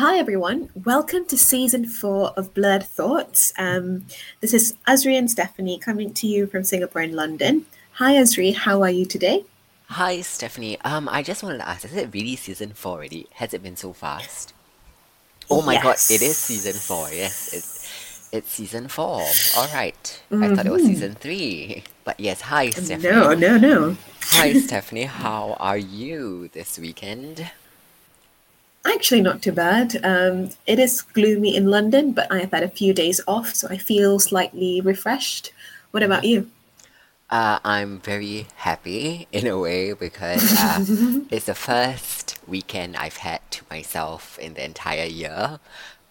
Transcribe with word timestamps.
Hi, 0.00 0.16
everyone. 0.16 0.70
Welcome 0.74 1.26
to 1.26 1.36
season 1.36 1.84
four 1.84 2.30
of 2.30 2.54
Blurred 2.54 2.84
Thoughts. 2.84 3.52
Um, 3.58 4.06
this 4.40 4.54
is 4.54 4.74
Azri 4.88 5.18
and 5.18 5.30
Stephanie 5.30 5.78
coming 5.78 6.14
to 6.14 6.26
you 6.26 6.46
from 6.46 6.64
Singapore 6.64 7.02
and 7.02 7.12
London. 7.12 7.66
Hi, 8.00 8.14
Azri. 8.14 8.54
How 8.54 8.80
are 8.80 8.88
you 8.88 9.04
today? 9.04 9.44
Hi, 9.88 10.22
Stephanie. 10.22 10.80
Um, 10.80 11.06
I 11.06 11.22
just 11.22 11.42
wanted 11.42 11.58
to 11.58 11.68
ask, 11.68 11.84
is 11.84 11.94
it 11.94 12.14
really 12.14 12.34
season 12.36 12.70
four 12.72 12.92
already? 12.92 13.26
Has 13.34 13.52
it 13.52 13.62
been 13.62 13.76
so 13.76 13.92
fast? 13.92 14.54
Oh 15.50 15.60
my 15.60 15.74
God, 15.74 15.96
it 16.08 16.22
is 16.22 16.38
season 16.38 16.72
four. 16.72 17.10
Yes, 17.10 17.52
it's 17.52 18.30
it's 18.32 18.50
season 18.50 18.88
four. 18.88 19.20
All 19.54 19.68
right. 19.74 20.22
I 20.32 20.54
thought 20.54 20.64
it 20.64 20.72
was 20.72 20.80
hmm 20.80 20.88
season 20.88 21.14
three. 21.14 21.84
But 22.04 22.18
yes, 22.18 22.40
hi, 22.40 22.70
Stephanie. 22.70 23.02
No, 23.02 23.34
no, 23.34 23.58
no. 23.58 23.96
Hi, 24.32 24.54
Stephanie. 24.54 25.04
How 25.04 25.58
are 25.60 25.76
you 25.76 26.48
this 26.54 26.78
weekend? 26.78 27.50
Actually, 28.86 29.20
not 29.20 29.42
too 29.42 29.52
bad. 29.52 30.00
Um, 30.02 30.50
it 30.66 30.78
is 30.78 31.02
gloomy 31.02 31.54
in 31.54 31.66
London, 31.66 32.12
but 32.12 32.30
I 32.32 32.40
have 32.40 32.52
had 32.52 32.62
a 32.62 32.68
few 32.68 32.94
days 32.94 33.20
off, 33.28 33.54
so 33.54 33.68
I 33.68 33.76
feel 33.76 34.18
slightly 34.18 34.80
refreshed. 34.80 35.52
What 35.90 36.02
about 36.02 36.24
you? 36.24 36.50
Uh, 37.28 37.60
I'm 37.64 38.00
very 38.00 38.46
happy 38.56 39.28
in 39.30 39.46
a 39.46 39.58
way 39.58 39.92
because 39.92 40.58
uh, 40.58 40.80
it's 41.30 41.46
the 41.46 41.54
first 41.54 42.38
weekend 42.48 42.96
I've 42.96 43.18
had 43.18 43.40
to 43.52 43.64
myself 43.70 44.38
in 44.38 44.54
the 44.54 44.64
entire 44.64 45.04
year. 45.04 45.60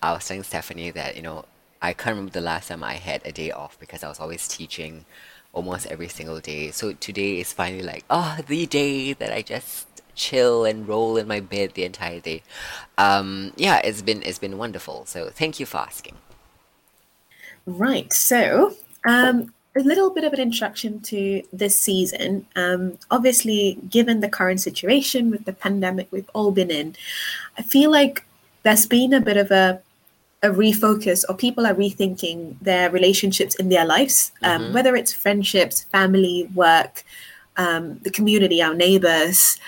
I 0.01 0.13
was 0.13 0.27
telling 0.27 0.43
Stephanie 0.43 0.91
that, 0.91 1.15
you 1.17 1.21
know, 1.21 1.45
I 1.81 1.93
can't 1.93 2.15
remember 2.15 2.31
the 2.31 2.41
last 2.41 2.67
time 2.69 2.83
I 2.83 2.93
had 2.93 3.21
a 3.25 3.31
day 3.31 3.51
off 3.51 3.79
because 3.79 4.03
I 4.03 4.09
was 4.09 4.19
always 4.19 4.47
teaching 4.47 5.05
almost 5.51 5.87
every 5.87 6.07
single 6.07 6.39
day. 6.39 6.71
So 6.71 6.93
today 6.93 7.39
is 7.39 7.51
finally 7.51 7.83
like, 7.83 8.05
oh, 8.09 8.37
the 8.47 8.65
day 8.65 9.13
that 9.13 9.33
I 9.33 9.41
just 9.41 9.87
chill 10.19 10.65
and 10.69 10.87
roll 10.87 11.17
in 11.17 11.27
my 11.27 11.39
bed 11.39 11.71
the 11.73 11.83
entire 11.91 12.19
day. 12.19 12.43
Um, 12.97 13.53
yeah, 13.55 13.77
it's 13.87 14.03
been 14.03 14.21
it's 14.23 14.41
been 14.45 14.57
wonderful. 14.63 15.05
So 15.05 15.29
thank 15.41 15.59
you 15.59 15.65
for 15.65 15.77
asking. 15.77 16.15
Right. 17.65 18.11
So, 18.13 18.75
um, 19.05 19.53
a 19.75 19.81
little 19.81 20.09
bit 20.09 20.23
of 20.23 20.33
an 20.33 20.39
introduction 20.39 20.99
to 21.01 21.43
this 21.53 21.77
season. 21.77 22.45
Um, 22.55 22.97
obviously, 23.11 23.77
given 23.89 24.19
the 24.19 24.29
current 24.29 24.59
situation 24.61 25.29
with 25.31 25.45
the 25.45 25.53
pandemic 25.53 26.07
we've 26.11 26.29
all 26.33 26.51
been 26.51 26.71
in, 26.71 26.95
I 27.57 27.61
feel 27.61 27.91
like 27.91 28.25
there's 28.63 28.85
been 28.87 29.13
a 29.13 29.21
bit 29.21 29.37
of 29.37 29.51
a 29.51 29.81
a 30.41 30.47
refocus 30.49 31.25
or 31.27 31.35
people 31.35 31.65
are 31.67 31.75
rethinking 31.75 32.55
their 32.61 32.89
relationships 32.89 33.55
in 33.55 33.67
their 33.69 33.85
lives, 33.85 34.31
um, 34.41 34.61
Mm-hmm. 34.61 34.73
whether 34.73 34.95
it's 34.95 35.11
friendships, 35.13 35.83
family, 35.91 36.49
work, 36.55 37.03
um, 37.57 37.99
the 38.05 38.09
community, 38.09 38.61
our 38.63 38.73
neighbors, 38.73 39.59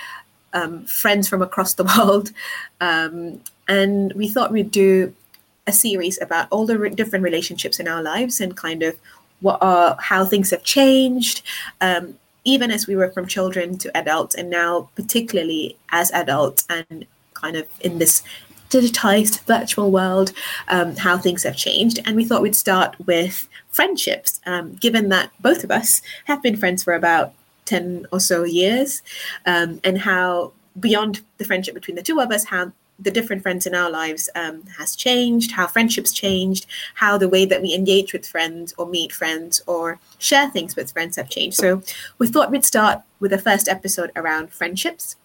um, 0.53 0.85
friends 0.85 1.27
from 1.27 1.41
across 1.41 1.73
the 1.75 1.83
world. 1.97 2.31
Um, 2.79 3.41
and 3.67 4.13
we 4.13 4.27
thought 4.27 4.51
we'd 4.51 4.71
do 4.71 5.13
a 5.67 5.71
series 5.71 6.21
about 6.21 6.47
all 6.51 6.65
the 6.65 6.77
re- 6.77 6.89
different 6.89 7.23
relationships 7.23 7.79
in 7.79 7.87
our 7.87 8.01
lives 8.01 8.41
and 8.41 8.57
kind 8.57 8.83
of 8.83 8.97
what 9.41 9.61
are 9.61 9.97
how 9.99 10.25
things 10.25 10.49
have 10.51 10.63
changed 10.63 11.41
um, 11.81 12.15
even 12.43 12.71
as 12.71 12.87
we 12.87 12.95
were 12.95 13.11
from 13.11 13.27
children 13.27 13.77
to 13.77 13.95
adults 13.95 14.35
and 14.35 14.49
now 14.49 14.89
particularly 14.95 15.77
as 15.91 16.11
adults 16.11 16.65
and 16.69 17.05
kind 17.33 17.55
of 17.55 17.67
in 17.81 17.99
this 17.99 18.23
digitized 18.69 19.41
virtual 19.45 19.91
world 19.91 20.31
um, 20.69 20.95
how 20.95 21.17
things 21.17 21.43
have 21.43 21.55
changed 21.55 21.99
and 22.05 22.15
we 22.15 22.25
thought 22.25 22.41
we'd 22.41 22.55
start 22.55 22.95
with 23.05 23.47
friendships 23.69 24.39
um, 24.45 24.73
given 24.75 25.09
that 25.09 25.31
both 25.39 25.63
of 25.63 25.71
us 25.71 26.01
have 26.25 26.41
been 26.41 26.57
friends 26.57 26.83
for 26.83 26.93
about 26.93 27.33
10 27.71 28.05
or 28.11 28.19
so 28.19 28.43
years 28.43 29.01
um, 29.45 29.79
and 29.83 29.97
how 29.97 30.51
beyond 30.79 31.21
the 31.37 31.45
friendship 31.45 31.73
between 31.73 31.95
the 31.95 32.07
two 32.09 32.19
of 32.19 32.31
us 32.31 32.43
how 32.45 32.71
the 32.99 33.11
different 33.11 33.41
friends 33.41 33.65
in 33.65 33.73
our 33.73 33.89
lives 33.89 34.29
um, 34.35 34.63
has 34.77 34.95
changed 34.95 35.51
how 35.51 35.65
friendships 35.65 36.11
changed 36.11 36.65
how 36.95 37.17
the 37.17 37.29
way 37.29 37.45
that 37.45 37.61
we 37.61 37.73
engage 37.73 38.13
with 38.13 38.27
friends 38.27 38.73
or 38.77 38.85
meet 38.85 39.11
friends 39.11 39.63
or 39.65 39.99
share 40.19 40.49
things 40.49 40.75
with 40.75 40.91
friends 40.91 41.15
have 41.15 41.29
changed. 41.29 41.57
So 41.57 41.81
we 42.19 42.27
thought 42.27 42.51
we'd 42.51 42.65
start 42.65 43.01
with 43.19 43.31
the 43.31 43.37
first 43.49 43.67
episode 43.67 44.11
around 44.15 44.51
friendships 44.51 45.15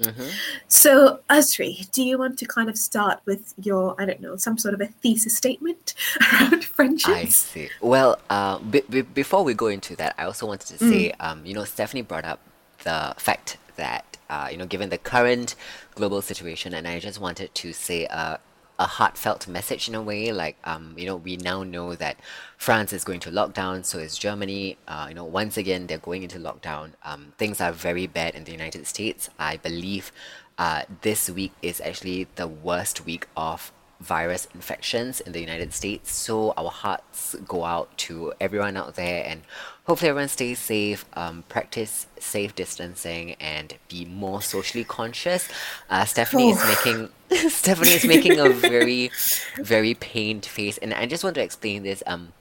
Mm-hmm. 0.00 0.38
so 0.66 1.20
Azri, 1.30 1.88
do 1.92 2.02
you 2.02 2.18
want 2.18 2.36
to 2.40 2.46
kind 2.46 2.68
of 2.68 2.76
start 2.76 3.20
with 3.26 3.54
your 3.62 3.94
I 4.00 4.04
don't 4.04 4.20
know 4.20 4.36
some 4.36 4.58
sort 4.58 4.74
of 4.74 4.80
a 4.80 4.86
thesis 4.86 5.36
statement 5.36 5.94
around 6.32 6.64
friendship? 6.64 7.14
I 7.14 7.24
see. 7.26 7.68
Well, 7.80 8.18
uh, 8.28 8.58
be 8.58 8.82
be 8.90 9.02
before 9.02 9.44
we 9.44 9.54
go 9.54 9.68
into 9.68 9.94
that, 9.96 10.14
I 10.18 10.24
also 10.24 10.46
wanted 10.46 10.66
to 10.76 10.84
Mm, 10.84 10.88
say, 10.90 11.10
um, 11.20 11.46
you 11.46 11.54
know, 11.54 11.64
Stephanie 11.64 12.02
brought 12.02 12.24
up 12.24 12.40
the 12.82 13.14
fact 13.18 13.56
that, 13.76 14.18
uh, 14.28 14.48
you 14.50 14.56
know, 14.56 14.66
given 14.66 14.88
the 14.90 14.98
current 14.98 15.54
global 15.94 16.20
situation, 16.22 16.74
and 16.74 16.88
I 16.88 16.98
just 16.98 17.20
wanted 17.20 17.54
to 17.54 17.72
say 17.72 18.04
a, 18.06 18.40
a 18.78 18.86
heartfelt 18.86 19.46
message 19.46 19.88
in 19.88 19.94
a 19.94 20.02
way, 20.02 20.32
like, 20.32 20.56
um, 20.64 20.94
you 20.96 21.06
know, 21.06 21.16
we 21.16 21.36
now 21.36 21.62
know 21.62 21.94
that 21.94 22.18
France 22.56 22.92
is 22.92 23.04
going 23.04 23.20
to 23.20 23.30
lockdown, 23.30 23.84
so 23.84 23.98
is 23.98 24.18
Germany. 24.18 24.76
Uh, 24.88 25.06
you 25.08 25.14
know, 25.14 25.24
once 25.24 25.56
again, 25.56 25.86
they're 25.86 25.98
going 25.98 26.22
into 26.22 26.38
lockdown. 26.38 26.92
Um, 27.04 27.32
things 27.38 27.60
are 27.60 27.72
very 27.72 28.06
bad 28.06 28.34
in 28.34 28.44
the 28.44 28.52
United 28.52 28.86
States. 28.86 29.30
I 29.38 29.58
believe, 29.58 30.10
uh, 30.58 30.82
this 31.02 31.30
week 31.30 31.52
is 31.62 31.80
actually 31.80 32.26
the 32.34 32.48
worst 32.48 33.04
week 33.04 33.28
of 33.36 33.72
virus 34.00 34.46
infections 34.54 35.20
in 35.20 35.32
the 35.32 35.40
United 35.40 35.72
States. 35.72 36.12
So 36.12 36.52
our 36.56 36.70
hearts 36.70 37.36
go 37.46 37.64
out 37.64 37.96
to 37.98 38.32
everyone 38.40 38.76
out 38.76 38.96
there, 38.96 39.24
and 39.24 39.42
hopefully 39.84 40.10
everyone 40.10 40.28
stays 40.28 40.58
safe. 40.58 41.04
Um, 41.14 41.44
practice 41.48 42.06
safe 42.18 42.54
distancing 42.54 43.34
and 43.34 43.74
be 43.88 44.04
more 44.04 44.42
socially 44.42 44.84
conscious. 44.84 45.48
Uh, 45.88 46.04
Stephanie 46.04 46.50
is 46.50 46.58
oh 46.60 46.68
making 46.68 47.08
Stephanie 47.48 47.90
is 47.90 48.04
making 48.04 48.38
a 48.38 48.48
very, 48.48 49.10
very 49.56 49.94
pained 49.94 50.46
face, 50.46 50.78
and 50.78 50.94
I 50.94 51.06
just 51.06 51.24
want 51.24 51.34
to 51.36 51.42
explain 51.42 51.82
this. 51.82 52.02
Um, 52.06 52.32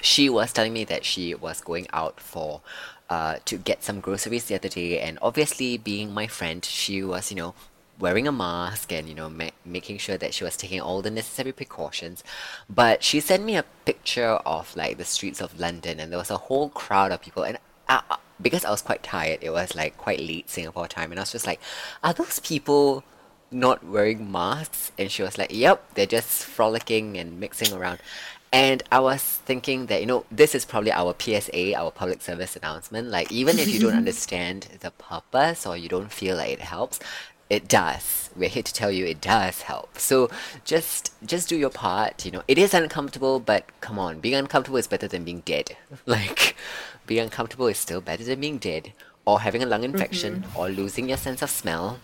she 0.00 0.28
was 0.28 0.52
telling 0.52 0.72
me 0.72 0.84
that 0.84 1.04
she 1.04 1.34
was 1.34 1.60
going 1.60 1.86
out 1.92 2.20
for 2.20 2.60
uh 3.10 3.36
to 3.44 3.56
get 3.56 3.82
some 3.82 4.00
groceries 4.00 4.46
the 4.46 4.54
other 4.54 4.68
day 4.68 4.98
and 4.98 5.18
obviously 5.20 5.76
being 5.76 6.12
my 6.12 6.26
friend 6.26 6.64
she 6.64 7.02
was 7.02 7.30
you 7.30 7.36
know 7.36 7.54
wearing 7.98 8.26
a 8.26 8.32
mask 8.32 8.92
and 8.92 9.08
you 9.08 9.14
know 9.14 9.28
ma- 9.28 9.50
making 9.64 9.98
sure 9.98 10.16
that 10.16 10.34
she 10.34 10.42
was 10.42 10.56
taking 10.56 10.80
all 10.80 11.00
the 11.02 11.10
necessary 11.10 11.52
precautions 11.52 12.24
but 12.68 13.02
she 13.02 13.20
sent 13.20 13.44
me 13.44 13.56
a 13.56 13.64
picture 13.84 14.40
of 14.46 14.74
like 14.74 14.96
the 14.98 15.04
streets 15.04 15.40
of 15.40 15.58
London 15.60 16.00
and 16.00 16.10
there 16.10 16.18
was 16.18 16.30
a 16.30 16.36
whole 16.36 16.70
crowd 16.70 17.12
of 17.12 17.20
people 17.20 17.42
and 17.42 17.58
I, 17.88 18.02
because 18.40 18.64
I 18.64 18.70
was 18.70 18.82
quite 18.82 19.02
tired 19.02 19.38
it 19.42 19.50
was 19.50 19.74
like 19.74 19.96
quite 19.96 20.18
late 20.20 20.50
Singapore 20.50 20.88
time 20.88 21.12
and 21.12 21.20
I 21.20 21.22
was 21.22 21.32
just 21.32 21.46
like 21.46 21.60
are 22.02 22.12
those 22.12 22.40
people 22.40 23.04
not 23.50 23.84
wearing 23.84 24.30
masks 24.30 24.90
and 24.98 25.10
she 25.10 25.22
was 25.22 25.38
like 25.38 25.52
yep 25.52 25.82
they're 25.94 26.06
just 26.06 26.44
frolicking 26.44 27.16
and 27.16 27.40
mixing 27.40 27.72
around. 27.72 28.00
And 28.52 28.84
I 28.92 29.00
was 29.00 29.20
thinking 29.20 29.86
that 29.86 30.00
you 30.00 30.06
know 30.06 30.26
this 30.30 30.54
is 30.54 30.64
probably 30.64 30.92
our 30.92 31.12
PSA 31.18 31.74
our 31.74 31.90
public 31.90 32.22
service 32.22 32.54
announcement. 32.54 33.08
Like 33.08 33.32
even 33.32 33.58
if 33.58 33.68
you 33.68 33.80
don't 33.80 33.96
understand 34.04 34.68
the 34.78 34.92
purpose 34.92 35.66
or 35.66 35.76
you 35.76 35.88
don't 35.88 36.12
feel 36.12 36.36
like 36.36 36.50
it 36.50 36.60
helps 36.60 37.00
it 37.50 37.68
does. 37.68 38.30
We're 38.36 38.48
here 38.48 38.62
to 38.62 38.72
tell 38.72 38.90
you 38.90 39.06
it 39.06 39.20
does 39.20 39.62
help. 39.62 39.98
So 39.98 40.30
just 40.64 41.12
just 41.26 41.48
do 41.48 41.56
your 41.56 41.70
part 41.70 42.24
you 42.24 42.30
know. 42.30 42.42
It 42.46 42.58
is 42.58 42.74
uncomfortable 42.74 43.40
but 43.40 43.64
come 43.80 43.98
on 43.98 44.20
being 44.20 44.36
uncomfortable 44.36 44.78
is 44.78 44.86
better 44.86 45.08
than 45.08 45.24
being 45.24 45.40
dead. 45.40 45.76
Like 46.06 46.54
being 47.06 47.20
uncomfortable 47.22 47.66
is 47.66 47.78
still 47.78 48.00
better 48.00 48.22
than 48.22 48.38
being 48.40 48.58
dead. 48.58 48.92
Or 49.26 49.40
having 49.40 49.62
a 49.62 49.66
lung 49.66 49.84
infection 49.84 50.42
mm-hmm. 50.42 50.58
or 50.58 50.68
losing 50.68 51.08
your 51.08 51.16
sense 51.16 51.42
of 51.42 51.50
smell 51.50 51.98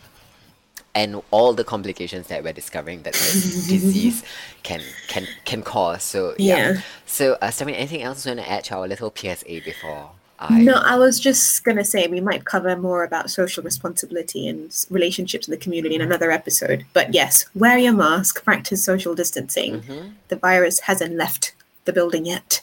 and 0.95 1.23
all 1.31 1.53
the 1.53 1.65
complications 1.65 2.27
that 2.29 2.43
we're 2.43 2.53
discovering 2.53 3.03
that 3.03 3.13
this 3.13 3.67
disease 3.69 4.23
can 4.63 4.81
can 5.09 5.27
can 5.45 5.63
cause. 5.63 6.03
So 6.03 6.35
yeah. 6.39 6.57
yeah 6.57 6.81
So 7.07 7.37
uh, 7.41 7.51
Stephanie, 7.51 7.77
anything 7.77 8.03
else 8.03 8.27
you 8.27 8.31
want 8.31 8.41
to 8.41 8.51
add 8.51 8.65
to 8.65 8.77
our 8.77 8.89
little 8.89 9.13
PSA 9.15 9.61
before 9.65 10.11
No, 10.51 10.75
I? 10.75 10.95
I 10.95 10.97
was 10.97 11.21
just 11.21 11.65
going 11.65 11.77
to 11.77 11.85
say 11.85 12.07
we 12.07 12.21
might 12.21 12.45
cover 12.45 12.75
more 12.75 13.05
about 13.05 13.31
social 13.31 13.63
responsibility 13.63 14.49
and 14.49 14.75
relationships 14.89 15.47
in 15.47 15.53
the 15.53 15.59
community 15.59 15.95
in 15.95 16.01
another 16.01 16.31
episode. 16.31 16.87
But 16.95 17.13
yes, 17.13 17.45
wear 17.55 17.77
your 17.77 17.93
mask, 17.93 18.43
practice 18.43 18.83
social 18.83 19.15
distancing. 19.15 19.83
Mm-hmm. 19.83 20.09
The 20.29 20.37
virus 20.37 20.81
hasn't 20.81 21.15
left 21.15 21.55
the 21.85 21.93
building 21.93 22.25
yet. 22.25 22.63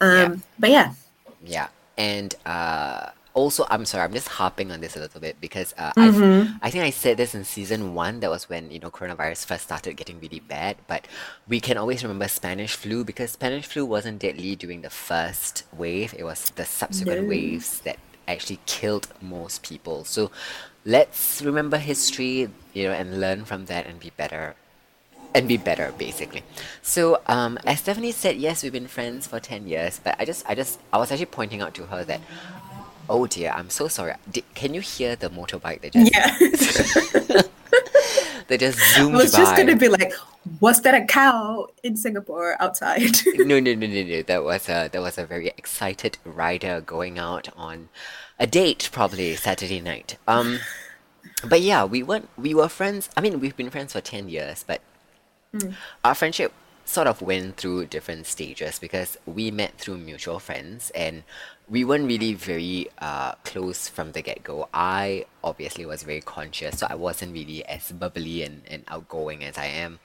Yeah. 0.00 0.06
Um, 0.06 0.42
but 0.58 0.70
yeah. 0.70 0.92
Yeah, 1.42 1.68
and 1.96 2.34
uh, 2.44 3.10
also, 3.34 3.66
I'm 3.68 3.84
sorry, 3.84 4.04
I'm 4.04 4.12
just 4.12 4.28
harping 4.28 4.70
on 4.72 4.80
this 4.80 4.96
a 4.96 5.00
little 5.00 5.20
bit 5.20 5.40
because 5.40 5.74
uh, 5.76 5.92
Mm-hmm. 5.96 6.56
I 6.62 6.70
think 6.70 6.84
I 6.84 6.90
said 6.90 7.16
this 7.16 7.34
in 7.34 7.44
season 7.44 7.94
one. 7.94 8.20
That 8.20 8.30
was 8.30 8.48
when 8.48 8.70
you 8.70 8.78
know 8.78 8.90
coronavirus 8.90 9.44
first 9.46 9.64
started 9.64 9.96
getting 9.96 10.20
really 10.20 10.40
bad. 10.40 10.76
But 10.86 11.06
we 11.48 11.60
can 11.60 11.76
always 11.76 12.02
remember 12.02 12.28
Spanish 12.28 12.74
flu 12.74 13.04
because 13.04 13.32
Spanish 13.32 13.66
flu 13.66 13.84
wasn't 13.84 14.20
deadly 14.20 14.56
during 14.56 14.82
the 14.82 14.90
first 14.90 15.64
wave. 15.76 16.14
It 16.16 16.24
was 16.24 16.50
the 16.50 16.64
subsequent 16.64 17.22
No. 17.22 17.28
waves 17.28 17.80
that 17.80 17.98
actually 18.26 18.60
killed 18.66 19.08
most 19.20 19.62
people. 19.62 20.04
So 20.04 20.30
let's 20.84 21.42
remember 21.42 21.78
history, 21.78 22.48
you 22.72 22.84
know, 22.84 22.92
and 22.92 23.20
learn 23.20 23.44
from 23.44 23.66
that 23.66 23.86
and 23.86 23.98
be 24.00 24.10
better 24.16 24.54
and 25.34 25.48
be 25.48 25.56
better 25.56 25.92
basically 25.98 26.44
so 26.80 27.20
um 27.26 27.58
as 27.66 27.80
stephanie 27.80 28.12
said 28.12 28.36
yes 28.36 28.62
we've 28.62 28.72
been 28.72 28.86
friends 28.86 29.26
for 29.26 29.40
10 29.40 29.66
years 29.66 30.00
but 30.04 30.14
i 30.20 30.24
just 30.24 30.48
i 30.48 30.54
just 30.54 30.78
i 30.92 30.96
was 30.98 31.10
actually 31.10 31.26
pointing 31.26 31.60
out 31.60 31.74
to 31.74 31.82
her 31.86 32.04
that 32.04 32.20
oh 33.08 33.26
dear 33.26 33.52
i'm 33.54 33.70
so 33.70 33.88
sorry 33.88 34.14
Did, 34.30 34.44
can 34.54 34.74
you 34.74 34.80
hear 34.80 35.16
the 35.16 35.28
motorbike 35.30 35.80
They 35.80 35.90
just 35.90 36.12
Yeah. 36.14 37.42
they 38.48 38.58
just 38.58 38.78
zoomed. 38.94 39.14
I 39.14 39.18
was 39.18 39.32
just 39.32 39.52
by. 39.52 39.58
gonna 39.58 39.76
be 39.76 39.88
like, 39.88 40.12
was 40.60 40.82
that 40.82 40.94
a 40.94 41.04
cow 41.04 41.68
in 41.82 41.96
Singapore 41.96 42.56
outside? 42.60 43.16
no, 43.38 43.60
no, 43.60 43.74
no, 43.74 43.86
no, 43.86 44.02
no. 44.02 44.22
That 44.22 44.44
was 44.44 44.68
a 44.68 44.88
that 44.92 45.00
was 45.00 45.18
a 45.18 45.26
very 45.26 45.48
excited 45.48 46.18
rider 46.24 46.80
going 46.80 47.18
out 47.18 47.48
on 47.56 47.88
a 48.38 48.46
date, 48.46 48.88
probably 48.92 49.36
Saturday 49.36 49.80
night. 49.80 50.16
Um, 50.28 50.60
but 51.48 51.60
yeah, 51.60 51.84
we 51.84 52.02
weren't 52.02 52.28
we 52.36 52.54
were 52.54 52.68
friends. 52.68 53.08
I 53.16 53.20
mean, 53.20 53.40
we've 53.40 53.56
been 53.56 53.70
friends 53.70 53.92
for 53.92 54.00
ten 54.00 54.28
years, 54.28 54.64
but 54.66 54.80
our 56.04 56.14
friendship 56.14 56.52
sort 56.84 57.06
of 57.06 57.22
went 57.22 57.56
through 57.56 57.86
different 57.86 58.26
stages 58.26 58.78
because 58.78 59.16
we 59.24 59.50
met 59.50 59.78
through 59.78 59.96
mutual 59.96 60.38
friends 60.38 60.90
and 60.94 61.22
we 61.68 61.84
weren't 61.84 62.06
really 62.06 62.34
very 62.34 62.88
uh, 62.98 63.32
close 63.44 63.88
from 63.88 64.12
the 64.12 64.22
get-go. 64.22 64.68
I 64.74 65.26
obviously 65.42 65.86
was 65.86 66.02
very 66.02 66.20
conscious, 66.20 66.78
so 66.78 66.86
I 66.88 66.94
wasn't 66.94 67.32
really 67.32 67.64
as 67.64 67.90
bubbly 67.92 68.42
and, 68.42 68.62
and 68.68 68.84
outgoing 68.88 69.42
as 69.44 69.56
I 69.56 69.66
am. 69.66 69.98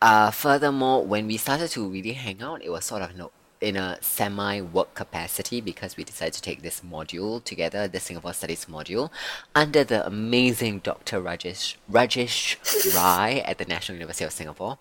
Uh, 0.00 0.30
furthermore, 0.30 1.04
when 1.04 1.26
we 1.26 1.36
started 1.36 1.70
to 1.70 1.88
really 1.88 2.12
hang 2.12 2.42
out, 2.42 2.62
it 2.62 2.70
was 2.70 2.84
sort 2.84 3.02
of 3.02 3.16
no, 3.16 3.30
in 3.60 3.76
a 3.76 3.98
semi-work 4.00 4.94
capacity 4.94 5.60
because 5.60 5.96
we 5.96 6.04
decided 6.04 6.34
to 6.34 6.42
take 6.42 6.62
this 6.62 6.80
module 6.80 7.42
together, 7.42 7.88
the 7.88 8.00
Singapore 8.00 8.32
Studies 8.32 8.66
module, 8.66 9.10
under 9.54 9.84
the 9.84 10.06
amazing 10.06 10.80
Dr. 10.80 11.20
Rajesh 11.20 11.76
Rajesh 11.90 12.56
Rai 12.94 13.40
at 13.42 13.58
the 13.58 13.64
National 13.64 13.96
University 13.96 14.24
of 14.24 14.32
Singapore. 14.32 14.78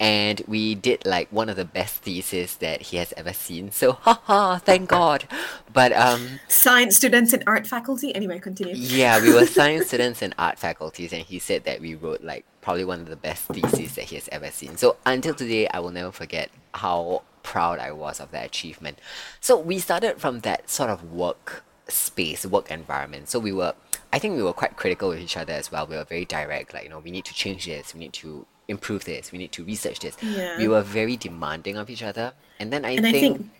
And 0.00 0.42
we 0.48 0.74
did 0.74 1.04
like 1.06 1.30
one 1.30 1.48
of 1.50 1.56
the 1.56 1.64
best 1.66 1.96
theses 1.96 2.56
that 2.56 2.80
he 2.80 2.96
has 2.96 3.12
ever 3.16 3.32
seen. 3.34 3.70
So 3.70 3.92
haha, 4.00 4.58
thank 4.58 4.88
God. 4.88 5.28
But 5.72 5.92
um 5.92 6.40
Science 6.48 6.96
students 6.96 7.32
in 7.32 7.44
art 7.46 7.66
faculty. 7.66 8.14
Anyway, 8.14 8.38
continue. 8.40 8.74
yeah, 8.74 9.20
we 9.20 9.32
were 9.32 9.46
science 9.58 9.88
students 9.88 10.22
in 10.22 10.34
art 10.38 10.58
faculties, 10.58 11.12
and 11.12 11.22
he 11.22 11.38
said 11.38 11.64
that 11.64 11.80
we 11.80 11.94
wrote 11.94 12.22
like 12.22 12.44
probably 12.62 12.84
one 12.84 13.00
of 13.00 13.08
the 13.08 13.16
best 13.16 13.44
theses 13.44 13.94
that 13.94 14.04
he 14.04 14.16
has 14.16 14.28
ever 14.32 14.50
seen. 14.50 14.76
So 14.76 14.96
until 15.04 15.34
today, 15.34 15.68
I 15.68 15.80
will 15.80 15.90
never 15.92 16.10
forget 16.10 16.50
how 16.74 17.22
proud 17.42 17.78
I 17.78 17.92
was 17.92 18.20
of 18.20 18.30
that 18.32 18.46
achievement. 18.46 18.98
So 19.40 19.58
we 19.58 19.78
started 19.78 20.18
from 20.20 20.40
that 20.40 20.70
sort 20.70 20.90
of 20.90 21.12
work 21.12 21.62
space, 21.88 22.46
work 22.46 22.70
environment. 22.70 23.28
So 23.28 23.38
we 23.38 23.52
were, 23.52 23.74
I 24.12 24.18
think 24.18 24.36
we 24.36 24.42
were 24.42 24.52
quite 24.52 24.76
critical 24.76 25.08
with 25.10 25.18
each 25.18 25.36
other 25.36 25.52
as 25.52 25.70
well. 25.70 25.86
We 25.86 25.96
were 25.96 26.04
very 26.04 26.24
direct, 26.24 26.72
like, 26.74 26.84
you 26.84 26.90
know, 26.90 26.98
we 27.00 27.10
need 27.10 27.24
to 27.26 27.34
change 27.34 27.66
this, 27.66 27.94
we 27.94 28.00
need 28.00 28.12
to 28.14 28.46
improve 28.70 29.04
this, 29.04 29.32
we 29.32 29.38
need 29.38 29.52
to 29.52 29.64
research 29.64 30.00
this. 30.00 30.16
Yeah. 30.22 30.56
We 30.56 30.68
were 30.68 30.82
very 30.82 31.16
demanding 31.16 31.76
of 31.76 31.90
each 31.90 32.02
other. 32.02 32.32
And 32.58 32.72
then 32.72 32.84
I 32.84 32.90
And 32.90 33.06
I 33.06 33.12
think, 33.12 33.50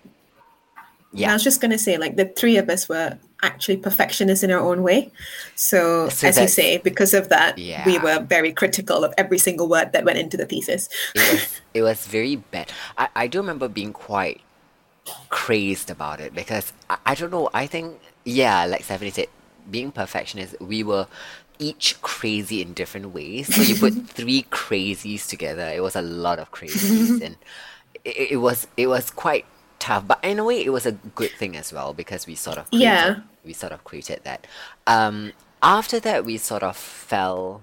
yeah, 1.12 1.30
I 1.30 1.32
was 1.34 1.42
just 1.42 1.60
gonna 1.60 1.78
say, 1.78 1.98
like 1.98 2.16
the 2.16 2.26
three 2.26 2.56
of 2.56 2.68
us 2.68 2.88
were 2.88 3.18
actually 3.42 3.76
perfectionists 3.78 4.44
in 4.44 4.50
our 4.50 4.60
own 4.60 4.82
way. 4.82 5.10
So, 5.56 6.08
So 6.08 6.28
as 6.28 6.38
you 6.38 6.46
say, 6.46 6.78
because 6.78 7.14
of 7.14 7.28
that, 7.30 7.56
we 7.56 7.98
were 7.98 8.20
very 8.20 8.52
critical 8.52 9.04
of 9.04 9.12
every 9.18 9.38
single 9.38 9.68
word 9.68 9.92
that 9.92 10.04
went 10.04 10.18
into 10.18 10.36
the 10.36 10.46
thesis. 10.46 10.88
it 11.14 11.32
was 11.32 11.60
it 11.74 11.82
was 11.82 12.06
very 12.06 12.36
bad. 12.36 12.70
I, 12.96 13.08
I 13.16 13.26
do 13.26 13.38
remember 13.38 13.68
being 13.68 13.92
quite 13.92 14.40
crazed 15.30 15.90
about 15.90 16.20
it 16.20 16.34
because 16.34 16.72
I, 16.88 16.98
I 17.06 17.14
don't 17.14 17.32
know, 17.32 17.50
I 17.52 17.66
think 17.66 17.98
yeah, 18.24 18.64
like 18.66 18.84
Stephanie 18.84 19.10
said, 19.10 19.28
being 19.70 19.90
perfectionist, 19.92 20.60
we 20.60 20.82
were 20.82 21.06
each 21.60 22.00
crazy 22.02 22.60
in 22.62 22.72
different 22.74 23.14
ways. 23.14 23.54
So 23.54 23.62
you 23.62 23.76
put 23.76 23.94
three 24.18 24.42
crazies 24.50 25.28
together, 25.28 25.66
it 25.68 25.82
was 25.82 25.94
a 25.94 26.02
lot 26.02 26.38
of 26.40 26.50
crazies 26.50 27.20
and 27.22 27.36
it, 28.04 28.32
it 28.32 28.36
was 28.38 28.66
it 28.76 28.88
was 28.88 29.10
quite 29.10 29.44
tough. 29.78 30.06
But 30.08 30.18
in 30.24 30.38
a 30.38 30.44
way 30.44 30.64
it 30.64 30.70
was 30.70 30.86
a 30.86 30.92
good 30.92 31.30
thing 31.32 31.56
as 31.56 31.72
well 31.72 31.94
because 31.94 32.26
we 32.26 32.34
sort 32.34 32.58
of 32.58 32.68
created, 32.70 32.84
Yeah. 32.84 33.20
we 33.44 33.52
sort 33.52 33.72
of 33.72 33.84
created 33.84 34.20
that. 34.24 34.46
Um 34.86 35.32
after 35.62 36.00
that 36.00 36.24
we 36.24 36.38
sort 36.38 36.62
of 36.62 36.76
fell 36.76 37.62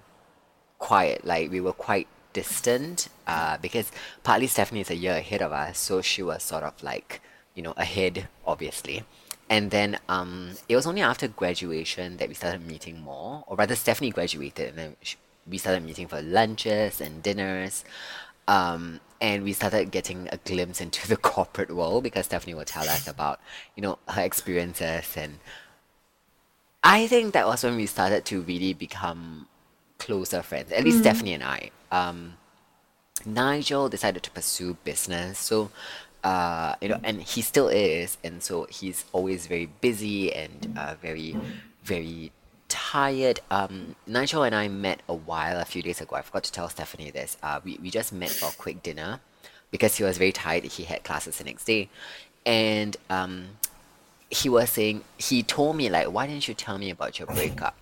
quiet, 0.77 1.25
like 1.25 1.49
we 1.51 1.59
were 1.59 1.73
quite 1.73 2.07
distant, 2.33 3.09
uh, 3.25 3.57
because 3.57 3.91
partly 4.23 4.45
Stephanie 4.47 4.81
is 4.81 4.91
a 4.91 4.95
year 4.95 5.15
ahead 5.15 5.41
of 5.41 5.51
us, 5.51 5.79
so 5.79 6.01
she 6.03 6.21
was 6.21 6.43
sort 6.43 6.63
of 6.63 6.73
like, 6.83 7.19
you 7.55 7.63
know, 7.63 7.73
ahead, 7.77 8.27
obviously. 8.45 9.03
And 9.49 9.71
then 9.71 9.97
um, 10.09 10.51
it 10.67 10.75
was 10.75 10.85
only 10.85 11.01
after 11.01 11.27
graduation 11.27 12.17
that 12.17 12.27
we 12.27 12.35
started 12.35 12.65
meeting 12.65 12.99
more, 12.99 13.43
or 13.47 13.55
rather, 13.55 13.75
Stephanie 13.75 14.09
graduated, 14.09 14.69
and 14.69 14.77
then 14.77 14.95
we 15.49 15.57
started 15.57 15.83
meeting 15.83 16.07
for 16.07 16.21
lunches 16.21 16.99
and 16.99 17.23
dinners. 17.23 17.85
Um, 18.47 18.99
and 19.19 19.43
we 19.43 19.53
started 19.53 19.91
getting 19.91 20.29
a 20.31 20.37
glimpse 20.37 20.81
into 20.81 21.07
the 21.07 21.17
corporate 21.33 21.73
world 21.73 22.03
because 22.03 22.25
Stephanie 22.25 22.53
will 22.53 22.65
tell 22.65 22.87
us 22.87 23.07
about, 23.07 23.39
you 23.75 23.81
know, 23.81 23.99
her 24.09 24.21
experiences 24.21 25.15
and 25.17 25.39
I 26.83 27.07
think 27.07 27.33
that 27.33 27.45
was 27.45 27.63
when 27.63 27.75
we 27.75 27.85
started 27.85 28.23
to 28.25 28.41
really 28.41 28.73
become 28.73 29.47
closer 29.97 30.41
friends. 30.41 30.71
At 30.71 30.85
least 30.85 30.99
Stephanie 30.99 31.33
and 31.33 31.43
I. 31.43 31.71
Um, 31.91 32.37
Nigel 33.25 33.89
decided 33.89 34.23
to 34.23 34.31
pursue 34.31 34.77
business, 34.85 35.37
so 35.37 35.69
uh, 36.27 36.75
you 36.81 36.89
know, 36.89 36.99
and 37.05 37.21
he 37.21 37.41
still 37.41 37.69
is, 37.69 38.17
and 38.21 38.43
so 38.43 38.67
he's 38.69 39.05
always 39.13 39.47
very 39.47 39.67
busy 39.79 40.33
and 40.33 40.73
uh, 40.77 40.95
very, 41.01 41.37
very 41.85 42.33
tired. 42.67 43.39
Um, 43.49 43.95
Nigel 44.05 44.43
and 44.43 44.53
I 44.53 44.67
met 44.67 45.01
a 45.07 45.13
while, 45.13 45.57
a 45.57 45.63
few 45.63 45.81
days 45.81 46.01
ago. 46.01 46.17
I 46.17 46.21
forgot 46.21 46.43
to 46.43 46.51
tell 46.51 46.67
Stephanie 46.67 47.11
this. 47.11 47.37
Uh, 47.41 47.61
we 47.63 47.79
we 47.81 47.89
just 47.89 48.11
met 48.11 48.29
for 48.29 48.49
a 48.49 48.51
quick 48.51 48.83
dinner 48.83 49.21
because 49.71 49.95
he 49.95 50.03
was 50.03 50.17
very 50.17 50.33
tired. 50.33 50.65
He 50.65 50.83
had 50.83 51.05
classes 51.05 51.37
the 51.37 51.45
next 51.45 51.63
day, 51.63 51.87
and 52.45 52.97
um, 53.09 53.33
he 54.29 54.49
was 54.49 54.69
saying 54.69 55.05
he 55.17 55.43
told 55.43 55.77
me 55.77 55.87
like, 55.87 56.11
why 56.11 56.27
didn't 56.27 56.49
you 56.49 56.53
tell 56.53 56.77
me 56.77 56.89
about 56.89 57.19
your 57.19 57.27
breakup? 57.27 57.77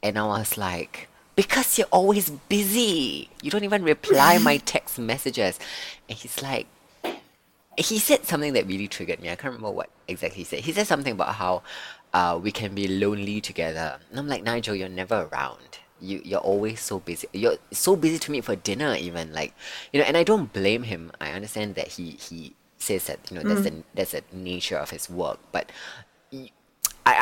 And 0.00 0.16
I 0.16 0.26
was 0.26 0.56
like, 0.56 1.08
because 1.34 1.76
you're 1.76 1.88
always 1.90 2.30
busy. 2.30 3.30
You 3.42 3.50
don't 3.50 3.64
even 3.64 3.82
reply 3.82 4.38
my 4.38 4.58
text 4.58 4.96
messages. 4.96 5.58
And 6.08 6.16
he's 6.16 6.40
like, 6.40 6.68
he 7.76 7.98
said 7.98 8.24
something 8.24 8.52
that 8.52 8.66
really 8.66 8.88
triggered 8.88 9.20
me. 9.20 9.28
I 9.28 9.36
can't 9.36 9.54
remember 9.54 9.70
what 9.70 9.90
exactly 10.08 10.38
he 10.38 10.44
said. 10.44 10.60
He 10.60 10.72
said 10.72 10.86
something 10.86 11.12
about 11.12 11.34
how 11.34 11.62
uh, 12.12 12.38
we 12.40 12.52
can 12.52 12.74
be 12.74 12.86
lonely 12.86 13.40
together. 13.40 13.98
And 14.10 14.18
I'm 14.18 14.28
like, 14.28 14.42
Nigel, 14.42 14.74
you're 14.74 14.88
never 14.88 15.28
around. 15.32 15.78
You 16.00 16.20
you're 16.24 16.40
always 16.40 16.80
so 16.80 17.00
busy. 17.00 17.28
You're 17.32 17.56
so 17.70 17.96
busy 17.96 18.18
to 18.18 18.30
meet 18.30 18.44
for 18.44 18.56
dinner, 18.56 18.94
even 18.94 19.32
like, 19.32 19.54
you 19.92 20.00
know. 20.00 20.06
And 20.06 20.16
I 20.16 20.22
don't 20.24 20.52
blame 20.52 20.82
him. 20.82 21.12
I 21.20 21.30
understand 21.30 21.76
that 21.76 21.88
he 21.88 22.10
he 22.10 22.54
says 22.78 23.06
that 23.06 23.20
you 23.30 23.36
know 23.36 23.48
that's 23.48 23.62
the 23.62 23.82
that's 23.94 24.12
the 24.12 24.22
nature 24.32 24.76
of 24.76 24.90
his 24.90 25.08
work. 25.08 25.38
But 25.52 25.70
I 26.32 26.50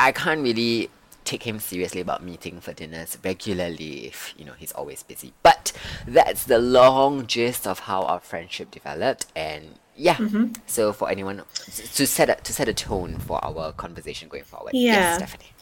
I 0.09 0.13
can't 0.13 0.43
really 0.43 0.91
take 1.25 1.45
him 1.45 1.59
seriously 1.59 2.01
about 2.01 2.23
meeting 2.23 2.61
for 2.61 2.73
dinners 2.73 3.17
regularly 3.23 4.07
if 4.07 4.35
you 4.37 4.45
know 4.45 4.55
he's 4.55 4.73
always 4.73 5.03
busy. 5.03 5.33
But 5.43 5.73
that's 6.07 6.45
the 6.45 6.59
long 6.59 7.27
gist 7.27 7.67
of 7.67 7.81
how 7.81 8.03
our 8.03 8.21
friendship 8.21 8.71
developed 8.71 9.27
and 9.37 9.79
yeah. 10.03 10.19
So 10.67 10.93
for 10.93 11.09
anyone 11.09 11.43
to 11.95 12.07
set 12.07 12.29
a, 12.29 12.35
to 12.35 12.53
set 12.53 12.69
a 12.69 12.75
tone 12.75 13.19
for 13.19 13.43
our 13.45 13.73
conversation 13.73 14.29
going 14.29 14.45
forward. 14.45 14.75
Yeah. 14.75 14.93
Yes, 14.93 15.17
Stephanie. 15.17 15.53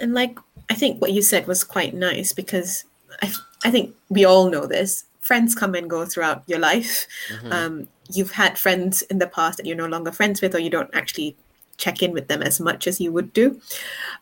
and 0.00 0.14
like 0.14 0.38
I 0.70 0.74
think 0.74 1.00
what 1.00 1.12
you 1.12 1.22
said 1.22 1.46
was 1.46 1.64
quite 1.64 1.94
nice 1.94 2.32
because 2.32 2.84
I 3.22 3.32
I 3.64 3.70
think 3.70 3.94
we 4.08 4.24
all 4.24 4.50
know 4.50 4.66
this. 4.66 5.04
Friends 5.20 5.54
come 5.54 5.74
and 5.74 5.88
go 5.88 6.04
throughout 6.04 6.42
your 6.46 6.58
life. 6.58 7.06
Um, 7.50 7.88
you've 8.12 8.32
had 8.32 8.58
friends 8.58 9.00
in 9.02 9.18
the 9.18 9.26
past 9.26 9.56
that 9.56 9.64
you're 9.66 9.76
no 9.76 9.86
longer 9.86 10.12
friends 10.12 10.42
with, 10.42 10.54
or 10.54 10.58
you 10.58 10.68
don't 10.68 10.94
actually 10.94 11.34
check 11.78 12.02
in 12.02 12.12
with 12.12 12.28
them 12.28 12.42
as 12.42 12.60
much 12.60 12.86
as 12.86 13.00
you 13.00 13.10
would 13.10 13.32
do. 13.32 13.58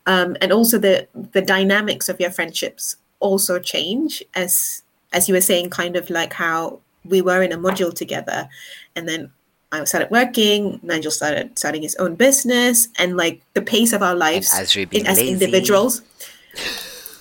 Um, 0.07 0.37
and 0.41 0.53
also 0.53 0.79
the 0.79 1.09
the 1.33 1.43
dynamics 1.43 2.09
of 2.09 2.21
your 2.21 2.31
friendships 2.31 2.97
also 3.19 3.59
change 3.59 4.23
as 4.35 4.83
as 5.13 5.29
you 5.29 5.35
were 5.35 5.41
saying, 5.41 5.71
kind 5.71 5.97
of 5.97 6.09
like 6.09 6.33
how 6.33 6.79
we 7.05 7.21
were 7.21 7.43
in 7.43 7.53
a 7.53 7.59
module 7.59 7.93
together, 7.93 8.49
and 8.97 9.09
then 9.09 9.31
I 9.73 9.85
started 9.85 10.11
working. 10.11 10.81
Nigel 10.83 11.11
started 11.11 11.59
starting 11.59 11.83
his 11.83 11.97
own 11.97 12.15
business, 12.15 12.89
and 12.99 13.17
like 13.17 13.43
the 13.55 13.63
pace 13.63 13.93
of 13.93 14.03
our 14.03 14.15
lives 14.15 14.53
Azri 14.53 14.93
in- 14.93 15.07
as 15.07 15.19
individuals. 15.19 16.03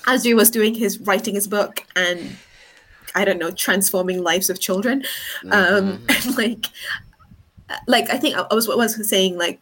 Azri 0.06 0.36
was 0.36 0.50
doing 0.50 0.74
his 0.74 1.00
writing 1.00 1.36
his 1.36 1.48
book 1.48 1.86
and 1.96 2.36
I 3.14 3.24
don't 3.24 3.38
know 3.38 3.52
transforming 3.52 4.24
lives 4.24 4.50
of 4.50 4.60
children, 4.60 5.04
um, 5.52 6.04
and 6.10 6.38
like 6.38 6.66
like 7.88 8.10
I 8.10 8.18
think 8.18 8.36
I 8.36 8.54
was 8.54 8.68
what 8.68 8.78
was 8.78 9.10
saying 9.10 9.38
like 9.38 9.60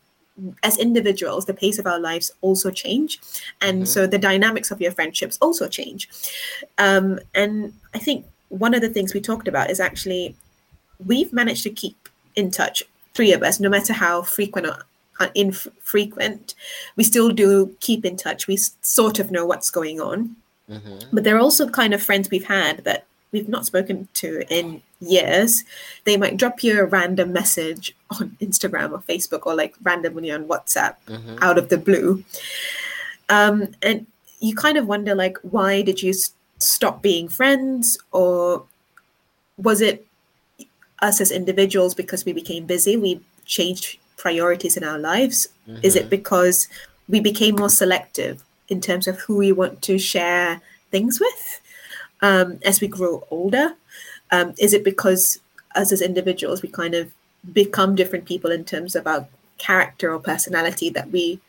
as 0.64 0.78
individuals 0.78 1.46
the 1.46 1.54
pace 1.54 1.80
of 1.80 1.86
our 1.86 2.00
lives 2.00 2.32
also 2.42 2.72
change. 2.72 3.20
And 3.62 3.88
so 3.88 4.08
the 4.08 4.18
dynamics 4.18 4.72
of 4.72 4.80
your 4.80 4.92
friendships 4.92 5.38
also 5.42 5.68
change. 5.68 6.10
Um, 6.78 7.20
and 7.36 7.74
i 7.94 8.00
think 8.00 8.26
one 8.50 8.74
of 8.74 8.82
the 8.82 8.90
things 8.90 9.14
we 9.14 9.22
talked 9.22 9.48
about 9.48 9.70
is 9.70 9.80
actually 9.80 10.36
we've 11.06 11.32
managed 11.32 11.64
to 11.64 11.70
keep 11.70 12.10
in 12.36 12.52
touch 12.52 12.84
three 13.14 13.32
of 13.34 13.42
us 13.44 13.60
no 13.60 13.70
matter 13.70 13.94
how 13.94 14.22
frequent 14.22 14.68
or 14.68 15.28
infrequent 15.36 16.56
we 16.96 17.04
still 17.04 17.30
do 17.30 17.76
keep 17.80 18.06
in 18.06 18.16
touch 18.18 18.48
we 18.48 18.58
sort 18.82 19.20
of 19.20 19.32
know 19.32 19.46
what's 19.46 19.70
going 19.72 20.00
on 20.02 20.36
hmm 20.68 20.98
but 21.12 21.24
they're 21.24 21.40
also 21.40 21.68
kind 21.68 21.94
of 21.94 22.02
friends 22.04 22.30
we've 22.30 22.46
had 22.46 22.84
that 22.84 23.06
we've 23.32 23.50
not 23.50 23.66
spoken 23.66 24.08
to 24.16 24.44
in 24.50 24.82
years. 25.00 25.64
They 26.04 26.18
might 26.18 26.38
drop 26.38 26.64
you 26.64 26.80
a 26.80 26.86
random 26.86 27.32
message 27.32 27.96
on 28.20 28.36
Instagram 28.42 28.92
or 28.92 29.00
Facebook 29.00 29.46
or 29.46 29.56
like 29.56 29.76
randomly 29.84 30.32
on 30.32 30.46
WhatsApp 30.46 30.96
hmm 31.08 31.38
out 31.42 31.58
of 31.58 31.70
the 31.70 31.78
blue. 31.78 32.24
Um, 33.30 33.70
and 33.82 34.06
you 34.40 34.56
kind 34.56 34.78
of 34.78 34.88
wonder 34.88 35.16
like, 35.16 35.38
why 35.42 35.82
did 35.82 36.02
you 36.02 36.10
s- 36.12 36.34
stop 36.60 37.02
being 37.02 37.28
friends 37.28 37.98
or 38.12 38.66
was 39.58 39.82
it 39.82 40.06
us 41.02 41.22
as 41.22 41.32
individuals 41.32 41.96
because 41.96 42.26
we 42.26 42.34
became 42.34 42.66
busy 42.66 42.98
we 42.98 43.22
changed 43.46 43.98
priorities 44.18 44.76
in 44.76 44.84
our 44.84 45.00
lives 45.00 45.48
mm-hmm. 45.68 45.80
is 45.84 45.96
it 45.96 46.02
mm-hmm. 46.02 46.10
because 46.10 46.68
we 47.08 47.20
became 47.20 47.56
more 47.56 47.70
selective 47.70 48.44
in 48.68 48.82
terms 48.82 49.08
of 49.08 49.20
who 49.22 49.38
we 49.38 49.52
want 49.52 49.82
to 49.82 49.98
share 49.98 50.62
things 50.92 51.20
with 51.20 51.62
um, 52.22 52.60
as 52.66 52.82
we 52.82 52.88
grow 52.88 53.26
older 53.32 53.74
um, 54.32 54.54
is 54.58 54.74
it 54.74 54.84
because 54.84 55.40
us 55.76 55.92
as 55.92 56.02
individuals 56.02 56.62
we 56.62 56.70
kind 56.70 56.94
of 56.94 57.12
become 57.54 57.96
different 57.96 58.26
people 58.26 58.52
in 58.52 58.66
terms 58.66 58.96
of 58.96 59.08
our 59.08 59.26
character 59.58 60.14
or 60.14 60.20
personality 60.20 60.90
that 60.90 61.10
we 61.12 61.40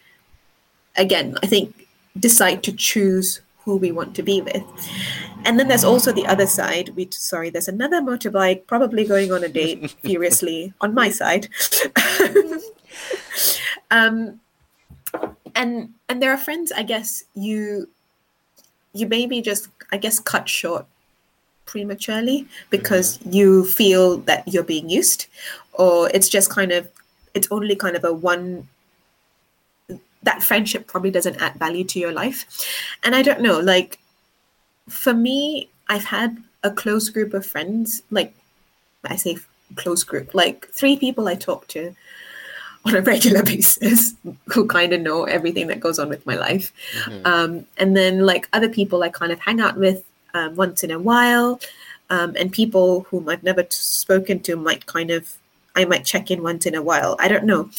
again 0.96 1.36
i 1.42 1.46
think 1.46 1.86
decide 2.18 2.62
to 2.62 2.72
choose 2.72 3.40
who 3.70 3.76
we 3.76 3.92
want 3.92 4.16
to 4.16 4.22
be 4.22 4.40
with. 4.40 4.64
And 5.44 5.58
then 5.58 5.68
there's 5.68 5.84
also 5.84 6.10
the 6.10 6.26
other 6.26 6.46
side. 6.46 6.90
We 6.96 7.08
sorry, 7.12 7.50
there's 7.50 7.68
another 7.68 8.00
motorbike 8.00 8.66
probably 8.66 9.04
going 9.04 9.30
on 9.30 9.44
a 9.44 9.48
date 9.48 9.90
furiously 10.02 10.74
on 10.80 10.92
my 10.92 11.10
side. 11.10 11.46
um, 13.92 14.40
and 15.54 15.94
and 16.08 16.20
there 16.20 16.32
are 16.32 16.36
friends, 16.36 16.72
I 16.72 16.82
guess 16.82 17.22
you 17.34 17.88
you 18.92 19.06
maybe 19.06 19.40
just 19.40 19.68
I 19.92 19.98
guess 19.98 20.18
cut 20.18 20.48
short 20.48 20.84
prematurely 21.64 22.48
because 22.70 23.18
mm-hmm. 23.18 23.32
you 23.32 23.64
feel 23.64 24.18
that 24.26 24.42
you're 24.48 24.70
being 24.74 24.90
used, 24.90 25.26
or 25.74 26.10
it's 26.12 26.28
just 26.28 26.50
kind 26.50 26.72
of 26.72 26.88
it's 27.34 27.46
only 27.52 27.76
kind 27.76 27.94
of 27.94 28.02
a 28.02 28.12
one 28.12 28.66
that 30.22 30.42
friendship 30.42 30.86
probably 30.86 31.10
doesn't 31.10 31.40
add 31.40 31.54
value 31.54 31.84
to 31.84 31.98
your 31.98 32.12
life. 32.12 32.46
And 33.02 33.14
I 33.14 33.22
don't 33.22 33.40
know, 33.40 33.58
like 33.58 33.98
for 34.88 35.14
me, 35.14 35.68
I've 35.88 36.04
had 36.04 36.36
a 36.62 36.70
close 36.70 37.08
group 37.08 37.32
of 37.34 37.46
friends, 37.46 38.02
like 38.10 38.34
I 39.04 39.16
say 39.16 39.38
close 39.76 40.04
group, 40.04 40.34
like 40.34 40.68
three 40.68 40.96
people 40.96 41.28
I 41.28 41.34
talk 41.34 41.66
to 41.68 41.94
on 42.84 42.96
a 42.96 43.00
regular 43.12 43.42
basis 43.42 44.14
who 44.46 44.66
kind 44.66 44.92
of 44.92 45.00
know 45.00 45.24
everything 45.24 45.68
that 45.68 45.80
goes 45.80 45.98
on 45.98 46.08
with 46.08 46.26
my 46.26 46.36
life. 46.36 46.72
Mm-hmm. 47.04 47.26
Um, 47.26 47.66
and 47.78 47.96
then 47.96 48.26
like 48.26 48.48
other 48.52 48.68
people 48.68 49.02
I 49.02 49.08
kind 49.08 49.32
of 49.32 49.40
hang 49.40 49.60
out 49.60 49.76
with 49.76 50.04
um, 50.34 50.54
once 50.56 50.82
in 50.82 50.90
a 50.90 50.98
while. 50.98 51.60
Um, 52.10 52.34
and 52.38 52.52
people 52.52 53.02
whom 53.02 53.28
I've 53.28 53.44
never 53.44 53.62
t- 53.62 53.68
spoken 53.70 54.40
to 54.40 54.56
might 54.56 54.86
kind 54.86 55.10
of, 55.12 55.36
I 55.76 55.84
might 55.84 56.04
check 56.04 56.30
in 56.30 56.42
once 56.42 56.66
in 56.66 56.74
a 56.74 56.82
while. 56.82 57.16
I 57.20 57.28
don't 57.28 57.44
know 57.44 57.70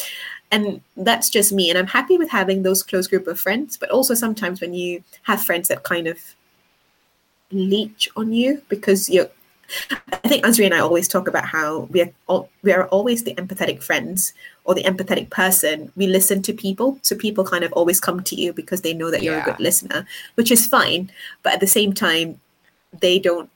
and 0.51 0.81
that's 0.97 1.29
just 1.29 1.51
me 1.51 1.69
and 1.69 1.77
i'm 1.77 1.87
happy 1.87 2.17
with 2.17 2.29
having 2.29 2.63
those 2.63 2.83
close 2.83 3.07
group 3.07 3.27
of 3.27 3.39
friends 3.39 3.77
but 3.77 3.89
also 3.89 4.13
sometimes 4.13 4.61
when 4.61 4.73
you 4.73 5.03
have 5.23 5.43
friends 5.43 5.67
that 5.67 5.83
kind 5.83 6.07
of 6.07 6.17
leech 7.51 8.09
on 8.15 8.31
you 8.31 8.61
because 8.69 9.09
you're 9.09 9.29
I 9.89 10.27
think 10.27 10.43
Azri 10.43 10.65
and 10.65 10.73
I 10.73 10.79
always 10.79 11.07
talk 11.07 11.27
about 11.27 11.45
how 11.45 11.81
we 11.91 12.01
are 12.01 12.11
all, 12.27 12.49
we 12.61 12.73
are 12.73 12.87
always 12.87 13.23
the 13.23 13.33
empathetic 13.35 13.81
friends 13.81 14.33
or 14.65 14.75
the 14.75 14.83
empathetic 14.83 15.29
person. 15.29 15.91
We 15.95 16.07
listen 16.07 16.41
to 16.43 16.53
people, 16.53 16.99
so 17.03 17.15
people 17.15 17.45
kind 17.45 17.63
of 17.63 17.71
always 17.73 17.99
come 17.99 18.21
to 18.23 18.35
you 18.35 18.53
because 18.53 18.81
they 18.81 18.93
know 18.93 19.11
that 19.11 19.23
you're 19.23 19.39
a 19.39 19.43
good 19.43 19.59
listener, 19.59 20.05
which 20.35 20.51
is 20.51 20.67
fine. 20.67 21.09
But 21.43 21.53
at 21.53 21.59
the 21.61 21.67
same 21.67 21.93
time, 21.93 22.39
they 22.99 23.19
don't 23.19 23.49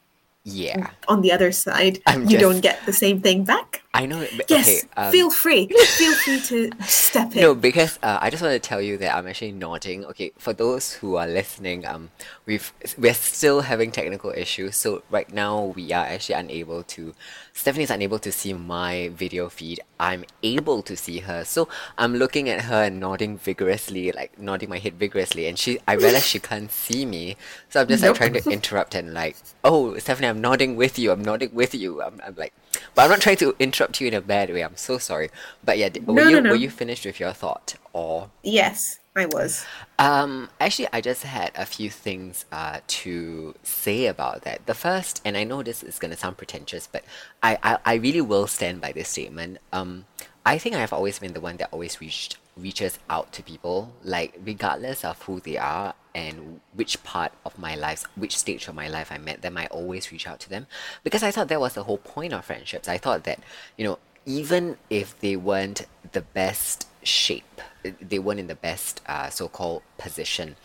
yeah 0.47 0.91
on 1.07 1.21
the 1.21 1.31
other 1.31 1.51
side 1.51 1.99
I'm 2.05 2.21
you 2.21 2.37
just, 2.37 2.41
don't 2.41 2.61
get 2.61 2.85
the 2.85 2.93
same 2.93 3.19
thing 3.19 3.43
back 3.43 3.81
i 3.95 4.05
know 4.05 4.25
but, 4.37 4.49
yes 4.49 4.67
okay, 4.67 4.87
um, 4.97 5.11
feel 5.11 5.29
free 5.29 5.67
feel 5.97 6.13
free 6.15 6.39
to 6.41 6.71
step 6.83 7.33
in 7.35 7.41
no 7.41 7.55
because 7.55 7.97
uh, 8.03 8.19
i 8.21 8.29
just 8.29 8.41
want 8.41 8.53
to 8.53 8.59
tell 8.59 8.81
you 8.81 8.97
that 8.97 9.15
i'm 9.15 9.27
actually 9.27 9.51
nodding 9.51 10.05
okay 10.05 10.31
for 10.37 10.53
those 10.53 10.93
who 10.93 11.15
are 11.15 11.27
listening 11.27 11.85
um 11.85 12.09
we've 12.45 12.73
we're 12.97 13.13
still 13.13 13.61
having 13.61 13.91
technical 13.91 14.31
issues 14.31 14.75
so 14.75 15.01
right 15.09 15.31
now 15.33 15.73
we 15.75 15.91
are 15.91 16.05
actually 16.05 16.35
unable 16.35 16.83
to 16.83 17.13
Stephanie's 17.57 17.89
unable 17.89 18.19
to 18.19 18.33
see 18.33 18.51
my 18.51 19.09
video 19.15 19.47
feed. 19.47 19.79
I'm 19.97 20.25
able 20.43 20.81
to 20.83 20.97
see 20.97 21.19
her. 21.19 21.45
So 21.45 21.69
I'm 21.97 22.13
looking 22.13 22.49
at 22.49 22.65
her 22.65 22.83
and 22.83 22.99
nodding 22.99 23.37
vigorously, 23.37 24.11
like 24.11 24.37
nodding 24.37 24.67
my 24.67 24.77
head 24.77 24.95
vigorously. 24.95 25.47
And 25.47 25.57
she, 25.57 25.79
I 25.87 25.93
realize 25.93 26.27
she 26.27 26.39
can't 26.39 26.69
see 26.69 27.05
me. 27.05 27.37
So 27.69 27.79
I'm 27.79 27.87
just 27.87 28.03
nope. 28.03 28.19
like 28.19 28.33
trying 28.33 28.43
to 28.43 28.49
interrupt 28.49 28.93
and 28.93 29.13
like, 29.13 29.37
oh, 29.63 29.97
Stephanie, 29.99 30.27
I'm 30.27 30.41
nodding 30.41 30.75
with 30.75 30.99
you. 30.99 31.11
I'm 31.11 31.23
nodding 31.23 31.51
with 31.53 31.73
you. 31.73 32.01
I'm, 32.01 32.19
I'm 32.27 32.35
like, 32.35 32.53
but 32.93 33.03
I'm 33.03 33.09
not 33.09 33.21
trying 33.21 33.37
to 33.37 33.55
interrupt 33.59 34.01
you 34.01 34.07
in 34.07 34.13
a 34.13 34.21
bad 34.21 34.49
way. 34.49 34.61
I'm 34.61 34.77
so 34.77 34.97
sorry. 34.97 35.29
But 35.63 35.77
yeah, 35.77 35.89
were, 36.05 36.13
no, 36.13 36.27
you, 36.27 36.35
no, 36.35 36.39
no. 36.41 36.49
were 36.51 36.55
you 36.55 36.69
finished 36.69 37.05
with 37.05 37.19
your 37.19 37.33
thought? 37.33 37.75
Or 37.93 38.29
Yes. 38.43 38.99
I 39.17 39.27
was. 39.27 39.65
Um, 39.97 40.49
actually, 40.59 40.89
I 40.91 40.99
just 40.99 41.23
had 41.23 41.51
a 41.55 41.65
few 41.65 41.89
things 41.89 42.43
uh, 42.51 42.81
to 42.85 43.55
say 43.63 44.07
about 44.07 44.41
that. 44.41 44.65
The 44.65 44.73
first, 44.73 45.21
and 45.23 45.37
I 45.37 45.45
know 45.45 45.63
this 45.63 45.83
is 45.83 45.99
going 45.99 46.11
to 46.11 46.17
sound 46.17 46.35
pretentious, 46.35 46.85
but 46.91 47.05
I, 47.41 47.57
I, 47.63 47.77
I 47.85 47.93
really 47.95 48.19
will 48.19 48.45
stand 48.45 48.81
by 48.81 48.91
this 48.91 49.07
statement. 49.07 49.59
Um, 49.71 50.05
I 50.45 50.57
think 50.57 50.75
I've 50.75 50.91
always 50.91 51.19
been 51.19 51.31
the 51.33 51.39
one 51.39 51.55
that 51.57 51.69
always 51.71 52.01
reached 52.01 52.37
reaches 52.57 52.99
out 53.09 53.31
to 53.33 53.43
people, 53.43 53.93
like 54.03 54.37
regardless 54.43 55.03
of 55.03 55.21
who 55.23 55.39
they 55.39 55.57
are 55.57 55.93
and 56.15 56.61
which 56.73 57.03
part 57.03 57.33
of 57.45 57.59
my 57.59 57.75
life, 57.75 58.05
which 58.15 58.37
stage 58.37 58.67
of 58.67 58.73
my 58.73 58.87
life 58.87 59.11
I 59.11 59.19
met 59.19 59.41
them, 59.41 59.57
I 59.57 59.67
always 59.67 60.11
reach 60.11 60.27
out 60.27 60.39
to 60.39 60.49
them 60.49 60.65
because 61.03 61.21
I 61.21 61.29
thought 61.29 61.49
that 61.49 61.59
was 61.59 61.73
the 61.73 61.83
whole 61.83 61.99
point 61.99 62.33
of 62.33 62.45
friendships. 62.45 62.87
I 62.87 62.97
thought 62.97 63.25
that 63.25 63.39
you 63.77 63.85
know 63.85 63.99
even 64.25 64.77
if 64.89 65.19
they 65.19 65.35
weren't 65.35 65.85
the 66.13 66.21
best 66.21 66.87
shape, 67.03 67.61
they 68.01 68.17
weren't 68.17 68.39
in 68.39 68.47
the 68.47 68.55
best 68.55 69.01
uh, 69.05 69.29
so-called 69.29 69.83
position. 69.99 70.55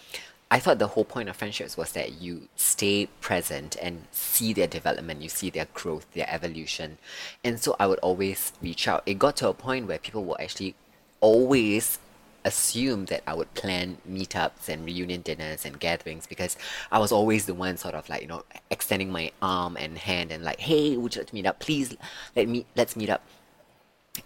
I 0.50 0.58
thought 0.58 0.78
the 0.78 0.88
whole 0.88 1.04
point 1.04 1.28
of 1.28 1.36
friendships 1.36 1.76
was 1.76 1.92
that 1.92 2.20
you 2.20 2.48
stay 2.56 3.06
present 3.20 3.76
and 3.80 4.06
see 4.10 4.52
their 4.52 4.66
development, 4.66 5.22
you 5.22 5.28
see 5.28 5.50
their 5.50 5.66
growth, 5.74 6.10
their 6.12 6.26
evolution. 6.28 6.98
And 7.44 7.60
so 7.60 7.76
I 7.78 7.86
would 7.86 8.00
always 8.00 8.52
reach 8.60 8.88
out. 8.88 9.02
It 9.06 9.18
got 9.18 9.36
to 9.36 9.48
a 9.48 9.54
point 9.54 9.86
where 9.86 9.98
people 9.98 10.24
will 10.24 10.38
actually 10.40 10.74
always 11.20 11.98
assume 12.44 13.06
that 13.06 13.22
I 13.26 13.34
would 13.34 13.52
plan 13.54 13.98
meetups 14.08 14.68
and 14.68 14.84
reunion 14.84 15.22
dinners 15.22 15.64
and 15.64 15.78
gatherings 15.78 16.26
because 16.26 16.56
I 16.90 16.98
was 16.98 17.12
always 17.12 17.46
the 17.46 17.54
one 17.54 17.76
sort 17.76 17.94
of 17.94 18.08
like, 18.08 18.22
you 18.22 18.28
know, 18.28 18.44
extending 18.70 19.10
my 19.10 19.32
arm 19.42 19.76
and 19.76 19.98
hand 19.98 20.32
and 20.32 20.44
like, 20.44 20.60
hey, 20.60 20.96
would 20.96 21.14
you 21.14 21.20
like 21.20 21.28
to 21.28 21.34
meet 21.34 21.46
up? 21.46 21.58
Please 21.60 21.96
let 22.36 22.48
me 22.48 22.66
let's 22.76 22.96
meet 22.96 23.10
up. 23.10 23.22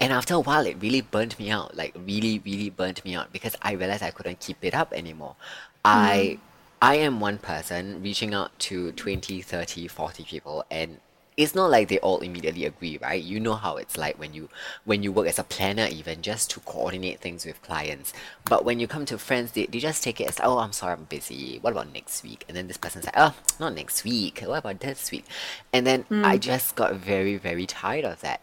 And 0.00 0.12
after 0.12 0.35
a 0.35 0.40
while, 0.40 0.66
it 0.66 0.76
really 0.80 1.02
burnt 1.02 1.38
me 1.38 1.50
out, 1.50 1.76
like 1.76 1.94
really, 1.94 2.40
really 2.44 2.71
burnt 2.71 3.04
me 3.04 3.14
out 3.14 3.33
because 3.33 3.54
I 3.62 3.73
realized 3.73 4.02
I 4.02 4.11
couldn't 4.11 4.40
keep 4.40 4.59
it 4.62 4.75
up 4.75 4.92
anymore. 4.92 5.37
I 5.85 6.38
mm. 6.38 6.40
I 6.83 6.97
am 6.97 7.18
one 7.18 7.38
person 7.38 8.02
reaching 8.02 8.35
out 8.35 8.59
to 8.61 8.92
20, 8.92 9.40
30, 9.40 9.88
40 9.88 10.25
people 10.25 10.64
and 10.71 10.99
it's 11.37 11.55
not 11.55 11.71
like 11.71 11.88
they 11.88 11.99
all 11.99 12.21
immediately 12.21 12.64
agree, 12.64 12.99
right? 13.03 13.23
You 13.23 13.41
know 13.41 13.55
how 13.55 13.76
it's 13.76 13.97
like 13.97 14.19
when 14.19 14.35
you 14.35 14.49
when 14.85 15.03
you 15.03 15.11
work 15.11 15.26
as 15.26 15.38
a 15.38 15.45
planner 15.45 15.87
even 15.91 16.23
just 16.23 16.50
to 16.50 16.61
coordinate 16.61 17.21
things 17.21 17.45
with 17.45 17.61
clients. 17.62 18.12
But 18.45 18.64
when 18.64 18.79
you 18.79 18.87
come 18.87 19.05
to 19.07 19.19
friends, 19.19 19.53
they, 19.53 19.67
they 19.67 19.81
just 19.81 20.03
take 20.03 20.21
it 20.21 20.29
as 20.29 20.41
oh 20.43 20.59
I'm 20.59 20.73
sorry 20.73 20.93
I'm 20.93 21.05
busy. 21.05 21.59
What 21.61 21.73
about 21.73 21.93
next 21.93 22.23
week? 22.23 22.45
And 22.49 22.57
then 22.57 22.69
this 22.69 22.76
person's 22.76 23.07
like, 23.07 23.17
Oh, 23.17 23.35
not 23.59 23.75
next 23.75 24.05
week. 24.05 24.43
What 24.47 24.59
about 24.59 24.81
this 24.81 25.11
week? 25.11 25.25
And 25.73 25.87
then 25.87 26.05
mm. 26.05 26.25
I 26.25 26.38
just 26.38 26.76
got 26.76 26.95
very, 26.95 27.37
very 27.37 27.67
tired 27.67 28.05
of 28.05 28.21
that. 28.21 28.41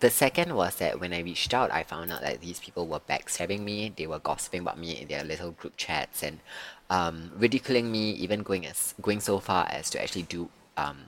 The 0.00 0.10
second 0.10 0.54
was 0.54 0.76
that 0.76 1.00
when 1.00 1.14
I 1.14 1.20
reached 1.20 1.54
out, 1.54 1.72
I 1.72 1.82
found 1.82 2.12
out 2.12 2.20
that 2.20 2.42
these 2.42 2.60
people 2.60 2.86
were 2.86 3.00
backstabbing 3.00 3.60
me. 3.60 3.92
They 3.96 4.06
were 4.06 4.18
gossiping 4.18 4.60
about 4.60 4.78
me 4.78 5.00
in 5.00 5.08
their 5.08 5.24
little 5.24 5.52
group 5.52 5.78
chats 5.78 6.22
and 6.22 6.40
um, 6.90 7.32
ridiculing 7.36 7.90
me, 7.90 8.10
even 8.10 8.42
going 8.42 8.66
as 8.66 8.94
going 9.00 9.20
so 9.20 9.38
far 9.38 9.66
as 9.70 9.88
to 9.90 10.02
actually 10.02 10.24
do 10.24 10.50
um, 10.76 10.98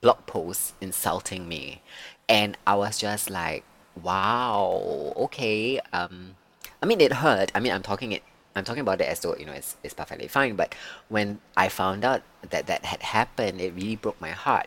blog 0.00 0.26
posts 0.26 0.74
insulting 0.80 1.48
me, 1.48 1.82
and 2.28 2.56
I 2.66 2.74
was 2.74 2.98
just 2.98 3.30
like, 3.30 3.64
wow, 4.02 5.12
okay. 5.16 5.80
Um, 5.92 6.36
I 6.82 6.86
mean, 6.86 7.00
it 7.00 7.12
hurt. 7.14 7.52
I 7.54 7.60
mean, 7.60 7.72
I'm 7.72 7.82
talking 7.82 8.12
it. 8.12 8.22
I'm 8.56 8.64
talking 8.64 8.80
about 8.80 9.00
it 9.00 9.08
as 9.08 9.20
though 9.20 9.36
you 9.36 9.46
know 9.46 9.52
it's, 9.52 9.76
it's 9.84 9.94
perfectly 9.94 10.28
fine. 10.28 10.56
But 10.56 10.74
when 11.08 11.40
I 11.56 11.68
found 11.68 12.04
out 12.04 12.22
that 12.50 12.66
that 12.66 12.84
had 12.84 13.02
happened, 13.02 13.60
it 13.60 13.74
really 13.74 13.96
broke 13.96 14.20
my 14.20 14.30
heart 14.30 14.66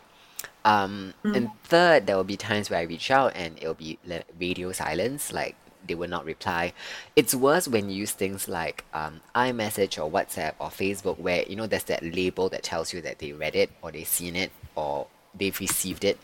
um, 0.64 1.12
mm. 1.22 1.36
And 1.36 1.50
third, 1.64 2.06
there 2.06 2.16
will 2.16 2.24
be 2.24 2.36
times 2.36 2.70
where 2.70 2.80
I 2.80 2.84
reach 2.84 3.10
out 3.10 3.32
and 3.34 3.58
it'll 3.58 3.74
be 3.74 3.98
radio 4.40 4.72
silence, 4.72 5.32
like 5.32 5.56
they 5.86 5.94
will 5.94 6.08
not 6.08 6.24
reply. 6.24 6.72
It's 7.14 7.34
worse 7.34 7.68
when 7.68 7.90
you 7.90 7.96
use 7.96 8.12
things 8.12 8.48
like 8.48 8.84
um, 8.94 9.20
iMessage 9.34 10.02
or 10.02 10.10
WhatsApp 10.10 10.54
or 10.58 10.68
Facebook, 10.68 11.18
where 11.18 11.44
you 11.46 11.56
know 11.56 11.66
there's 11.66 11.84
that 11.84 12.02
label 12.02 12.48
that 12.48 12.62
tells 12.62 12.92
you 12.94 13.02
that 13.02 13.18
they 13.18 13.32
read 13.32 13.54
it 13.54 13.70
or 13.82 13.92
they've 13.92 14.08
seen 14.08 14.36
it 14.36 14.52
or 14.74 15.06
they've 15.36 15.58
received 15.58 16.04
it, 16.04 16.18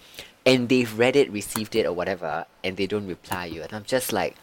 and 0.47 0.69
they've 0.69 0.99
read 0.99 1.17
it, 1.17 1.31
received 1.31 1.75
it, 1.75 1.87
or 1.87 1.93
whatever, 1.93 2.47
and 2.65 2.77
they 2.77 2.87
don't 2.87 3.07
reply 3.07 3.47
you. 3.47 3.63
And 3.63 3.73
I'm 3.73 3.85
just 3.85 4.13
like, 4.13 4.37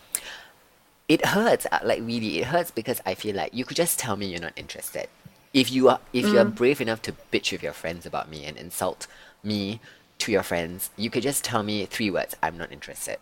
it 1.07 1.25
hurts. 1.25 1.65
Uh, 1.71 1.79
like 1.83 2.01
really, 2.01 2.39
it 2.39 2.45
hurts 2.45 2.71
because 2.71 3.01
I 3.05 3.15
feel 3.15 3.35
like 3.35 3.53
you 3.53 3.65
could 3.65 3.77
just 3.77 3.99
tell 3.99 4.15
me 4.15 4.27
you're 4.27 4.41
not 4.41 4.53
interested. 4.55 5.07
If 5.53 5.71
you 5.71 5.89
are, 5.89 5.99
if 6.13 6.25
mm. 6.25 6.33
you 6.33 6.39
are 6.39 6.45
brave 6.45 6.81
enough 6.81 7.01
to 7.03 7.13
bitch 7.31 7.51
with 7.51 7.63
your 7.63 7.73
friends 7.73 8.05
about 8.05 8.29
me 8.29 8.45
and 8.45 8.57
insult 8.57 9.07
me 9.43 9.79
to 10.19 10.31
your 10.31 10.43
friends, 10.43 10.89
you 10.97 11.09
could 11.09 11.23
just 11.23 11.43
tell 11.43 11.63
me 11.63 11.85
three 11.85 12.09
words 12.09 12.35
I'm 12.43 12.57
not 12.57 12.71
interested. 12.71 13.17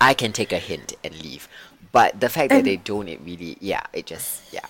I 0.00 0.14
can 0.14 0.32
take 0.32 0.52
a 0.52 0.58
hint 0.58 0.94
and 1.04 1.20
leave. 1.22 1.48
But 1.92 2.20
the 2.20 2.28
fact 2.28 2.50
that 2.50 2.64
they 2.64 2.76
don't, 2.76 3.08
it 3.08 3.20
really, 3.24 3.58
yeah, 3.60 3.82
it 3.92 4.06
just, 4.06 4.52
yeah. 4.52 4.66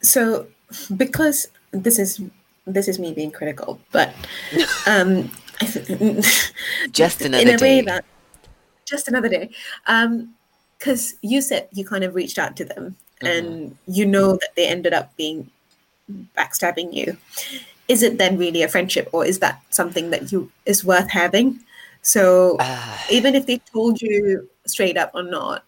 So 0.00 0.48
because 0.96 1.48
this 1.70 1.98
is 1.98 2.20
this 2.66 2.88
is 2.88 2.98
me 2.98 3.12
being 3.12 3.30
critical, 3.30 3.80
but 3.92 4.14
um, 4.86 5.30
I 5.60 5.66
th- 5.66 6.42
Just 6.92 7.22
another 7.22 7.42
in 7.42 7.48
a 7.48 7.52
way 7.62 7.80
day. 7.80 7.82
that 7.82 8.04
just 8.84 9.08
another 9.08 9.28
day. 9.28 9.50
Um, 9.86 10.34
because 10.78 11.14
you 11.22 11.40
said 11.40 11.68
you 11.72 11.84
kind 11.86 12.02
of 12.02 12.14
reached 12.16 12.38
out 12.40 12.56
to 12.56 12.64
them 12.64 12.96
and 13.22 13.76
you 13.86 14.04
know 14.04 14.32
that 14.32 14.50
they 14.56 14.66
ended 14.66 14.92
up 14.92 15.16
being 15.16 15.48
backstabbing 16.36 16.92
you. 16.92 17.16
Is 17.86 18.02
it 18.02 18.18
then 18.18 18.36
really 18.36 18.62
a 18.62 18.68
friendship, 18.68 19.08
or 19.12 19.24
is 19.24 19.38
that 19.38 19.62
something 19.70 20.10
that 20.10 20.32
you 20.32 20.50
is 20.66 20.84
worth 20.84 21.08
having? 21.10 21.60
So 22.02 22.56
Ah. 22.58 23.06
even 23.10 23.34
if 23.36 23.46
they 23.46 23.58
told 23.72 24.02
you 24.02 24.48
straight 24.66 24.96
up 24.96 25.12
or 25.14 25.22
not, 25.22 25.64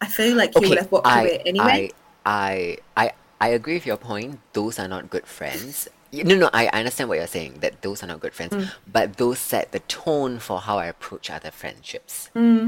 I 0.00 0.06
feel 0.06 0.36
like 0.36 0.54
you 0.60 0.68
would 0.68 0.78
have 0.78 0.92
walked 0.92 1.06
away 1.08 1.42
anyway. 1.44 1.90
I, 2.24 2.78
I, 2.96 3.02
I, 3.06 3.12
I 3.44 3.48
agree 3.58 3.74
with 3.78 3.86
your 3.90 4.00
point. 4.10 4.40
Those 4.58 4.74
are 4.82 4.88
not 4.88 5.10
good 5.14 5.26
friends. 5.38 5.88
No, 6.30 6.34
no, 6.42 6.48
I 6.60 6.62
I 6.72 6.78
understand 6.82 7.06
what 7.10 7.18
you're 7.20 7.34
saying, 7.38 7.52
that 7.64 7.74
those 7.86 7.98
are 8.02 8.06
not 8.12 8.20
good 8.24 8.34
friends, 8.38 8.52
Mm. 8.54 8.70
but 8.96 9.06
those 9.22 9.38
set 9.52 9.64
the 9.76 9.82
tone 10.00 10.38
for 10.46 10.56
how 10.66 10.76
I 10.84 10.86
approach 10.94 11.26
other 11.36 11.50
friendships. 11.50 12.30
Mm, 12.34 12.64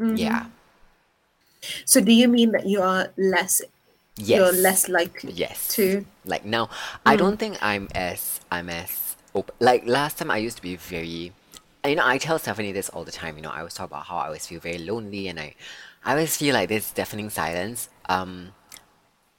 mhm. 0.00 0.18
Yeah. 0.24 0.42
So 1.92 1.96
do 2.08 2.12
you 2.20 2.28
mean 2.36 2.50
that 2.56 2.66
you 2.72 2.80
are 2.82 3.02
less 3.34 3.54
yes. 4.16 4.36
you're 4.38 4.52
less 4.68 4.82
likely 4.98 5.32
Yes. 5.44 5.58
to 5.76 6.04
Like 6.32 6.44
now, 6.44 6.64
I 7.06 7.14
Mm. 7.14 7.18
don't 7.22 7.38
think 7.42 7.54
I'm 7.70 7.84
as 7.94 8.40
I'm 8.56 8.68
as 8.82 8.90
open. 9.38 9.54
Like 9.60 9.82
last 9.98 10.14
time, 10.18 10.30
I 10.30 10.38
used 10.46 10.56
to 10.60 10.62
be 10.70 10.76
very. 10.76 11.32
You 11.86 11.94
know, 11.98 12.06
I 12.14 12.18
tell 12.18 12.38
Stephanie 12.38 12.72
this 12.78 12.88
all 12.94 13.04
the 13.10 13.16
time. 13.22 13.32
You 13.38 13.42
know, 13.44 13.54
I 13.56 13.60
always 13.62 13.74
talk 13.78 13.88
about 13.92 14.04
how 14.10 14.16
I 14.22 14.26
always 14.28 14.46
feel 14.50 14.60
very 14.60 14.78
lonely, 14.90 15.24
and 15.30 15.38
I, 15.46 15.54
I 16.04 16.10
always 16.12 16.36
feel 16.36 16.52
like 16.58 16.68
this 16.68 16.90
deafening 16.90 17.30
silence. 17.30 17.88
Um, 18.16 18.52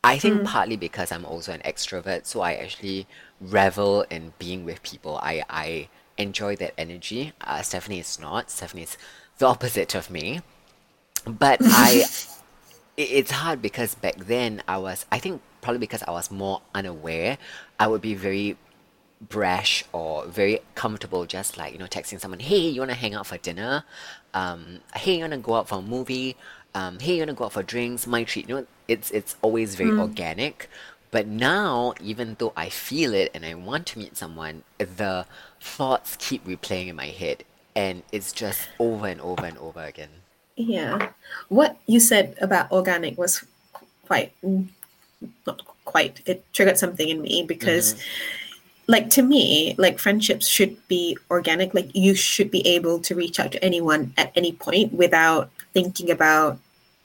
I 0.03 0.17
think 0.17 0.41
Mm. 0.41 0.45
partly 0.45 0.77
because 0.77 1.11
I'm 1.11 1.25
also 1.25 1.51
an 1.51 1.61
extrovert, 1.65 2.25
so 2.25 2.41
I 2.41 2.53
actually 2.53 3.07
revel 3.41 4.03
in 4.09 4.33
being 4.39 4.63
with 4.65 4.81
people. 4.83 5.17
I 5.21 5.43
I 5.49 5.89
enjoy 6.17 6.55
that 6.57 6.73
energy. 6.77 7.33
Uh, 7.41 7.61
Stephanie 7.61 7.99
is 7.99 8.19
not. 8.19 8.49
Stephanie 8.49 8.83
is 8.83 8.97
the 9.39 9.47
opposite 9.47 9.95
of 9.95 10.09
me. 10.09 10.41
But 11.25 11.59
I 11.63 12.05
it- 12.97 13.11
it's 13.19 13.31
hard 13.31 13.61
because 13.61 13.95
back 13.95 14.15
then 14.17 14.63
I 14.67 14.77
was 14.77 15.05
I 15.11 15.19
think 15.19 15.41
probably 15.61 15.79
because 15.79 16.03
I 16.03 16.11
was 16.11 16.31
more 16.31 16.61
unaware, 16.73 17.37
I 17.79 17.87
would 17.87 18.01
be 18.01 18.15
very 18.15 18.57
brash 19.21 19.83
or 19.91 20.25
very 20.27 20.61
comfortable 20.75 21.25
just 21.25 21.57
like, 21.57 21.73
you 21.73 21.79
know, 21.79 21.85
texting 21.87 22.21
someone, 22.21 22.39
hey, 22.39 22.69
you 22.69 22.79
wanna 22.79 22.93
hang 22.93 23.13
out 23.13 23.27
for 23.27 23.37
dinner? 23.37 23.83
Um, 24.33 24.79
hey, 24.95 25.15
you 25.15 25.21
wanna 25.21 25.37
go 25.39 25.55
out 25.55 25.67
for 25.67 25.79
a 25.79 25.81
movie? 25.81 26.37
Um, 26.75 26.99
hey, 26.99 27.15
you 27.15 27.19
wanna 27.21 27.33
go 27.33 27.45
out 27.45 27.53
for 27.53 27.63
drinks? 27.63 28.05
My 28.07 28.23
treat. 28.23 28.47
You 28.49 28.55
know, 28.57 28.67
it's 28.87 29.11
it's 29.11 29.35
always 29.41 29.75
very 29.75 29.91
Mm. 29.91 29.99
organic. 30.01 30.69
But 31.11 31.25
now, 31.25 31.95
even 32.01 32.35
though 32.37 32.53
I 32.55 32.69
feel 32.69 33.13
it 33.15 33.31
and 33.33 33.43
I 33.43 33.55
want 33.55 33.87
to 33.87 33.99
meet 33.99 34.15
someone, 34.15 34.63
the 34.77 35.25
thoughts 35.59 36.15
keep 36.19 36.45
replaying 36.45 36.87
in 36.87 36.95
my 36.95 37.07
head 37.07 37.43
and 37.75 38.03
it's 38.11 38.31
just 38.31 38.69
over 38.77 39.07
and 39.07 39.19
over 39.21 39.43
and 39.43 39.57
over 39.57 39.81
again. 39.83 40.09
Yeah. 40.55 41.09
What 41.47 41.77
you 41.87 41.99
said 41.99 42.37
about 42.41 42.71
organic 42.71 43.17
was 43.17 43.43
quite, 44.03 44.33
not 45.47 45.65
quite, 45.85 46.21
it 46.27 46.45
triggered 46.53 46.77
something 46.77 47.09
in 47.09 47.21
me 47.23 47.43
because, 47.43 47.95
like, 48.89 49.11
to 49.11 49.21
me, 49.21 49.75
like, 49.77 49.99
friendships 49.99 50.47
should 50.47 50.75
be 50.87 51.15
organic. 51.29 51.75
Like, 51.75 51.91
you 51.93 52.15
should 52.15 52.49
be 52.49 52.65
able 52.67 52.97
to 53.01 53.13
reach 53.13 53.39
out 53.39 53.51
to 53.51 53.63
anyone 53.63 54.11
at 54.17 54.31
any 54.35 54.51
point 54.53 54.93
without 54.93 55.51
thinking 55.75 56.09
about, 56.09 56.57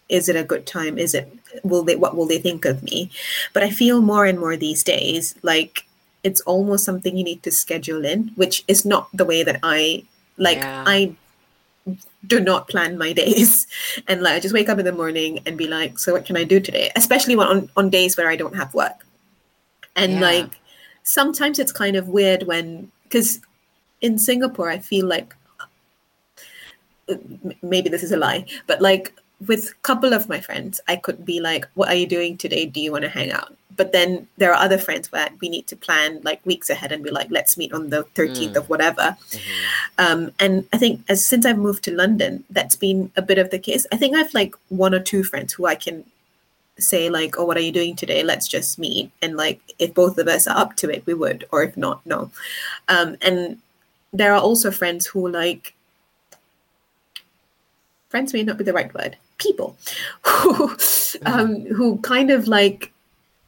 is 0.09 0.31
it 0.31 0.35
a 0.35 0.45
good 0.45 0.67
time? 0.67 0.97
Is 0.97 1.13
it, 1.13 1.29
will 1.63 1.83
they, 1.83 1.95
what 1.95 2.17
will 2.17 2.25
they 2.27 2.39
think 2.39 2.65
of 2.65 2.83
me? 2.83 3.11
But 3.53 3.65
I 3.65 3.71
feel 3.71 4.01
more 4.01 4.25
and 4.25 4.41
more 4.41 4.57
these 4.57 4.83
days, 4.83 5.35
like, 5.43 5.85
it's 6.23 6.41
almost 6.43 6.87
something 6.87 7.19
you 7.19 7.23
need 7.23 7.43
to 7.43 7.51
schedule 7.51 8.03
in, 8.03 8.31
which 8.35 8.65
is 8.67 8.87
not 8.87 9.11
the 9.13 9.27
way 9.27 9.43
that 9.43 9.61
I, 9.63 10.05
like, 10.39 10.57
Yeah. 10.57 10.85
I 10.87 11.15
do 12.27 12.41
not 12.41 12.67
plan 12.67 12.97
my 12.97 13.13
days 13.13 13.67
and 14.09 14.23
like 14.23 14.37
I 14.37 14.41
just 14.41 14.55
wake 14.55 14.71
up 14.71 14.79
in 14.79 14.87
the 14.87 14.93
morning 14.93 15.41
and 15.45 15.59
be 15.59 15.67
like, 15.67 15.99
so 15.99 16.15
what 16.15 16.25
can 16.25 16.39
I 16.39 16.45
do 16.45 16.59
today? 16.61 16.91
Especially 16.97 17.37
when 17.37 17.47
on, 17.47 17.69
on 17.77 17.91
days 17.91 18.17
where 18.17 18.31
I 18.31 18.37
don't 18.37 18.57
have 18.57 18.73
work. 18.73 19.05
And 19.95 20.15
Yeah. 20.15 20.21
like 20.21 20.59
sometimes 21.05 21.59
it's 21.59 21.73
kind 21.73 21.95
of 21.97 22.09
weird 22.09 22.43
when 22.45 22.91
because 23.05 23.41
in 24.01 24.19
Singapore 24.19 24.69
I 24.71 24.79
feel 24.79 25.07
like 25.07 25.35
maybe 27.63 27.89
this 27.89 28.03
is 28.03 28.13
a 28.13 28.17
lie, 28.17 28.47
but 28.67 28.81
like 28.81 29.13
with 29.47 29.71
a 29.71 29.75
couple 29.83 30.13
of 30.15 30.29
my 30.29 30.41
friends, 30.41 30.81
I 30.89 30.97
could 30.97 31.25
be 31.25 31.41
like, 31.41 31.67
What 31.75 31.89
are 31.89 31.95
you 31.95 32.07
doing 32.07 32.37
today? 32.37 32.67
Do 32.67 32.81
you 32.81 32.93
want 32.93 33.03
to 33.03 33.11
hang 33.11 33.31
out? 33.31 33.55
But 33.77 33.93
then 33.93 34.29
there 34.39 34.53
are 34.53 34.63
other 34.65 34.79
friends 34.79 35.11
where 35.11 35.29
we 35.41 35.49
need 35.49 35.67
to 35.67 35.77
plan 35.77 36.21
like 36.23 36.41
weeks 36.47 36.71
ahead 36.71 36.93
and 36.93 37.03
be 37.03 37.11
like, 37.11 37.29
let's 37.31 37.59
meet 37.59 37.73
on 37.73 37.91
the 37.91 38.05
13th 38.15 38.53
Mm. 38.53 38.57
of 38.57 38.69
whatever. 38.69 39.17
Mhm. 39.31 39.41
Um, 39.99 40.33
and 40.39 40.65
I 40.73 40.79
think 40.79 41.03
as 41.09 41.25
since 41.25 41.45
I've 41.45 41.59
moved 41.59 41.83
to 41.85 41.91
London, 41.93 42.45
that's 42.51 42.77
been 42.77 43.11
a 43.17 43.23
bit 43.23 43.37
of 43.39 43.51
the 43.51 43.59
case. 43.59 43.85
I 43.91 43.97
think 43.97 44.17
I've 44.17 44.33
like 44.33 44.55
one 44.69 44.95
or 44.95 45.01
two 45.01 45.25
friends 45.25 45.53
who 45.55 45.67
I 45.67 45.75
can 45.75 46.05
say 46.79 47.09
like, 47.11 47.39
"Oh, 47.39 47.45
what 47.45 47.57
are 47.57 47.61
you 47.61 47.73
doing 47.73 47.97
today? 47.97 48.23
Let's 48.23 48.49
just 48.49 48.79
meet." 48.79 49.11
And 49.23 49.37
like, 49.37 49.61
if 49.79 49.95
both 49.95 50.19
of 50.19 50.29
us 50.29 50.47
are 50.47 50.57
up 50.57 50.77
to 50.77 50.91
it, 50.91 51.05
we 51.07 51.15
would, 51.15 51.47
or 51.53 51.63
if 51.63 51.77
not, 51.77 52.05
no. 52.07 52.31
Um, 52.89 53.17
and 53.23 53.59
there 54.13 54.33
are 54.33 54.41
also 54.41 54.71
friends 54.71 55.07
who 55.07 55.29
like 55.29 55.75
friends 58.09 58.33
may 58.33 58.45
not 58.45 58.59
be 58.59 58.65
the 58.65 58.73
right 58.73 58.95
word. 58.95 59.17
People 59.39 59.77
who 60.23 60.77
um, 61.27 61.67
who 61.67 61.99
kind 61.99 62.31
of 62.31 62.47
like 62.49 62.93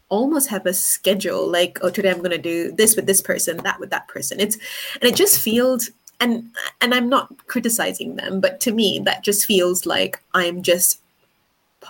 almost 0.09 0.49
have 0.49 0.67
a 0.67 0.73
schedule 0.73 1.49
like 1.51 1.79
oh 1.83 1.91
today 1.91 2.11
i'm 2.11 2.19
going 2.19 2.31
to 2.31 2.39
do 2.39 2.71
this 2.73 2.95
with 2.95 3.07
this 3.07 3.21
person 3.21 3.57
that 3.59 3.81
with 3.81 3.91
that 3.91 4.07
person 4.07 4.39
it's 4.39 4.57
and 5.01 5.03
it 5.03 5.17
just 5.17 5.41
feels 5.41 5.91
and 6.21 6.49
and 6.81 6.95
i'm 6.95 7.09
not 7.09 7.29
criticizing 7.49 8.15
them 8.15 8.41
but 8.41 8.61
to 8.61 8.71
me 8.71 9.01
that 9.01 9.25
just 9.25 9.45
feels 9.45 9.85
like 9.85 10.23
i'm 10.33 10.62
just 10.62 11.01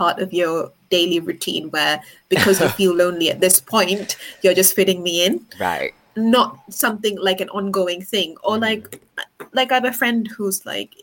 part 0.00 0.20
of 0.24 0.32
your 0.32 0.70
daily 0.90 1.20
routine 1.20 1.70
where 1.70 2.02
because 2.28 2.60
you 2.60 2.68
feel 2.80 2.94
lonely 2.94 3.30
at 3.30 3.40
this 3.40 3.60
point 3.60 4.16
you're 4.42 4.58
just 4.62 4.76
fitting 4.76 5.02
me 5.02 5.24
in? 5.26 5.44
Right. 5.60 5.92
not 6.16 6.60
something 6.70 7.16
like 7.28 7.40
an 7.40 7.50
ongoing 7.50 8.02
thing 8.12 8.36
or 8.42 8.58
like 8.58 8.84
like 9.52 9.70
i 9.72 9.74
have 9.74 9.84
a 9.84 9.92
friend 9.92 10.28
who's 10.28 10.64
like 10.64 10.94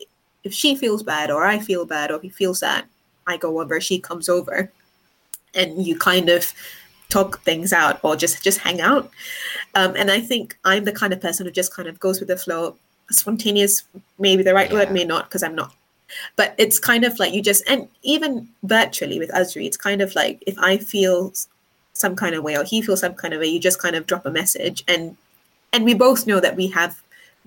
if 0.42 0.52
she 0.60 0.74
feels 0.74 1.02
bad 1.02 1.30
or 1.30 1.44
i 1.46 1.58
feel 1.68 1.84
bad 1.86 2.10
or 2.10 2.18
he 2.20 2.30
feels 2.40 2.58
sad 2.60 2.84
i 3.32 3.36
go 3.36 3.60
over 3.60 3.80
she 3.80 3.98
comes 4.08 4.28
over 4.28 4.56
and 5.54 5.86
you 5.86 5.94
kind 5.96 6.28
of 6.28 6.52
talk 7.14 7.40
things 7.44 7.72
out 7.72 8.00
or 8.02 8.16
just 8.16 8.42
just 8.42 8.58
hang 8.58 8.80
out. 8.80 9.10
Um, 9.78 9.94
and 9.96 10.10
i 10.10 10.20
think 10.20 10.58
i'm 10.64 10.84
the 10.84 10.92
kind 11.00 11.12
of 11.12 11.20
person 11.20 11.46
who 11.46 11.52
just 11.52 11.72
kind 11.76 11.88
of 11.88 11.98
goes 12.00 12.18
with 12.20 12.28
the 12.28 12.36
flow. 12.36 12.76
Spontaneous 13.10 13.82
maybe 14.18 14.42
the 14.42 14.54
right 14.54 14.72
word 14.72 14.90
may 14.90 15.04
not 15.04 15.26
because 15.26 15.42
i'm 15.42 15.54
not 15.54 15.74
but 16.36 16.54
it's 16.58 16.78
kind 16.78 17.04
of 17.04 17.18
like 17.18 17.32
you 17.34 17.42
just 17.42 17.62
and 17.68 17.88
even 18.02 18.48
virtually 18.62 19.18
with 19.18 19.30
Azri, 19.30 19.66
it's 19.66 19.76
kind 19.76 20.00
of 20.00 20.14
like 20.14 20.42
if 20.46 20.58
I 20.58 20.78
feel 20.78 21.32
some 21.92 22.16
kind 22.16 22.34
of 22.34 22.42
way 22.42 22.56
or 22.56 22.64
he 22.64 22.82
feels 22.82 23.00
some 23.00 23.14
kind 23.14 23.34
of 23.34 23.40
way, 23.40 23.46
you 23.46 23.60
just 23.60 23.80
kind 23.80 23.94
of 23.96 24.06
drop 24.06 24.26
a 24.26 24.30
message 24.30 24.84
and 24.88 25.16
and 25.72 25.84
we 25.84 25.94
both 25.94 26.26
know 26.26 26.40
that 26.40 26.56
we 26.56 26.68
have 26.68 27.00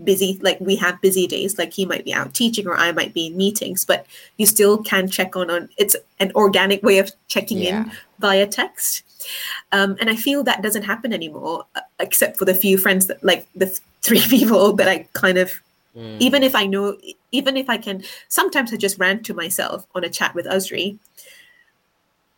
busy 0.03 0.37
like 0.43 0.59
we 0.59 0.75
have 0.75 1.01
busy 1.01 1.25
days 1.25 1.57
like 1.57 1.73
he 1.73 1.83
might 1.83 2.05
be 2.05 2.13
out 2.13 2.31
teaching 2.35 2.67
or 2.67 2.77
I 2.77 2.91
might 2.91 3.15
be 3.15 3.27
in 3.27 3.37
meetings 3.37 3.83
but 3.83 4.05
you 4.37 4.45
still 4.45 4.77
can 4.77 5.07
check 5.09 5.35
on 5.35 5.49
on 5.49 5.69
it's 5.77 5.95
an 6.19 6.31
organic 6.35 6.83
way 6.83 6.99
of 6.99 7.11
checking 7.27 7.57
Yeah. 7.57 7.83
in 7.85 7.91
via 8.19 8.45
text 8.45 9.03
um, 9.71 9.97
and 9.99 10.07
I 10.07 10.15
feel 10.15 10.43
that 10.43 10.61
doesn't 10.61 10.83
happen 10.83 11.13
anymore 11.13 11.65
uh, 11.75 11.81
except 11.99 12.37
for 12.37 12.45
the 12.45 12.53
few 12.53 12.77
friends 12.77 13.07
that 13.07 13.23
like 13.23 13.47
the 13.55 13.75
three 14.03 14.21
people 14.29 14.71
that 14.73 14.87
I 14.87 15.07
kind 15.13 15.39
of 15.39 15.51
Mm. 15.97 16.21
even 16.21 16.43
if 16.43 16.53
I 16.53 16.67
know, 16.67 16.95
even 17.31 17.57
if 17.57 17.69
I 17.69 17.77
can, 17.77 18.03
sometimes 18.27 18.71
I 18.71 18.77
just 18.77 18.99
rant 18.99 19.25
to 19.25 19.33
myself 19.33 19.87
on 19.95 20.03
a 20.03 20.09
chat 20.09 20.35
with 20.35 20.45
Azri 20.45 20.99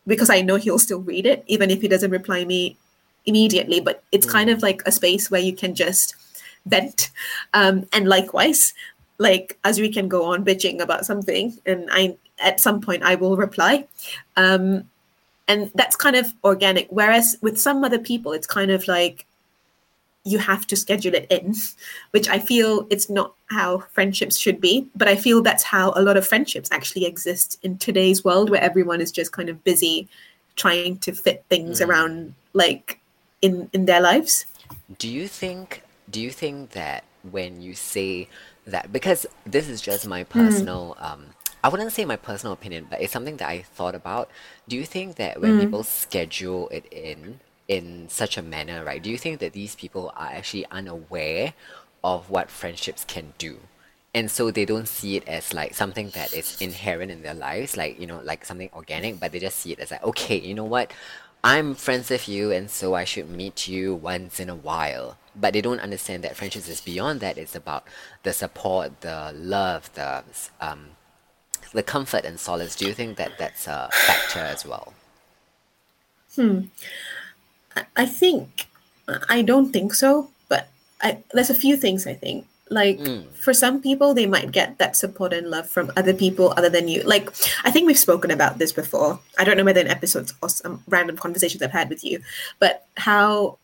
because 0.06 0.30
I 0.30 0.40
know 0.40 0.56
he'll 0.56 0.78
still 0.78 1.00
read 1.00 1.26
it, 1.26 1.44
even 1.46 1.70
if 1.70 1.82
he 1.82 1.88
doesn't 1.88 2.10
reply 2.10 2.46
me 2.46 2.78
immediately. 3.26 3.80
But 3.80 4.02
it's 4.12 4.26
kind 4.26 4.48
of 4.48 4.62
like 4.62 4.82
a 4.86 4.92
space 4.92 5.30
where 5.30 5.42
you 5.42 5.54
can 5.54 5.74
just 5.74 6.14
vent. 6.64 7.10
Um, 7.52 7.86
and 7.92 8.08
likewise, 8.08 8.72
like 9.18 9.58
Azri 9.62 9.92
can 9.92 10.08
go 10.08 10.24
on 10.24 10.42
bitching 10.42 10.80
about 10.80 11.04
something, 11.04 11.58
and 11.66 11.86
I 11.92 12.16
at 12.38 12.60
some 12.60 12.80
point 12.80 13.02
I 13.02 13.14
will 13.14 13.36
reply. 13.36 13.86
Um, 14.36 14.88
and 15.48 15.70
that's 15.74 15.96
kind 15.96 16.16
of 16.16 16.32
organic. 16.44 16.86
Whereas 16.90 17.36
with 17.42 17.60
some 17.60 17.84
other 17.84 17.98
people, 17.98 18.32
it's 18.32 18.46
kind 18.46 18.70
of 18.70 18.88
like 18.88 19.26
you 20.24 20.38
have 20.38 20.66
to 20.66 20.76
schedule 20.76 21.14
it 21.14 21.26
in, 21.30 21.54
which 22.10 22.28
I 22.28 22.38
feel 22.38 22.86
it's 22.90 23.08
not 23.08 23.34
how 23.50 23.78
friendships 23.92 24.36
should 24.36 24.60
be. 24.60 24.88
But 24.94 25.08
I 25.08 25.16
feel 25.16 25.42
that's 25.42 25.64
how 25.64 25.92
a 25.96 26.02
lot 26.02 26.16
of 26.16 26.26
friendships 26.28 26.68
actually 26.72 27.06
exist 27.06 27.58
in 27.62 27.78
today's 27.78 28.24
world 28.24 28.50
where 28.50 28.62
everyone 28.62 29.00
is 29.00 29.10
just 29.12 29.32
kind 29.32 29.48
of 29.48 29.64
busy 29.64 30.08
trying 30.56 30.98
to 30.98 31.12
fit 31.12 31.44
things 31.48 31.80
Mm. 31.80 31.88
around 31.88 32.34
like 32.52 33.00
in 33.40 33.70
in 33.72 33.86
their 33.86 34.00
lives. 34.00 34.44
Do 34.98 35.08
you 35.08 35.26
think 35.28 35.82
do 36.10 36.20
you 36.20 36.30
think 36.30 36.70
that 36.72 37.04
when 37.30 37.62
you 37.62 37.74
say 37.74 38.28
that 38.66 38.92
because 38.92 39.26
this 39.46 39.68
is 39.68 39.80
just 39.80 40.06
my 40.06 40.24
personal 40.24 40.96
um 40.98 41.26
I 41.62 41.68
wouldn't 41.68 41.92
say 41.92 42.04
my 42.06 42.16
personal 42.16 42.52
opinion, 42.54 42.86
but 42.90 43.00
it's 43.02 43.12
something 43.12 43.36
that 43.36 43.48
I 43.48 43.60
thought 43.62 43.94
about. 43.94 44.30
Do 44.68 44.76
you 44.76 44.84
think 44.86 45.16
that 45.16 45.40
when 45.40 45.54
Mm. 45.54 45.60
people 45.60 45.82
schedule 45.84 46.68
it 46.70 46.86
in, 46.90 47.40
in 47.70 48.08
such 48.08 48.36
a 48.36 48.42
manner, 48.42 48.84
right? 48.84 49.00
Do 49.00 49.08
you 49.10 49.16
think 49.16 49.38
that 49.38 49.52
these 49.52 49.76
people 49.76 50.12
are 50.16 50.26
actually 50.26 50.66
unaware 50.72 51.54
of 52.02 52.28
what 52.28 52.50
friendships 52.50 53.04
can 53.04 53.32
do? 53.38 53.60
And 54.12 54.28
so 54.28 54.50
they 54.50 54.64
don't 54.64 54.88
see 54.88 55.16
it 55.16 55.26
as 55.28 55.54
like 55.54 55.74
something 55.74 56.10
that 56.10 56.32
is 56.34 56.60
inherent 56.60 57.12
in 57.12 57.22
their 57.22 57.32
lives, 57.34 57.76
like, 57.76 58.00
you 58.00 58.08
know, 58.08 58.20
like 58.24 58.44
something 58.44 58.70
organic, 58.74 59.20
but 59.20 59.30
they 59.30 59.38
just 59.38 59.58
see 59.60 59.70
it 59.72 59.78
as 59.78 59.92
like, 59.92 60.02
okay, 60.02 60.36
you 60.36 60.52
know 60.52 60.64
what? 60.64 60.92
I'm 61.44 61.74
friends 61.76 62.10
with 62.10 62.28
you, 62.28 62.50
and 62.50 62.68
so 62.70 62.94
I 62.94 63.04
should 63.04 63.30
meet 63.30 63.68
you 63.68 63.94
once 63.94 64.40
in 64.40 64.50
a 64.50 64.54
while. 64.56 65.16
But 65.34 65.52
they 65.54 65.62
don't 65.62 65.80
understand 65.80 66.24
that 66.24 66.36
friendships 66.36 66.68
is 66.68 66.80
beyond 66.82 67.20
that. 67.20 67.38
It's 67.38 67.54
about 67.54 67.84
the 68.24 68.32
support, 68.32 69.00
the 69.00 69.32
love, 69.34 69.90
the 69.94 70.24
um, 70.60 70.88
the 71.72 71.82
comfort 71.84 72.24
and 72.24 72.38
solace. 72.38 72.74
Do 72.76 72.84
you 72.86 72.92
think 72.94 73.16
that 73.16 73.38
that's 73.38 73.66
a 73.68 73.88
factor 73.92 74.40
as 74.40 74.66
well? 74.66 74.92
I- 76.38 77.19
I 77.96 78.06
think 78.06 78.66
I 79.28 79.42
don't 79.42 79.72
think 79.72 79.94
so, 79.94 80.30
but 80.48 80.68
I, 81.02 81.18
there's 81.32 81.50
a 81.50 81.54
few 81.54 81.76
things 81.76 82.06
I 82.06 82.14
think. 82.14 82.46
Like 82.72 82.98
Mm. 83.00 83.26
for 83.34 83.52
some 83.52 83.82
people, 83.82 84.14
they 84.14 84.26
might 84.26 84.52
get 84.52 84.78
that 84.78 84.94
support 84.94 85.32
and 85.32 85.50
love 85.50 85.68
from 85.68 85.90
other 85.96 86.14
people 86.14 86.54
other 86.56 86.68
than 86.68 86.86
you. 86.86 87.02
Like 87.02 87.28
I 87.64 87.70
think 87.72 87.86
we've 87.86 87.98
spoken 87.98 88.30
about 88.30 88.58
this 88.58 88.72
before. 88.72 89.18
I 89.38 89.44
don't 89.44 89.56
know 89.56 89.64
whether 89.64 89.80
in 89.80 89.88
episodes 89.88 90.32
or 90.40 90.48
some 90.48 90.82
random 90.88 91.16
conversations 91.16 91.62
I've 91.62 91.72
had 91.72 91.88
with 91.88 92.04
you, 92.04 92.20
but 92.60 92.86
how 92.96 93.58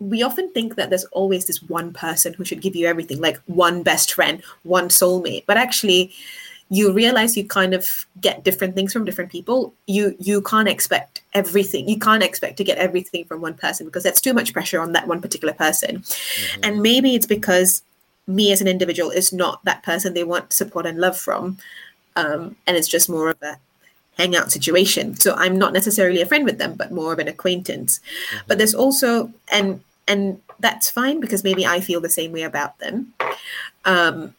we 0.00 0.22
often 0.22 0.50
think 0.52 0.76
that 0.76 0.88
there's 0.90 1.04
always 1.06 1.46
this 1.46 1.62
one 1.62 1.92
person 1.92 2.34
who 2.34 2.44
should 2.44 2.60
give 2.62 2.76
you 2.76 2.86
everything, 2.86 3.20
like 3.20 3.38
one 3.46 3.82
best 3.82 4.12
friend, 4.12 4.42
one 4.64 4.88
soulmate. 4.88 5.44
But 5.46 5.56
actually, 5.56 6.12
you 6.70 6.92
realize 6.92 7.36
you 7.36 7.44
kind 7.44 7.74
of 7.74 8.06
get 8.20 8.44
different 8.44 8.76
things 8.76 8.92
from 8.92 9.04
different 9.04 9.30
people. 9.30 9.74
You 9.86 10.16
you 10.20 10.40
can't 10.40 10.68
expect 10.68 11.20
everything. 11.34 11.88
You 11.88 11.98
can't 11.98 12.22
expect 12.22 12.56
to 12.58 12.64
get 12.64 12.78
everything 12.78 13.24
from 13.24 13.40
one 13.40 13.54
person 13.54 13.86
because 13.86 14.04
that's 14.04 14.20
too 14.20 14.32
much 14.32 14.52
pressure 14.52 14.80
on 14.80 14.92
that 14.92 15.08
one 15.08 15.20
particular 15.20 15.52
person. 15.52 15.98
Mm-hmm. 15.98 16.60
And 16.62 16.82
maybe 16.82 17.16
it's 17.16 17.26
because 17.26 17.82
me 18.28 18.52
as 18.52 18.60
an 18.60 18.68
individual 18.68 19.10
is 19.10 19.32
not 19.32 19.64
that 19.64 19.82
person 19.82 20.14
they 20.14 20.22
want 20.22 20.52
support 20.52 20.86
and 20.86 20.98
love 20.98 21.18
from, 21.18 21.58
um, 22.14 22.54
and 22.68 22.76
it's 22.76 22.88
just 22.88 23.10
more 23.10 23.30
of 23.30 23.42
a 23.42 23.58
hangout 24.16 24.52
situation. 24.52 25.16
So 25.16 25.34
I'm 25.34 25.58
not 25.58 25.72
necessarily 25.72 26.20
a 26.20 26.26
friend 26.26 26.44
with 26.44 26.58
them, 26.58 26.74
but 26.74 26.92
more 26.92 27.12
of 27.12 27.18
an 27.18 27.26
acquaintance. 27.26 28.00
But 28.46 28.58
there's 28.58 28.74
also 28.74 29.32
and 29.50 29.80
and 30.06 30.40
that's 30.60 30.88
fine 30.88 31.18
because 31.18 31.42
maybe 31.42 31.66
I 31.66 31.80
feel 31.80 32.00
the 32.00 32.08
same 32.08 32.30
way 32.30 32.42
about 32.42 32.78
them. 32.78 33.12
Um, 33.84 34.34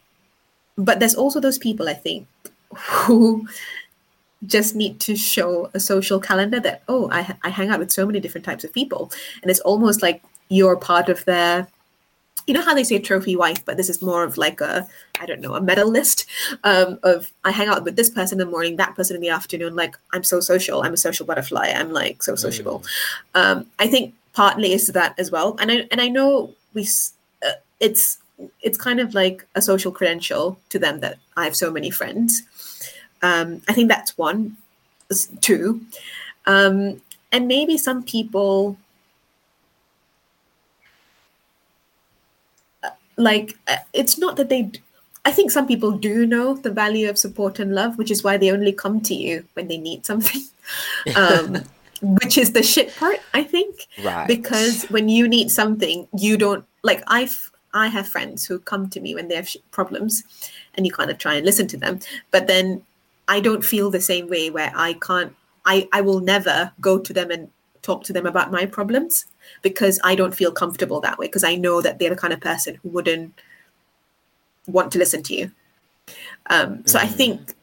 but 0.76 1.00
there's 1.00 1.14
also 1.14 1.40
those 1.40 1.58
people 1.58 1.88
I 1.88 1.94
think 1.94 2.26
who 2.76 3.46
just 4.46 4.74
need 4.74 4.98
to 5.00 5.14
show 5.14 5.70
a 5.72 5.80
social 5.80 6.18
calendar 6.18 6.58
that 6.60 6.82
oh 6.88 7.08
I, 7.10 7.36
I 7.42 7.50
hang 7.50 7.70
out 7.70 7.78
with 7.78 7.92
so 7.92 8.06
many 8.06 8.20
different 8.20 8.44
types 8.44 8.64
of 8.64 8.72
people. 8.72 9.12
And 9.42 9.50
it's 9.50 9.60
almost 9.60 10.02
like 10.02 10.22
you're 10.48 10.76
part 10.76 11.08
of 11.08 11.24
their 11.24 11.68
you 12.46 12.54
know 12.54 12.62
how 12.62 12.74
they 12.74 12.84
say 12.84 12.98
trophy 12.98 13.36
wife 13.36 13.64
but 13.64 13.76
this 13.76 13.88
is 13.88 14.02
more 14.02 14.24
of 14.24 14.36
like 14.36 14.60
a 14.60 14.86
i 15.20 15.26
don't 15.26 15.40
know 15.40 15.54
a 15.54 15.60
medal 15.60 15.88
list 15.88 16.26
um, 16.64 16.98
of 17.02 17.32
i 17.44 17.50
hang 17.50 17.68
out 17.68 17.84
with 17.84 17.94
this 17.94 18.10
person 18.10 18.40
in 18.40 18.46
the 18.46 18.50
morning 18.50 18.76
that 18.76 18.94
person 18.96 19.14
in 19.14 19.22
the 19.22 19.28
afternoon 19.28 19.76
like 19.76 19.96
i'm 20.12 20.24
so 20.24 20.40
social 20.40 20.82
i'm 20.82 20.92
a 20.92 20.96
social 20.96 21.24
butterfly 21.24 21.72
i'm 21.74 21.92
like 21.92 22.22
so 22.22 22.34
sociable. 22.34 22.82
Um, 23.34 23.66
i 23.78 23.86
think 23.86 24.14
partly 24.32 24.72
is 24.72 24.86
that 24.88 25.14
as 25.18 25.30
well. 25.30 25.56
And 25.60 25.70
i 25.70 25.86
and 25.90 26.00
i 26.00 26.08
know 26.08 26.52
we 26.74 26.88
uh, 27.46 27.52
it's 27.80 28.18
it's 28.60 28.78
kind 28.78 29.00
of 29.00 29.14
like 29.14 29.46
a 29.54 29.62
social 29.62 29.92
credential 29.92 30.58
to 30.68 30.78
them 30.78 31.00
that 31.00 31.18
i 31.36 31.44
have 31.44 31.56
so 31.56 31.70
many 31.70 31.90
friends. 31.90 32.42
Um, 33.22 33.62
i 33.68 33.72
think 33.72 33.88
that's 33.88 34.16
one 34.18 34.56
two. 35.40 35.80
Um, 36.46 37.00
and 37.30 37.48
maybe 37.48 37.78
some 37.78 38.02
people 38.02 38.76
like 43.16 43.56
uh, 43.68 43.76
it's 43.92 44.18
not 44.18 44.36
that 44.36 44.48
they 44.48 44.70
I 45.24 45.30
think 45.30 45.52
some 45.52 45.68
people 45.68 45.92
do 45.92 46.26
know 46.26 46.54
the 46.54 46.70
value 46.70 47.08
of 47.08 47.16
support 47.16 47.60
and 47.60 47.74
love 47.74 47.96
which 47.96 48.10
is 48.10 48.24
why 48.24 48.36
they 48.36 48.50
only 48.50 48.72
come 48.72 49.00
to 49.02 49.14
you 49.14 49.44
when 49.54 49.68
they 49.68 49.78
need 49.78 50.06
something. 50.06 50.42
Um 51.16 51.62
which 52.02 52.36
is 52.36 52.52
the 52.52 52.62
shit 52.64 52.94
part 52.96 53.20
i 53.32 53.44
think. 53.44 53.86
Right. 54.02 54.26
because 54.26 54.84
when 54.90 55.08
you 55.08 55.28
need 55.28 55.52
something 55.52 56.08
you 56.18 56.36
don't 56.36 56.64
like 56.82 57.02
i've 57.06 57.51
i 57.74 57.86
have 57.88 58.08
friends 58.08 58.46
who 58.46 58.58
come 58.58 58.88
to 58.88 59.00
me 59.00 59.14
when 59.14 59.28
they 59.28 59.34
have 59.34 59.48
problems 59.70 60.24
and 60.74 60.86
you 60.86 60.92
kind 60.92 61.10
of 61.10 61.18
try 61.18 61.34
and 61.34 61.46
listen 61.46 61.66
to 61.66 61.76
them 61.76 61.98
but 62.30 62.46
then 62.46 62.82
i 63.28 63.40
don't 63.40 63.64
feel 63.64 63.90
the 63.90 64.00
same 64.00 64.28
way 64.28 64.50
where 64.50 64.72
i 64.74 64.92
can't 64.94 65.34
i 65.66 65.88
i 65.92 66.00
will 66.00 66.20
never 66.20 66.72
go 66.80 66.98
to 66.98 67.12
them 67.12 67.30
and 67.30 67.48
talk 67.82 68.04
to 68.04 68.12
them 68.12 68.26
about 68.26 68.52
my 68.52 68.64
problems 68.64 69.26
because 69.62 69.98
i 70.04 70.14
don't 70.14 70.34
feel 70.34 70.52
comfortable 70.52 71.00
that 71.00 71.18
way 71.18 71.26
because 71.26 71.44
i 71.44 71.54
know 71.54 71.80
that 71.80 71.98
they're 71.98 72.10
the 72.10 72.16
kind 72.16 72.32
of 72.32 72.40
person 72.40 72.76
who 72.82 72.88
wouldn't 72.88 73.32
want 74.66 74.92
to 74.92 74.98
listen 74.98 75.22
to 75.22 75.34
you 75.34 75.50
um 76.50 76.86
so 76.86 76.98
i 76.98 77.06
think 77.06 77.54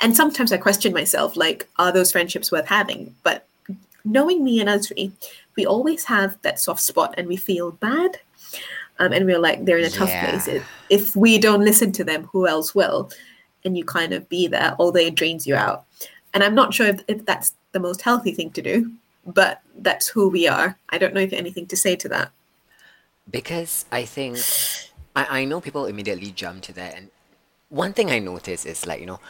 and 0.00 0.16
sometimes 0.16 0.52
I 0.52 0.56
question 0.56 0.92
myself, 0.92 1.36
like, 1.36 1.68
are 1.76 1.92
those 1.92 2.12
friendships 2.12 2.52
worth 2.52 2.66
having? 2.66 3.14
But 3.22 3.46
knowing 4.04 4.44
me 4.44 4.60
and 4.60 4.68
Azri, 4.68 5.12
we 5.56 5.66
always 5.66 6.04
have 6.04 6.40
that 6.42 6.60
soft 6.60 6.80
spot 6.80 7.14
and 7.16 7.26
we 7.28 7.36
feel 7.36 7.72
bad. 7.72 8.18
Um, 9.00 9.12
and 9.12 9.26
we're 9.26 9.38
like, 9.38 9.64
they're 9.64 9.78
in 9.78 9.86
a 9.86 9.90
tough 9.90 10.10
place. 10.10 10.46
Yeah. 10.46 10.54
If- 10.54 10.68
If 10.90 11.16
we 11.16 11.38
don't 11.38 11.64
listen 11.64 11.90
to 11.92 12.04
them, 12.04 12.28
who 12.32 12.46
else 12.46 12.74
will? 12.74 13.10
And 13.64 13.76
you 13.76 13.84
kind 13.84 14.12
of 14.12 14.28
be 14.28 14.46
there, 14.46 14.74
although 14.78 15.00
it 15.00 15.14
drains 15.14 15.46
you 15.46 15.54
out. 15.56 15.84
And 16.34 16.44
I'm 16.44 16.54
not 16.54 16.72
sure 16.74 16.86
if, 16.86 17.00
if 17.08 17.24
that's 17.24 17.54
the 17.72 17.80
most 17.80 18.02
healthy 18.02 18.32
thing 18.32 18.50
to 18.52 18.62
do, 18.62 18.92
but 19.26 19.60
that's 19.78 20.06
who 20.08 20.28
we 20.28 20.46
are. 20.48 20.76
I 20.90 20.98
don't 20.98 21.14
know 21.14 21.20
if 21.20 21.30
you 21.32 21.36
have 21.36 21.44
anything 21.46 21.66
to 21.68 21.76
say 21.76 21.96
to 21.96 22.08
that. 22.10 22.30
Because 23.30 23.84
I 23.92 24.04
think 24.04 24.38
I, 25.14 25.40
I 25.40 25.44
know 25.44 25.60
people 25.60 25.86
immediately 25.86 26.30
jump 26.32 26.62
to 26.64 26.72
that 26.74 26.94
and 26.96 27.10
one 27.68 27.92
thing 27.92 28.10
I 28.10 28.18
notice 28.18 28.66
is 28.66 28.84
like, 28.86 28.98
you 29.00 29.06
know, 29.06 29.20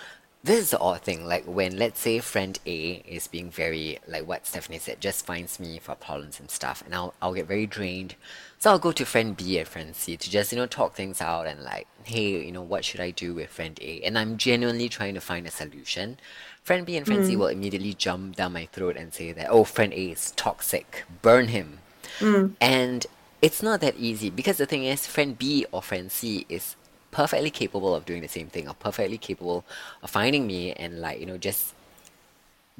this 0.43 0.59
is 0.59 0.71
the 0.71 0.79
odd 0.79 1.03
thing, 1.03 1.27
like 1.27 1.45
when 1.45 1.77
let's 1.77 2.01
say 2.01 2.19
friend 2.21 2.59
A 2.65 3.03
is 3.07 3.27
being 3.29 3.51
very 3.51 3.99
like 4.09 4.27
what 4.27 4.47
Stephanie 4.47 4.79
said, 4.79 5.01
just 5.01 5.27
finds 5.27 5.61
me 5.61 5.79
for 5.79 5.95
problems 5.95 6.41
and 6.41 6.51
stuff 6.51 6.83
and 6.87 6.95
I'll 6.95 7.13
I'll 7.21 7.35
get 7.35 7.47
very 7.47 7.67
drained. 7.67 8.15
So 8.63 8.71
I'll 8.71 8.79
go 8.79 8.93
to 8.93 9.07
friend 9.07 9.35
B 9.35 9.57
and 9.57 9.67
friend 9.67 9.97
C 9.97 10.19
to 10.19 10.31
just, 10.31 10.53
you 10.53 10.59
know, 10.59 10.67
talk 10.67 10.93
things 10.95 11.23
out 11.23 11.47
and 11.47 11.63
like, 11.63 11.87
hey, 12.05 12.45
you 12.45 12.53
know, 12.53 12.61
what 12.61 12.85
should 12.85 13.01
I 13.01 13.11
do 13.11 13.33
with 13.33 13.49
friend 13.49 13.79
A? 13.81 14.03
And 14.03 14.19
I'm 14.19 14.37
genuinely 14.37 14.91
trying 14.91 15.15
to 15.15 15.21
find 15.23 15.47
a 15.47 15.51
solution. 15.51 16.19
Friend 16.63 16.85
B 16.85 16.95
and 16.99 17.07
friend 17.07 17.25
C 17.25 17.37
mm. 17.37 17.39
will 17.39 17.47
immediately 17.47 17.95
jump 17.95 18.37
down 18.37 18.53
my 18.53 18.67
throat 18.67 18.99
and 18.99 19.15
say 19.15 19.33
that, 19.33 19.49
oh, 19.49 19.65
friend 19.65 19.95
A 19.95 20.11
is 20.11 20.33
toxic, 20.33 21.05
burn 21.23 21.49
him. 21.49 21.79
Mm. 22.19 22.53
And 22.61 23.07
it's 23.41 23.63
not 23.63 23.81
that 23.81 23.97
easy 23.97 24.29
because 24.29 24.59
the 24.59 24.67
thing 24.67 24.85
is, 24.85 25.07
friend 25.07 25.39
B 25.39 25.65
or 25.73 25.81
friend 25.81 26.13
C 26.13 26.45
is 26.51 26.77
perfectly 27.13 27.51
capable 27.51 27.95
of 27.95 28.05
doing 28.05 28.21
the 28.21 28.29
same 28.29 28.49
thing 28.49 28.69
or 28.69 28.75
perfectly 28.75 29.17
capable 29.17 29.65
of 30.03 30.11
finding 30.11 30.47
me 30.47 30.75
and 30.75 31.01
like, 31.01 31.19
you 31.19 31.25
know, 31.25 31.39
just 31.39 31.73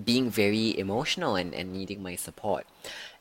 being 0.03 0.31
very 0.31 0.79
emotional 0.79 1.37
and, 1.37 1.55
and 1.55 1.73
needing 1.73 2.03
my 2.03 2.17
support. 2.17 2.67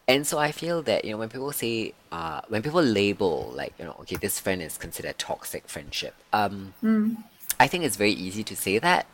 And 0.10 0.26
so 0.26 0.40
I 0.40 0.52
feel 0.52 0.82
that, 0.90 1.06
you 1.06 1.12
know, 1.12 1.18
when 1.18 1.30
people 1.30 1.52
say, 1.52 1.94
uh, 2.12 2.42
when 2.48 2.64
people 2.64 2.82
label, 2.82 3.54
like, 3.56 3.74
you 3.78 3.86
know, 3.86 3.96
okay, 4.02 4.16
this 4.16 4.40
friend 4.40 4.60
is 4.60 4.76
considered 4.76 5.20
toxic 5.20 5.68
friendship, 5.70 6.16
um, 6.34 6.74
I 7.60 7.68
think 7.68 7.84
it's 7.84 7.96
very 7.96 8.14
easy 8.14 8.44
to 8.46 8.56
say 8.56 8.80
that. 8.80 9.06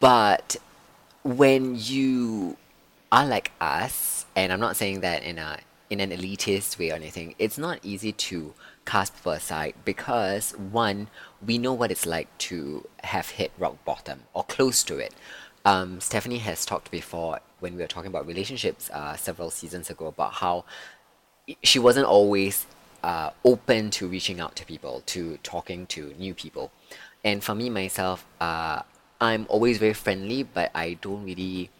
But 0.00 0.56
when 1.22 1.76
you 1.78 2.56
are 3.12 3.26
like 3.26 3.52
us, 3.60 4.24
and 4.34 4.52
I'm 4.54 4.60
not 4.60 4.76
saying 4.76 5.00
that 5.00 5.22
in 5.22 5.38
a 5.38 5.58
in 5.90 6.00
an 6.00 6.10
elitist 6.10 6.78
way 6.78 6.90
or 6.90 6.94
anything, 6.94 7.34
it's 7.38 7.58
not 7.58 7.78
easy 7.84 8.12
to 8.12 8.54
cast 8.86 9.14
people 9.16 9.32
aside 9.32 9.74
because 9.84 10.52
one, 10.52 11.08
we 11.46 11.58
know 11.58 11.72
what 11.72 11.90
it's 11.92 12.06
like 12.06 12.26
to 12.38 12.88
have 13.04 13.28
hit 13.30 13.52
rock 13.58 13.76
bottom 13.84 14.22
or 14.34 14.42
close 14.44 14.82
to 14.84 14.98
it. 14.98 15.14
Um, 15.66 16.00
Stephanie 16.00 16.38
has 16.38 16.64
talked 16.64 16.92
before 16.92 17.40
when 17.58 17.74
we 17.74 17.82
were 17.82 17.88
talking 17.88 18.08
about 18.08 18.24
relationships 18.24 18.88
uh, 18.90 19.16
several 19.16 19.50
seasons 19.50 19.90
ago 19.90 20.06
about 20.06 20.34
how 20.34 20.64
she 21.64 21.80
wasn't 21.80 22.06
always 22.06 22.66
uh, 23.02 23.30
open 23.44 23.90
to 23.90 24.06
reaching 24.06 24.38
out 24.38 24.54
to 24.56 24.64
people, 24.64 25.02
to 25.06 25.38
talking 25.42 25.86
to 25.86 26.14
new 26.20 26.34
people. 26.34 26.70
And 27.24 27.42
for 27.42 27.56
me 27.56 27.68
myself, 27.68 28.24
uh, 28.40 28.82
I'm 29.20 29.44
always 29.48 29.78
very 29.78 29.92
friendly, 29.92 30.44
but 30.44 30.70
I 30.72 30.98
don't 31.00 31.24
really 31.24 31.70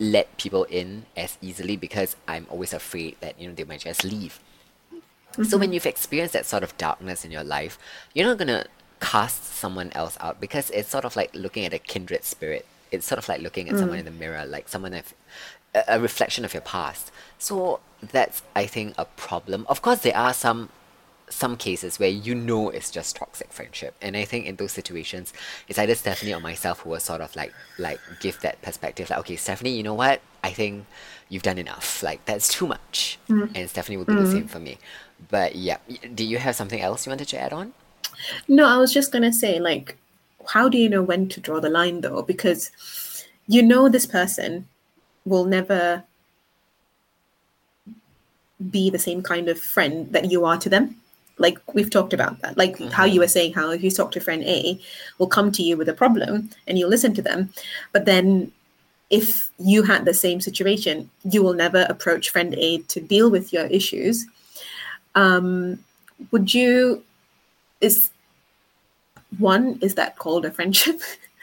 let 0.00 0.36
people 0.36 0.64
in 0.64 1.06
as 1.16 1.38
easily 1.40 1.76
because 1.76 2.16
I'm 2.26 2.48
always 2.50 2.72
afraid 2.72 3.18
that 3.20 3.40
you 3.40 3.46
know 3.46 3.54
they 3.54 3.62
might 3.62 3.82
just 3.82 4.02
leave. 4.02 4.40
So 5.44 5.58
when 5.58 5.72
you've 5.72 5.86
experienced 5.86 6.32
that 6.32 6.44
sort 6.44 6.64
of 6.64 6.76
darkness 6.76 7.24
in 7.24 7.30
your 7.30 7.44
life, 7.44 7.78
you're 8.14 8.26
not 8.26 8.38
gonna 8.38 8.66
cast 9.00 9.44
someone 9.44 9.92
else 9.94 10.18
out 10.20 10.40
because 10.40 10.70
it's 10.70 10.88
sort 10.88 11.04
of 11.04 11.14
like 11.14 11.32
looking 11.36 11.64
at 11.64 11.72
a 11.72 11.78
kindred 11.78 12.24
spirit. 12.24 12.66
It's 12.92 13.06
sort 13.06 13.18
of 13.18 13.28
like 13.28 13.40
looking 13.40 13.68
at 13.68 13.78
someone 13.78 13.98
in 13.98 14.04
the 14.04 14.10
mirror, 14.10 14.44
like 14.46 14.68
someone 14.68 14.94
of 14.94 15.14
a, 15.74 15.82
a 15.88 16.00
reflection 16.00 16.44
of 16.44 16.54
your 16.54 16.60
past. 16.62 17.10
So 17.38 17.80
that's 18.00 18.42
I 18.54 18.66
think 18.66 18.94
a 18.98 19.04
problem. 19.04 19.66
Of 19.68 19.82
course, 19.82 20.00
there 20.00 20.16
are 20.16 20.32
some 20.32 20.68
some 21.28 21.56
cases 21.56 21.98
where 21.98 22.10
you 22.10 22.34
know 22.34 22.68
it's 22.68 22.90
just 22.90 23.16
toxic 23.16 23.50
friendship. 23.52 23.94
And 24.02 24.16
i 24.16 24.24
think 24.24 24.44
in 24.44 24.56
those 24.56 24.72
situations 24.72 25.32
it's 25.66 25.78
either 25.78 25.94
stephanie 25.94 26.34
or 26.34 26.40
myself 26.40 26.80
who 26.80 26.90
will 26.90 27.00
sort 27.00 27.22
of 27.22 27.34
like 27.34 27.54
like 27.78 27.98
give 28.20 28.38
that 28.40 28.60
perspective 28.60 29.08
like 29.08 29.18
okay 29.20 29.36
stephanie 29.36 29.74
you 29.74 29.82
know 29.82 29.94
what? 29.94 30.20
I 30.44 30.50
think 30.50 30.84
you've 31.30 31.42
done 31.42 31.56
enough. 31.56 32.02
Like 32.02 32.24
that's 32.26 32.48
too 32.48 32.66
much. 32.66 33.18
Mm. 33.28 33.50
and 33.54 33.70
stephanie 33.70 33.96
will 33.96 34.04
do 34.04 34.20
the 34.20 34.30
same 34.30 34.46
for 34.46 34.58
me. 34.60 34.78
But 35.30 35.56
yeah. 35.56 35.78
Do 36.14 36.24
you 36.24 36.38
have 36.38 36.54
something 36.54 36.80
else 36.80 37.06
you 37.06 37.10
wanted 37.10 37.28
to 37.28 37.40
add 37.40 37.52
on? 37.52 37.72
No, 38.48 38.66
I 38.66 38.76
was 38.76 38.92
just 38.92 39.12
gonna 39.12 39.32
say, 39.32 39.58
like, 39.58 39.96
how 40.46 40.68
do 40.68 40.78
you 40.78 40.88
know 40.88 41.02
when 41.02 41.28
to 41.30 41.40
draw 41.40 41.60
the 41.60 41.70
line 41.70 42.00
though? 42.00 42.22
Because 42.22 42.70
you 43.46 43.62
know 43.62 43.88
this 43.88 44.06
person 44.06 44.66
will 45.24 45.44
never 45.44 46.04
be 48.70 48.90
the 48.90 48.98
same 48.98 49.22
kind 49.22 49.48
of 49.48 49.58
friend 49.58 50.12
that 50.12 50.30
you 50.30 50.44
are 50.44 50.56
to 50.58 50.68
them. 50.68 50.96
Like 51.38 51.58
we've 51.74 51.90
talked 51.90 52.12
about 52.12 52.40
that. 52.42 52.56
Like 52.56 52.78
how 52.92 53.04
you 53.04 53.20
were 53.20 53.28
saying 53.28 53.54
how 53.54 53.70
if 53.70 53.82
you 53.82 53.90
talk 53.90 54.12
to 54.12 54.20
friend 54.20 54.42
A, 54.44 54.80
will 55.18 55.26
come 55.26 55.50
to 55.52 55.62
you 55.62 55.76
with 55.76 55.88
a 55.88 55.94
problem 55.94 56.50
and 56.66 56.78
you 56.78 56.86
listen 56.86 57.14
to 57.14 57.22
them. 57.22 57.52
But 57.92 58.04
then 58.04 58.52
if 59.10 59.50
you 59.58 59.82
had 59.82 60.04
the 60.04 60.14
same 60.14 60.40
situation, 60.40 61.10
you 61.24 61.42
will 61.42 61.54
never 61.54 61.86
approach 61.88 62.30
friend 62.30 62.54
A 62.54 62.78
to 62.78 63.00
deal 63.00 63.30
with 63.30 63.52
your 63.52 63.66
issues. 63.66 64.26
Um, 65.14 65.84
would 66.30 66.54
you 66.54 67.02
is 67.80 68.10
one 69.38 69.78
is 69.80 69.94
that 69.94 70.18
called 70.18 70.44
a 70.44 70.50
friendship. 70.50 71.00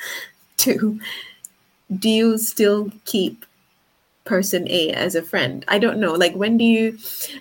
Two 0.58 1.00
do 1.98 2.10
you 2.10 2.38
still 2.38 2.92
keep 3.06 3.46
person 4.26 4.68
a 4.70 4.92
as 4.92 5.16
a 5.16 5.24
friend? 5.24 5.66
I 5.68 5.80
don't 5.80 6.00
know. 6.00 6.14
Like 6.14 6.36
when 6.36 6.58
do 6.58 6.64
you 6.64 6.98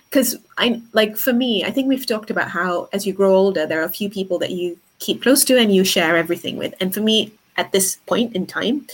because 0.09 0.35
i 0.57 0.81
like 0.93 1.15
for 1.15 1.31
me 1.33 1.63
i 1.63 1.71
think 1.71 1.87
we've 1.87 2.05
talked 2.05 2.29
about 2.29 2.49
how 2.49 2.89
as 2.91 3.05
you 3.05 3.13
grow 3.13 3.33
older 3.33 3.65
there 3.65 3.79
are 3.79 3.85
a 3.85 3.97
few 3.99 4.09
people 4.09 4.39
that 4.39 4.51
you 4.51 4.77
keep 4.99 5.21
close 5.21 5.45
to 5.45 5.57
and 5.57 5.73
you 5.73 5.83
share 5.83 6.17
everything 6.17 6.57
with. 6.57 6.73
And 6.81 6.93
for 6.93 7.01
me 7.01 7.31
at 7.57 7.71
this 7.71 7.97
point 8.07 8.35
in 8.35 8.45
time 8.45 8.87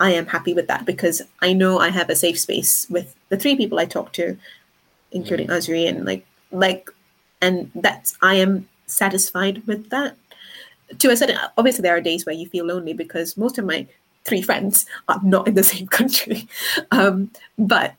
i 0.00 0.10
am 0.10 0.26
happy 0.26 0.54
with 0.54 0.66
that 0.66 0.84
because 0.84 1.22
i 1.40 1.52
know 1.52 1.78
i 1.78 1.88
have 1.88 2.10
a 2.10 2.16
safe 2.16 2.38
space 2.38 2.86
with 2.90 3.14
the 3.28 3.36
three 3.36 3.56
people 3.56 3.78
i 3.78 3.84
talk 3.84 4.12
to 4.12 4.36
including 5.12 5.48
mm. 5.48 5.56
Azri 5.56 5.88
and 5.88 6.04
like 6.04 6.26
like 6.50 6.90
and 7.40 7.70
that's 7.74 8.16
I 8.20 8.34
am 8.34 8.68
satisfied 8.86 9.66
with 9.66 9.90
that. 9.90 10.16
To 10.96 11.10
a 11.10 11.16
certain 11.16 11.38
obviously 11.56 11.82
there 11.82 11.96
are 11.96 12.00
days 12.00 12.24
where 12.24 12.34
you 12.34 12.46
feel 12.48 12.66
lonely 12.66 12.94
because 12.94 13.36
most 13.36 13.58
of 13.58 13.64
my 13.64 13.86
three 14.24 14.42
friends 14.42 14.86
are 15.08 15.20
not 15.22 15.48
in 15.48 15.54
the 15.54 15.64
same 15.74 15.86
country. 15.86 16.48
Um, 16.90 17.30
but 17.58 17.94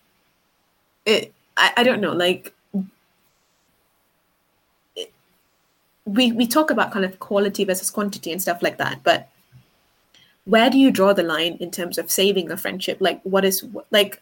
it 1.05 1.33
I, 1.57 1.73
I 1.77 1.83
don't 1.83 2.01
know, 2.01 2.13
like 2.13 2.53
we 6.05 6.31
we 6.31 6.47
talk 6.47 6.71
about 6.71 6.91
kind 6.91 7.05
of 7.05 7.19
quality 7.19 7.63
versus 7.63 7.91
quantity 7.91 8.31
and 8.31 8.41
stuff 8.41 8.61
like 8.61 8.77
that, 8.77 9.01
but 9.03 9.29
where 10.45 10.69
do 10.69 10.79
you 10.79 10.89
draw 10.89 11.13
the 11.13 11.23
line 11.23 11.57
in 11.59 11.69
terms 11.69 11.99
of 11.99 12.09
saving 12.09 12.49
a 12.49 12.57
friendship? 12.57 12.97
Like, 12.99 13.21
what 13.23 13.45
is 13.45 13.63
like? 13.91 14.19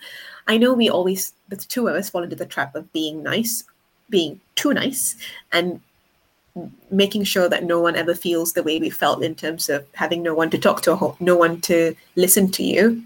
I 0.48 0.58
know 0.58 0.74
we 0.74 0.90
always 0.90 1.34
the 1.48 1.56
two 1.56 1.88
of 1.88 1.96
us 1.96 2.10
fall 2.10 2.24
into 2.24 2.36
the 2.36 2.46
trap 2.46 2.76
of 2.76 2.92
being 2.92 3.24
nice, 3.24 3.64
being 4.10 4.42
too 4.56 4.74
nice, 4.74 5.16
and 5.54 5.80
making 6.92 7.24
sure 7.24 7.50
that 7.50 7.64
no 7.64 7.80
one 7.80 7.96
ever 7.96 8.16
feels 8.16 8.54
the 8.54 8.64
way 8.64 8.80
we 8.80 8.90
felt 8.90 9.24
in 9.24 9.36
terms 9.36 9.70
of 9.70 9.86
having 9.94 10.24
no 10.24 10.34
one 10.34 10.50
to 10.50 10.58
talk 10.58 10.82
to, 10.84 11.16
no 11.20 11.36
one 11.36 11.62
to 11.62 11.96
listen 12.16 12.50
to 12.52 12.64
you. 12.64 13.04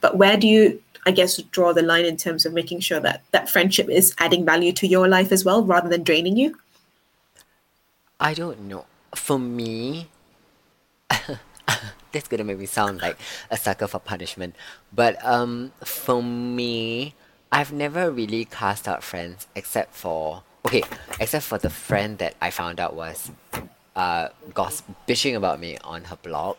But 0.00 0.16
where 0.16 0.36
do 0.36 0.46
you, 0.46 0.82
I 1.06 1.10
guess, 1.10 1.36
draw 1.36 1.72
the 1.72 1.82
line 1.82 2.04
in 2.04 2.16
terms 2.16 2.46
of 2.46 2.52
making 2.52 2.80
sure 2.80 3.00
that 3.00 3.22
that 3.32 3.50
friendship 3.50 3.88
is 3.88 4.14
adding 4.18 4.44
value 4.44 4.72
to 4.72 4.86
your 4.86 5.08
life 5.08 5.32
as 5.32 5.44
well, 5.44 5.64
rather 5.64 5.88
than 5.88 6.02
draining 6.02 6.36
you? 6.36 6.58
I 8.18 8.34
don't 8.34 8.60
know. 8.68 8.86
For 9.14 9.38
me, 9.38 10.08
that's 12.12 12.28
gonna 12.28 12.44
make 12.44 12.58
me 12.58 12.66
sound 12.66 13.02
like 13.02 13.18
a 13.50 13.56
sucker 13.56 13.86
for 13.86 13.98
punishment. 13.98 14.54
But 14.92 15.22
um, 15.24 15.72
for 15.84 16.22
me, 16.22 17.14
I've 17.52 17.72
never 17.72 18.10
really 18.10 18.44
cast 18.44 18.88
out 18.88 19.02
friends 19.02 19.46
except 19.54 19.94
for 19.94 20.42
okay, 20.66 20.82
except 21.20 21.44
for 21.44 21.58
the 21.58 21.70
friend 21.70 22.18
that 22.18 22.34
I 22.42 22.50
found 22.50 22.80
out 22.80 22.94
was 22.94 23.30
uh 23.94 24.28
goss 24.52 24.82
bitching 25.08 25.34
about 25.36 25.58
me 25.60 25.78
on 25.82 26.04
her 26.04 26.16
blog. 26.16 26.56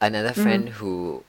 Another 0.00 0.32
friend 0.32 0.68
who 0.68 1.22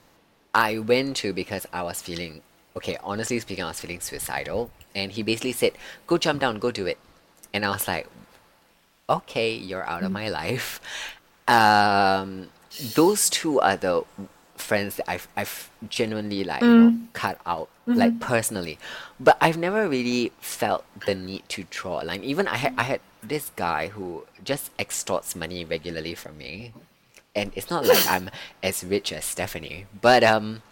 I 0.54 0.78
went 0.78 1.16
to 1.18 1.32
because 1.32 1.66
I 1.72 1.82
was 1.82 2.00
feeling 2.00 2.42
okay, 2.76 2.96
honestly 3.02 3.38
speaking, 3.40 3.64
I 3.64 3.68
was 3.68 3.80
feeling 3.80 4.00
suicidal. 4.00 4.70
And 4.94 5.12
he 5.12 5.22
basically 5.22 5.52
said, 5.52 5.72
Go 6.06 6.18
jump 6.18 6.40
down, 6.40 6.58
go 6.58 6.70
do 6.70 6.86
it. 6.86 6.98
And 7.52 7.64
I 7.64 7.70
was 7.70 7.86
like, 7.86 8.08
okay, 9.08 9.54
you're 9.54 9.86
out 9.86 10.02
of 10.02 10.10
my 10.12 10.28
life. 10.28 10.80
Um, 11.46 12.48
those 12.94 13.28
two 13.30 13.60
are 13.60 13.76
the 13.76 14.02
friends 14.70 14.96
that 14.96 15.08
I've 15.10 15.28
I've 15.36 15.70
genuinely 15.88 16.42
like 16.44 16.62
you 16.62 16.74
know 16.78 16.92
cut 17.12 17.36
out 17.46 17.68
like 17.86 18.18
personally, 18.20 18.78
but 19.20 19.36
I've 19.40 19.58
never 19.66 19.88
really 19.88 20.32
felt 20.40 20.84
the 21.06 21.14
need 21.14 21.44
to 21.54 21.64
draw 21.70 22.02
a 22.02 22.04
line. 22.08 22.24
Even 22.24 22.48
I 22.48 22.56
had 22.56 22.72
I 22.78 22.84
had 22.84 23.00
this 23.22 23.50
guy 23.56 23.88
who 23.94 24.24
just 24.42 24.70
extorts 24.78 25.36
money 25.36 25.64
regularly 25.64 26.14
from 26.14 26.38
me, 26.38 26.72
and 27.36 27.52
it's 27.54 27.68
not 27.70 27.84
like 27.86 28.04
I'm 28.08 28.30
as 28.62 28.82
rich 28.84 29.12
as 29.12 29.24
Stephanie, 29.24 29.86
but 30.00 30.24
um. 30.24 30.62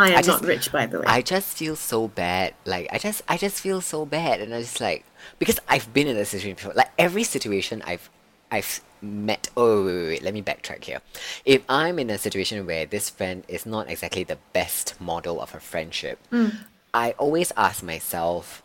I 0.00 0.10
am 0.10 0.18
I 0.18 0.22
just- 0.22 0.42
not 0.42 0.48
rich, 0.48 0.70
by 0.70 0.86
the 0.86 1.00
way. 1.00 1.06
I 1.08 1.22
just 1.22 1.58
feel 1.58 1.74
so 1.74 2.06
bad. 2.06 2.54
Like 2.64 2.86
I 2.92 2.98
just 2.98 3.20
I 3.28 3.36
just 3.36 3.60
feel 3.60 3.80
so 3.82 4.06
bad 4.06 4.40
and 4.40 4.54
I 4.54 4.60
just 4.62 4.80
like 4.80 5.02
because 5.40 5.58
I've 5.68 5.92
been 5.92 6.06
in 6.06 6.16
a 6.16 6.24
situation 6.24 6.54
before. 6.54 6.72
Like 6.72 6.92
every 6.96 7.24
situation 7.24 7.82
I've 7.84 8.08
I've 8.50 8.80
met 9.00 9.48
oh 9.56 9.84
wait, 9.84 9.94
wait, 9.94 10.06
wait, 10.08 10.22
let 10.22 10.34
me 10.34 10.42
backtrack 10.42 10.84
here. 10.84 11.00
If 11.44 11.62
I'm 11.68 11.98
in 11.98 12.10
a 12.10 12.18
situation 12.18 12.66
where 12.66 12.86
this 12.86 13.10
friend 13.10 13.44
is 13.48 13.64
not 13.64 13.88
exactly 13.88 14.24
the 14.24 14.38
best 14.52 15.00
model 15.00 15.40
of 15.40 15.54
a 15.54 15.60
friendship, 15.60 16.18
hmm. 16.30 16.48
I 16.92 17.12
always 17.12 17.52
ask 17.56 17.82
myself, 17.82 18.62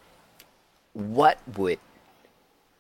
what 0.93 1.37
would 1.57 1.79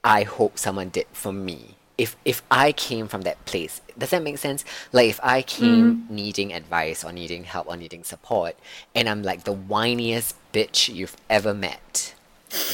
I 0.03 0.23
hope 0.23 0.59
someone 0.59 0.89
did 0.89 1.07
for 1.13 1.31
me. 1.31 1.75
If 1.97 2.17
if 2.25 2.41
I 2.51 2.71
came 2.71 3.07
from 3.07 3.21
that 3.21 3.43
place, 3.45 3.81
does 3.97 4.09
that 4.09 4.23
make 4.23 4.37
sense? 4.37 4.65
Like 4.91 5.09
if 5.09 5.19
I 5.23 5.41
came 5.41 6.01
hmm. 6.01 6.15
needing 6.15 6.51
advice 6.51 7.03
or 7.03 7.13
needing 7.13 7.45
help 7.45 7.67
or 7.67 7.77
needing 7.77 8.03
support, 8.03 8.57
and 8.93 9.07
I'm 9.07 9.23
like 9.23 9.43
the 9.43 9.55
whiniest 9.55 10.33
bitch 10.51 10.93
you've 10.93 11.15
ever 11.29 11.53
met, 11.53 12.15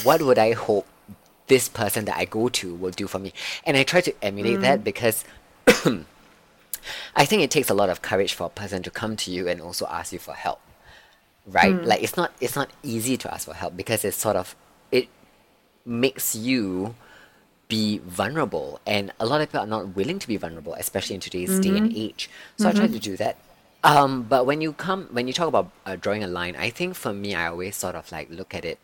what 0.04 0.22
would 0.22 0.40
I 0.40 0.54
hope 0.54 0.88
this 1.50 1.68
person 1.68 2.06
that 2.06 2.18
I 2.18 2.26
go 2.26 2.48
to 2.50 2.74
will 2.74 2.92
do 2.92 3.08
for 3.08 3.20
me? 3.20 3.34
And 3.66 3.76
I 3.76 3.84
try 3.84 4.02
to 4.02 4.14
emulate 4.24 4.62
that 4.62 4.84
because 4.84 5.26
I 7.16 7.26
think 7.26 7.44
it 7.44 7.52
takes 7.52 7.70
a 7.70 7.74
lot 7.74 7.90
of 7.90 8.02
courage 8.02 8.34
for 8.34 8.46
a 8.46 8.50
person 8.50 8.82
to 8.84 8.92
come 8.92 9.16
to 9.18 9.32
you 9.32 9.48
and 9.48 9.62
also 9.62 9.86
ask 9.88 10.14
you 10.14 10.20
for 10.20 10.34
help. 10.34 10.62
Right? 11.46 11.76
Like 11.84 12.02
it's 12.02 12.16
not 12.16 12.32
it's 12.40 12.56
not 12.56 12.70
easy 12.84 13.18
to 13.18 13.34
ask 13.34 13.46
for 13.46 13.54
help 13.54 13.76
because 13.76 14.06
it's 14.06 14.18
sort 14.18 14.36
of 14.36 14.56
it 14.92 15.10
makes 15.86 16.36
you 16.36 16.96
be 17.70 18.00
vulnerable 18.00 18.80
and 18.86 19.14
a 19.20 19.26
lot 19.26 19.42
of 19.42 19.48
people 19.48 19.62
are 19.62 19.68
not 19.68 19.96
willing 19.96 20.18
to 20.18 20.28
be 20.28 20.38
vulnerable 20.38 20.74
especially 20.74 21.14
in 21.14 21.22
today's 21.22 21.60
day 21.60 21.78
and 21.78 21.96
age 21.96 22.28
so 22.58 22.68
i 22.68 22.72
try 22.72 22.88
to 22.88 22.98
do 23.00 23.16
that 23.16 23.38
um, 23.84 24.24
but 24.24 24.46
when 24.46 24.60
you 24.60 24.74
come 24.74 25.08
when 25.12 25.28
you 25.28 25.34
talk 25.34 25.48
about 25.48 25.72
uh, 25.86 25.96
drawing 25.96 26.24
a 26.24 26.28
line 26.28 26.56
i 26.56 26.70
think 26.72 26.96
for 26.96 27.14
me 27.14 27.36
i 27.36 27.46
always 27.48 27.76
sort 27.76 27.94
of 27.96 28.12
like 28.12 28.28
look 28.32 28.56
at 28.56 28.66
it 28.66 28.80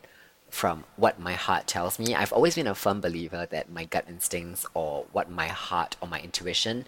from 0.55 0.85
what 0.95 1.19
my 1.19 1.33
heart 1.33 1.67
tells 1.67 1.99
me. 1.99 2.15
I've 2.15 2.31
always 2.31 2.55
been 2.55 2.65
a 2.65 2.73
firm 2.73 3.01
believer 3.01 3.45
that 3.51 3.69
my 3.69 3.83
gut 3.83 4.05
instincts 4.07 4.65
or 4.73 5.05
what 5.11 5.29
my 5.29 5.47
heart 5.47 5.97
or 6.01 6.07
my 6.07 6.21
intuition 6.21 6.85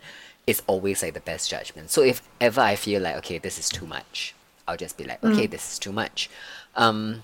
is 0.47 0.63
always 0.67 1.03
like 1.03 1.13
the 1.13 1.19
best 1.19 1.49
judgment. 1.49 1.89
So 1.89 2.01
if 2.01 2.21
ever 2.39 2.61
i 2.61 2.75
feel 2.75 3.01
like 3.01 3.17
okay 3.17 3.37
this 3.37 3.59
is 3.59 3.67
too 3.67 3.85
much 3.85 4.33
i'll 4.67 4.77
just 4.77 4.97
be 4.97 5.03
like 5.03 5.21
okay 5.23 5.47
this 5.47 5.71
is 5.73 5.79
too 5.79 5.91
much. 5.91 6.29
Um, 6.75 7.23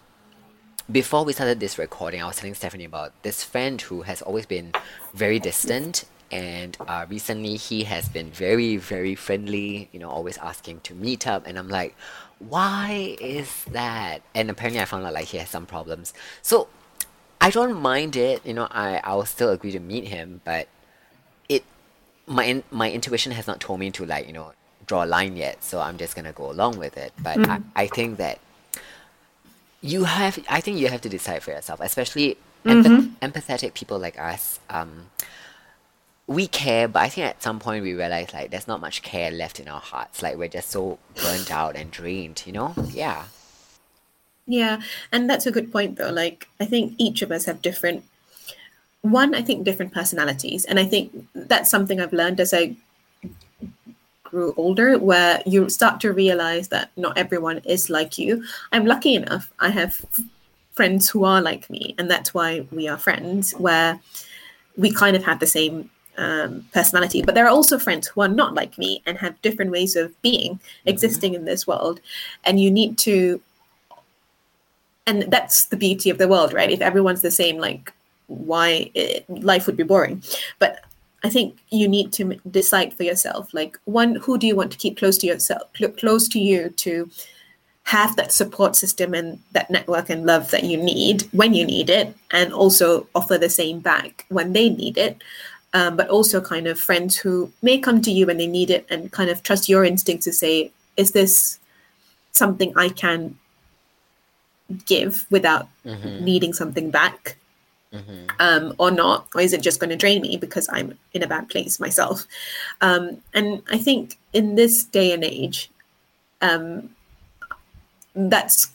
before 0.91 1.23
we 1.23 1.31
started 1.31 1.61
this 1.61 1.77
recording, 1.77 2.21
I 2.21 2.27
was 2.27 2.35
telling 2.35 2.55
Stephanie 2.55 2.83
about 2.83 3.13
this 3.23 3.41
friend 3.41 3.79
who 3.79 4.01
has 4.01 4.21
always 4.21 4.45
been 4.45 4.73
very 5.13 5.39
distant, 5.39 6.03
and 6.29 6.75
uh, 6.87 7.05
recently 7.07 7.55
he 7.55 7.85
has 7.85 8.09
been 8.09 8.31
very, 8.31 8.75
very 8.75 9.15
friendly. 9.15 9.87
You 9.93 9.99
know, 9.99 10.09
always 10.09 10.37
asking 10.39 10.81
to 10.81 10.93
meet 10.93 11.25
up, 11.25 11.47
and 11.47 11.57
I'm 11.57 11.69
like, 11.69 11.95
why 12.49 13.15
is 13.19 13.65
that? 13.65 14.21
And 14.35 14.49
apparently, 14.49 14.81
I 14.81 14.85
found 14.85 15.05
out 15.05 15.13
like 15.13 15.25
he 15.25 15.37
has 15.37 15.49
some 15.49 15.65
problems. 15.65 16.13
So 16.41 16.67
I 17.41 17.49
don't 17.49 17.79
mind 17.81 18.15
it. 18.15 18.45
You 18.45 18.53
know, 18.53 18.67
I 18.71 19.01
I 19.03 19.15
will 19.15 19.25
still 19.25 19.49
agree 19.49 19.71
to 19.71 19.79
meet 19.79 20.07
him, 20.07 20.41
but 20.43 20.67
it 21.49 21.63
my 22.27 22.45
in, 22.45 22.63
my 22.71 22.91
intuition 22.91 23.31
has 23.33 23.47
not 23.47 23.59
told 23.59 23.79
me 23.79 23.91
to 23.91 24.05
like 24.05 24.27
you 24.27 24.33
know 24.33 24.53
draw 24.85 25.03
a 25.03 25.07
line 25.07 25.35
yet. 25.37 25.63
So 25.63 25.79
I'm 25.79 25.97
just 25.97 26.15
gonna 26.15 26.33
go 26.33 26.49
along 26.51 26.77
with 26.77 26.97
it. 26.97 27.13
But 27.21 27.39
I, 27.49 27.59
I 27.75 27.87
think 27.87 28.17
that 28.17 28.39
you 29.85 30.05
have 30.05 30.39
i 30.49 30.61
think 30.61 30.79
you 30.79 30.87
have 30.87 31.01
to 31.01 31.09
decide 31.09 31.43
for 31.43 31.51
yourself 31.51 31.81
especially 31.81 32.37
empath- 32.65 33.11
empathetic 33.21 33.73
people 33.73 33.99
like 33.99 34.17
us 34.17 34.59
um 34.69 35.07
we 36.27 36.47
care 36.47 36.87
but 36.87 37.01
i 37.01 37.09
think 37.09 37.27
at 37.27 37.43
some 37.43 37.59
point 37.59 37.83
we 37.83 37.93
realize 37.93 38.33
like 38.33 38.49
there's 38.49 38.67
not 38.67 38.79
much 38.79 39.01
care 39.01 39.29
left 39.29 39.59
in 39.59 39.67
our 39.67 39.81
hearts 39.81 40.21
like 40.21 40.37
we're 40.37 40.47
just 40.47 40.69
so 40.69 40.97
burned 41.15 41.51
out 41.51 41.75
and 41.75 41.91
drained 41.91 42.41
you 42.45 42.53
know 42.53 42.73
yeah 42.91 43.25
Yeah, 44.45 44.81
and 45.11 45.29
that's 45.29 45.45
a 45.45 45.51
good 45.51 45.71
point 45.71 45.97
though. 45.97 46.11
Like 46.11 46.47
I 46.59 46.65
think 46.65 46.95
each 46.97 47.21
of 47.21 47.31
us 47.31 47.45
have 47.45 47.61
different 47.61 48.03
one, 49.01 49.35
I 49.35 49.41
think 49.41 49.63
different 49.63 49.93
personalities. 49.93 50.65
And 50.65 50.79
I 50.79 50.85
think 50.85 51.27
that's 51.33 51.69
something 51.69 51.99
I've 51.99 52.13
learned 52.13 52.39
as 52.39 52.53
I 52.53 52.75
grew 54.23 54.53
older, 54.57 54.97
where 54.97 55.41
you 55.45 55.69
start 55.69 55.99
to 56.01 56.11
realize 56.11 56.69
that 56.69 56.91
not 56.97 57.17
everyone 57.17 57.59
is 57.63 57.89
like 57.89 58.17
you. 58.17 58.43
I'm 58.71 58.85
lucky 58.85 59.15
enough, 59.15 59.51
I 59.59 59.69
have 59.69 60.03
friends 60.73 61.09
who 61.09 61.23
are 61.23 61.41
like 61.41 61.69
me, 61.69 61.95
and 61.97 62.09
that's 62.09 62.33
why 62.33 62.65
we 62.71 62.87
are 62.87 62.97
friends, 62.97 63.53
where 63.53 63.99
we 64.75 64.91
kind 64.91 65.15
of 65.15 65.23
have 65.23 65.39
the 65.39 65.47
same 65.47 65.89
um, 66.17 66.65
personality. 66.73 67.21
But 67.21 67.35
there 67.35 67.45
are 67.45 67.49
also 67.49 67.79
friends 67.79 68.07
who 68.07 68.21
are 68.21 68.27
not 68.27 68.53
like 68.53 68.77
me 68.77 69.01
and 69.05 69.17
have 69.17 69.41
different 69.41 69.71
ways 69.71 69.95
of 69.95 70.19
being, 70.21 70.55
mm-hmm. 70.55 70.89
existing 70.89 71.33
in 71.33 71.45
this 71.45 71.65
world. 71.67 71.99
And 72.43 72.59
you 72.59 72.71
need 72.71 72.97
to, 72.99 73.41
and 75.05 75.23
that's 75.23 75.65
the 75.65 75.77
beauty 75.77 76.09
of 76.09 76.17
the 76.17 76.27
world, 76.27 76.53
right? 76.53 76.71
If 76.71 76.81
everyone's 76.81 77.21
the 77.21 77.31
same, 77.31 77.57
like, 77.57 77.91
why 78.27 78.89
it, 78.93 79.29
life 79.29 79.67
would 79.67 79.77
be 79.77 79.83
boring. 79.83 80.23
But 80.59 80.79
I 81.23 81.29
think 81.29 81.57
you 81.69 81.87
need 81.87 82.11
to 82.13 82.35
decide 82.49 82.93
for 82.93 83.03
yourself, 83.03 83.53
like, 83.53 83.77
one, 83.85 84.15
who 84.15 84.37
do 84.37 84.47
you 84.47 84.55
want 84.55 84.71
to 84.71 84.77
keep 84.77 84.97
close 84.97 85.17
to 85.19 85.27
yourself, 85.27 85.63
cl- 85.75 85.91
close 85.91 86.27
to 86.29 86.39
you 86.39 86.69
to 86.69 87.09
have 87.83 88.15
that 88.15 88.31
support 88.31 88.77
system 88.77 89.13
and 89.13 89.39
that 89.51 89.69
network 89.69 90.09
and 90.09 90.25
love 90.25 90.51
that 90.51 90.63
you 90.63 90.77
need 90.77 91.23
when 91.33 91.53
you 91.53 91.65
need 91.65 91.89
it, 91.89 92.15
and 92.31 92.53
also 92.53 93.07
offer 93.13 93.37
the 93.37 93.49
same 93.49 93.79
back 93.79 94.25
when 94.29 94.53
they 94.53 94.69
need 94.69 94.97
it 94.97 95.21
um, 95.73 95.95
but 95.97 96.09
also 96.09 96.39
kind 96.39 96.67
of 96.67 96.79
friends 96.79 97.15
who 97.15 97.51
may 97.61 97.77
come 97.77 98.01
to 98.01 98.11
you 98.11 98.27
when 98.27 98.37
they 98.37 98.47
need 98.47 98.69
it 98.69 98.85
and 98.89 99.11
kind 99.11 99.29
of 99.29 99.41
trust 99.43 99.67
your 99.67 99.83
instinct 99.83 100.23
to 100.23 100.31
say, 100.31 100.71
is 100.97 101.11
this 101.11 101.59
something 102.31 102.73
I 102.75 102.89
can 102.89 103.37
give 104.85 105.25
without 105.29 105.67
mm-hmm. 105.85 106.23
needing 106.23 106.53
something 106.53 106.91
back? 106.91 107.37
Mm-hmm. 107.91 108.25
Um, 108.39 108.73
or 108.79 108.89
not, 108.89 109.27
or 109.35 109.41
is 109.41 109.53
it 109.53 109.61
just 109.61 109.79
going 109.79 109.91
to 109.91 109.95
drain 109.95 110.23
me 110.23 110.35
because 110.35 110.67
I'm 110.71 110.97
in 111.13 111.21
a 111.21 111.27
bad 111.27 111.47
place 111.47 111.79
myself? 111.79 112.25
Um, 112.81 113.21
and 113.35 113.61
I 113.69 113.77
think 113.77 114.17
in 114.33 114.55
this 114.55 114.83
day 114.83 115.11
and 115.11 115.23
age, 115.23 115.69
um, 116.41 116.89
that's 118.15 118.71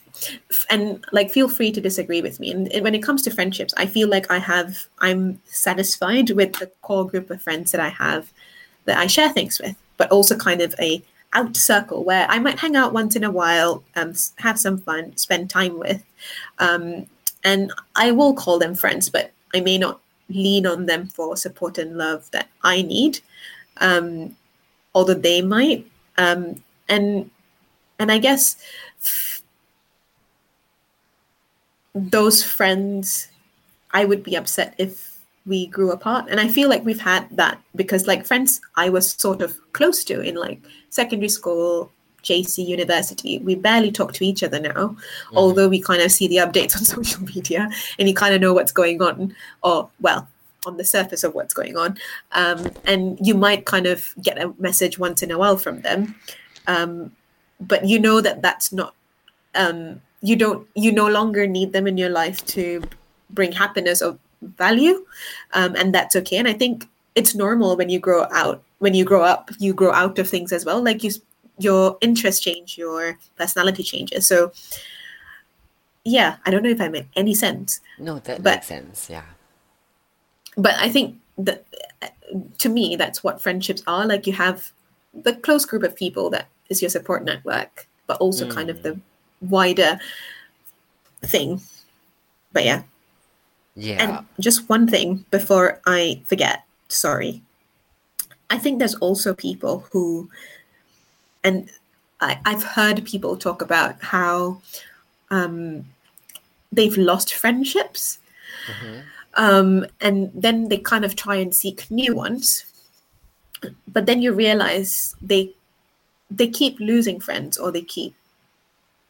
and 0.71 1.05
like 1.13 1.31
feel 1.31 1.49
free 1.49 1.73
to 1.73 1.81
disagree 1.81 2.23
with 2.23 2.41
me. 2.41 2.51
And, 2.51 2.73
and, 2.73 2.85
when 2.85 2.95
it 2.95 3.03
comes 3.03 3.23
to 3.23 3.31
friendships 3.31 3.75
i 3.77 3.87
feel 3.87 4.09
like 4.09 4.31
i 4.31 4.39
have 4.39 4.87
i'm 5.01 5.41
satisfied 5.45 6.31
with 6.31 6.53
the 6.55 6.67
core 6.83 7.07
group 7.07 7.31
of 7.31 7.43
friends 7.43 7.73
that 7.73 7.81
i 7.81 7.89
have 7.89 8.33
that 8.85 8.99
i 8.99 9.07
share 9.07 9.31
things 9.31 9.61
with 9.61 9.77
but 9.97 10.11
also 10.11 10.37
kind 10.37 10.61
of 10.61 10.75
a 10.81 11.03
out 11.35 11.57
circle 11.57 12.05
where 12.05 12.27
i 12.31 12.39
might 12.39 12.59
hang 12.59 12.77
out 12.77 12.93
once 12.93 13.15
in 13.15 13.25
a 13.25 13.31
while 13.31 13.83
um, 13.97 14.15
have 14.37 14.59
some 14.59 14.79
fun 14.79 15.17
spend 15.17 15.51
time 15.51 15.79
with 15.79 16.03
um, 16.59 17.07
and 17.45 17.73
i 17.97 18.11
will 18.11 18.35
call 18.35 18.59
them 18.59 18.75
friends 18.75 19.11
but 19.11 19.33
i 19.55 19.61
may 19.61 19.77
not 19.77 20.01
lean 20.31 20.67
on 20.67 20.87
them 20.87 21.07
for 21.07 21.37
support 21.37 21.79
and 21.79 21.99
love 21.99 22.31
that 22.31 22.49
i 22.63 22.83
need 22.83 23.21
um, 23.81 24.35
although 24.95 25.15
they 25.15 25.43
might 25.43 25.87
um, 26.17 26.63
and 26.89 27.31
and 27.99 28.11
i 28.11 28.19
guess 28.19 28.57
those 31.99 32.43
friends, 32.43 33.29
I 33.93 34.05
would 34.05 34.23
be 34.23 34.37
upset 34.37 34.75
if 34.79 35.19
we 35.47 35.67
grew 35.67 35.93
apart. 35.93 36.29
And 36.29 36.41
I 36.41 36.49
feel 36.49 36.69
like 36.69 36.85
we've 36.85 37.01
had 37.01 37.29
that 37.37 37.61
because, 37.75 38.07
like, 38.07 38.27
friends 38.27 38.61
I 38.77 38.91
was 38.91 39.13
sort 39.13 39.43
of 39.43 39.59
close 39.73 40.05
to 40.05 40.21
in 40.21 40.35
like 40.35 40.61
secondary 40.91 41.31
school, 41.31 41.91
JC, 42.23 42.67
university, 42.67 43.39
we 43.39 43.55
barely 43.55 43.91
talk 43.91 44.13
to 44.15 44.25
each 44.25 44.43
other 44.43 44.61
now, 44.61 44.71
mm-hmm. 44.71 45.37
although 45.37 45.69
we 45.69 45.81
kind 45.81 46.03
of 46.03 46.13
see 46.13 46.29
the 46.29 46.37
updates 46.37 46.77
on 46.77 46.85
social 46.97 47.23
media 47.25 47.69
and 47.99 48.09
you 48.09 48.15
kind 48.15 48.35
of 48.35 48.41
know 48.41 48.53
what's 48.53 48.73
going 48.73 49.01
on, 49.01 49.35
or 49.63 49.89
well, 50.01 50.29
on 50.67 50.77
the 50.77 50.85
surface 50.85 51.25
of 51.25 51.35
what's 51.35 51.55
going 51.55 51.77
on. 51.77 51.97
Um, 52.33 52.71
and 52.85 53.19
you 53.27 53.35
might 53.35 53.65
kind 53.65 53.87
of 53.87 54.15
get 54.23 54.39
a 54.39 54.53
message 54.59 54.99
once 54.99 55.23
in 55.23 55.31
a 55.31 55.39
while 55.39 55.57
from 55.57 55.81
them. 55.81 56.15
Um, 56.67 57.13
but 57.61 57.87
you 57.87 57.99
know 57.99 58.21
that 58.21 58.43
that's 58.43 58.73
not 58.73 58.95
um, 59.55 60.01
you 60.21 60.37
don't 60.37 60.67
you 60.75 60.93
no 60.93 61.07
longer 61.09 61.47
need 61.47 61.73
them 61.73 61.87
in 61.87 61.97
your 61.97 62.11
life 62.11 62.45
to 62.47 62.83
bring 63.31 63.53
happiness 63.53 64.03
or 64.03 64.19
value 64.43 65.05
um, 65.55 65.75
and 65.77 65.95
that's 65.95 66.17
okay. 66.17 66.37
And 66.37 66.49
i 66.49 66.53
think 66.53 66.89
it's 67.15 67.35
normal 67.35 67.77
when 67.77 67.89
you 67.89 67.99
grow 67.99 68.27
out 68.33 68.63
when 68.79 68.95
you 68.95 69.05
grow 69.05 69.23
up 69.23 69.51
you 69.59 69.75
grow 69.75 69.93
out 69.93 70.19
of 70.19 70.29
things 70.29 70.53
as 70.53 70.65
well. 70.65 70.83
Like 70.83 71.03
you 71.03 71.13
your 71.59 71.99
interests 72.01 72.41
change 72.41 72.79
your 72.79 73.19
personality 73.37 73.83
changes. 73.83 74.27
So 74.27 74.53
yeah 76.05 76.37
i 76.47 76.51
don't 76.51 76.63
know 76.63 76.71
if 76.71 76.81
i 76.81 76.89
made 76.89 77.07
any 77.17 77.35
sense. 77.35 77.81
No 77.99 78.19
that 78.21 78.43
but, 78.43 78.57
makes 78.57 78.67
sense 78.67 79.11
yeah. 79.11 79.25
but 80.57 80.75
i 80.77 80.89
think 80.89 81.17
that 81.37 81.65
to 82.59 82.69
me 82.69 82.97
that's 82.97 83.23
what 83.25 83.41
friendships 83.41 83.83
are. 83.87 84.07
Like 84.07 84.27
you 84.27 84.33
have 84.35 84.73
the 85.15 85.35
close 85.35 85.65
group 85.65 85.83
of 85.83 85.97
people 85.97 86.31
that 86.31 86.49
is 86.69 86.83
your 86.83 86.91
support 86.91 87.25
network 87.25 87.89
but 88.07 88.19
also 88.19 88.47
mm. 88.47 88.55
kind 88.55 88.71
of 88.71 88.83
the 88.83 88.99
wider 89.41 89.99
thing. 91.23 91.61
But 92.53 92.65
yeah. 92.65 92.83
Yeah. 93.77 94.03
And 94.03 94.27
just 94.41 94.69
one 94.69 94.89
thing 94.89 95.25
before 95.31 95.81
I 95.87 96.23
forget, 96.25 96.65
sorry. 96.89 97.43
I 98.51 98.59
think 98.59 98.79
there's 98.79 98.97
also 98.97 99.35
people 99.35 99.87
who, 99.93 100.29
and 101.45 101.71
I, 102.21 102.39
I've 102.45 102.65
heard 102.65 103.05
people 103.05 103.37
talk 103.37 103.63
about 103.63 104.03
how 104.03 104.61
um, 105.31 105.85
they've 106.73 106.97
lost 106.97 107.35
friendships. 107.35 108.19
Mm-hmm. 108.67 109.01
Um, 109.35 109.87
and 110.01 110.33
then 110.35 110.69
they 110.69 110.79
kind 110.79 111.05
of 111.05 111.15
try 111.15 111.37
and 111.37 111.55
seek 111.55 111.89
new 111.91 112.17
ones. 112.17 112.65
But 113.87 114.07
then 114.07 114.23
you 114.23 114.33
realize 114.33 115.15
they 115.23 115.53
they 116.31 116.49
keep 116.49 116.79
losing 116.79 117.21
friends 117.21 117.57
or 117.57 117.73
they 117.73 117.83
keep 117.83 118.15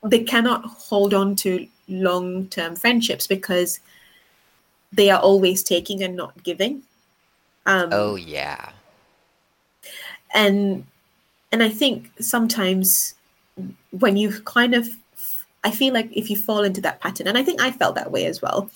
they 0.02 0.22
cannot 0.22 0.64
hold 0.64 1.14
on 1.14 1.36
to 1.36 1.66
long 1.88 2.46
term 2.48 2.76
friendships 2.76 3.26
because 3.26 3.80
they 4.92 5.10
are 5.10 5.20
always 5.20 5.62
taking 5.62 6.02
and 6.02 6.16
not 6.16 6.42
giving. 6.42 6.82
Um, 7.66 7.88
oh 7.92 8.16
yeah. 8.16 8.70
And 10.34 10.84
and 11.52 11.62
I 11.62 11.68
think 11.68 12.10
sometimes 12.20 13.14
when 13.90 14.16
you 14.16 14.40
kind 14.42 14.74
of 14.74 14.88
I 15.64 15.70
feel 15.70 15.92
like 15.92 16.08
if 16.12 16.30
you 16.30 16.36
fall 16.36 16.62
into 16.62 16.80
that 16.82 17.00
pattern, 17.00 17.26
and 17.26 17.36
I 17.36 17.42
think 17.42 17.60
I 17.60 17.72
felt 17.72 17.96
that 17.96 18.12
way 18.12 18.26
as 18.26 18.40
well. 18.40 18.70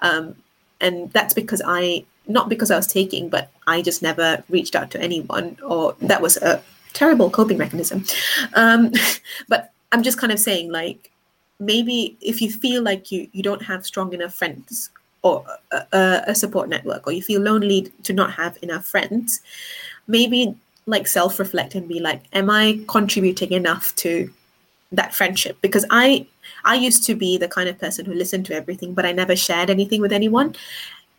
Um, 0.00 0.36
and 0.80 1.10
that's 1.12 1.32
because 1.32 1.62
I 1.64 2.04
not 2.28 2.48
because 2.48 2.70
I 2.70 2.76
was 2.76 2.86
taking, 2.86 3.28
but 3.28 3.50
I 3.66 3.82
just 3.82 4.02
never 4.02 4.42
reached 4.48 4.76
out 4.76 4.90
to 4.92 5.00
anyone, 5.00 5.56
or 5.64 5.96
that 6.00 6.20
was 6.20 6.36
a 6.36 6.62
terrible 6.92 7.30
coping 7.30 7.58
mechanism. 7.58 8.04
Um, 8.54 8.92
but 9.48 9.72
I'm 9.92 10.02
just 10.02 10.18
kind 10.18 10.32
of 10.32 10.38
saying, 10.38 10.70
like, 10.70 11.10
maybe 11.58 12.16
if 12.20 12.42
you 12.42 12.50
feel 12.50 12.82
like 12.82 13.10
you 13.10 13.28
you 13.32 13.42
don't 13.42 13.62
have 13.62 13.86
strong 13.86 14.12
enough 14.12 14.34
friends 14.34 14.90
or 15.22 15.44
a, 15.72 16.22
a 16.28 16.34
support 16.34 16.68
network, 16.68 17.06
or 17.06 17.12
you 17.12 17.22
feel 17.22 17.40
lonely 17.40 17.92
to 18.04 18.12
not 18.12 18.32
have 18.32 18.58
enough 18.62 18.86
friends, 18.86 19.40
maybe 20.06 20.54
like 20.86 21.06
self 21.06 21.38
reflect 21.38 21.74
and 21.74 21.88
be 21.88 22.00
like, 22.00 22.22
am 22.32 22.50
I 22.50 22.80
contributing 22.86 23.52
enough 23.52 23.94
to 23.96 24.30
that 24.92 25.14
friendship? 25.14 25.58
Because 25.60 25.84
I 25.90 26.26
I 26.64 26.76
used 26.76 27.04
to 27.06 27.14
be 27.14 27.38
the 27.38 27.48
kind 27.48 27.68
of 27.68 27.78
person 27.78 28.04
who 28.04 28.14
listened 28.14 28.46
to 28.46 28.54
everything, 28.54 28.94
but 28.94 29.06
I 29.06 29.12
never 29.12 29.36
shared 29.36 29.70
anything 29.70 30.00
with 30.00 30.12
anyone. 30.12 30.54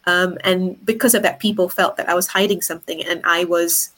Um, 0.06 0.38
and 0.46 0.84
because 0.86 1.14
of 1.14 1.24
that, 1.24 1.40
people 1.40 1.68
felt 1.68 1.98
that 1.98 2.08
I 2.08 2.14
was 2.14 2.28
hiding 2.28 2.62
something, 2.62 3.04
and 3.04 3.22
I 3.26 3.44
was 3.44 3.90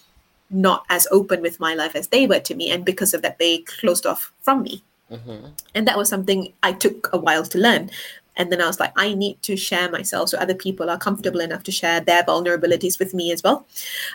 not 0.50 0.86
as 0.90 1.08
open 1.12 1.42
with 1.42 1.60
my 1.60 1.74
life 1.74 1.96
as 1.96 2.08
they 2.08 2.26
were 2.26 2.40
to 2.40 2.56
me 2.56 2.72
and 2.72 2.86
because 2.86 3.14
of 3.14 3.22
that 3.22 3.40
they 3.40 3.60
closed 3.60 4.06
off 4.06 4.32
from 4.42 4.64
me. 4.64 4.84
Mm-hmm. 5.12 5.48
and 5.74 5.88
that 5.88 5.98
was 5.98 6.08
something 6.08 6.54
i 6.62 6.72
took 6.72 7.10
a 7.12 7.18
while 7.18 7.44
to 7.44 7.58
learn. 7.58 7.90
And 8.36 8.52
then 8.52 8.62
i 8.62 8.68
was 8.68 8.80
like 8.80 8.94
i 8.96 9.14
need 9.16 9.42
to 9.42 9.58
share 9.58 9.90
myself 9.90 10.30
so 10.30 10.38
other 10.38 10.54
people 10.54 10.88
are 10.88 11.00
comfortable 11.00 11.40
enough 11.40 11.64
to 11.64 11.72
share 11.72 12.00
their 12.00 12.24
vulnerabilities 12.24 13.00
with 13.00 13.16
me 13.16 13.32
as 13.32 13.42
well. 13.42 13.66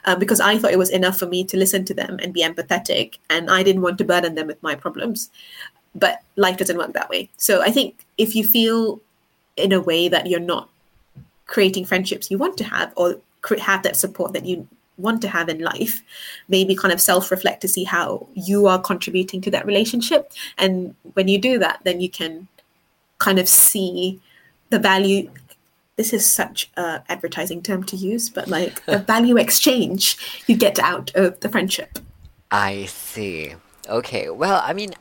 Um, 0.04 0.20
because 0.20 0.38
i 0.40 0.56
thought 0.56 0.72
it 0.72 0.78
was 0.78 0.90
enough 0.90 1.18
for 1.18 1.26
me 1.26 1.42
to 1.44 1.56
listen 1.56 1.84
to 1.86 1.94
them 1.94 2.20
and 2.22 2.32
be 2.32 2.44
empathetic 2.44 3.18
and 3.28 3.50
i 3.50 3.64
didn't 3.64 3.82
want 3.82 3.98
to 3.98 4.04
burden 4.04 4.36
them 4.36 4.46
with 4.46 4.62
my 4.62 4.76
problems. 4.76 5.30
But 5.96 6.22
life 6.36 6.58
doesn't 6.58 6.78
work 6.78 6.92
that 6.92 7.10
way. 7.10 7.28
So 7.38 7.60
i 7.60 7.72
think 7.72 8.06
if 8.18 8.36
you 8.36 8.44
feel 8.44 9.00
in 9.56 9.72
a 9.72 9.80
way 9.80 10.08
that 10.08 10.28
you're 10.28 10.40
not 10.40 10.68
creating 11.46 11.84
friendships 11.84 12.30
you 12.30 12.38
want 12.38 12.56
to 12.58 12.64
have 12.64 12.92
or 12.96 13.20
have 13.58 13.82
that 13.82 13.96
support 13.96 14.32
that 14.32 14.46
you 14.46 14.66
want 14.96 15.20
to 15.22 15.28
have 15.28 15.48
in 15.48 15.58
life 15.60 16.02
maybe 16.48 16.74
kind 16.74 16.92
of 16.92 17.00
self 17.00 17.30
reflect 17.30 17.60
to 17.62 17.68
see 17.68 17.84
how 17.84 18.26
you 18.34 18.66
are 18.66 18.80
contributing 18.80 19.40
to 19.40 19.50
that 19.50 19.66
relationship. 19.66 20.32
And 20.58 20.94
when 21.14 21.28
you 21.28 21.38
do 21.38 21.58
that 21.58 21.80
then 21.84 22.00
you 22.00 22.08
can 22.08 22.48
kind 23.18 23.38
of 23.38 23.48
see 23.48 24.20
the 24.70 24.78
value. 24.78 25.30
This 25.96 26.12
is 26.12 26.30
such 26.30 26.70
a 26.76 27.02
advertising 27.08 27.62
term 27.62 27.84
to 27.84 27.96
use 27.96 28.28
but 28.28 28.48
like 28.48 28.84
the 28.86 28.98
value 29.14 29.36
exchange 29.36 30.16
you 30.46 30.56
get 30.56 30.78
out 30.78 31.14
of 31.14 31.40
the 31.40 31.48
friendship. 31.48 31.98
I 32.50 32.86
see. 32.86 33.54
Okay 33.88 34.30
well 34.30 34.62
i 34.64 34.72
mean 34.72 34.94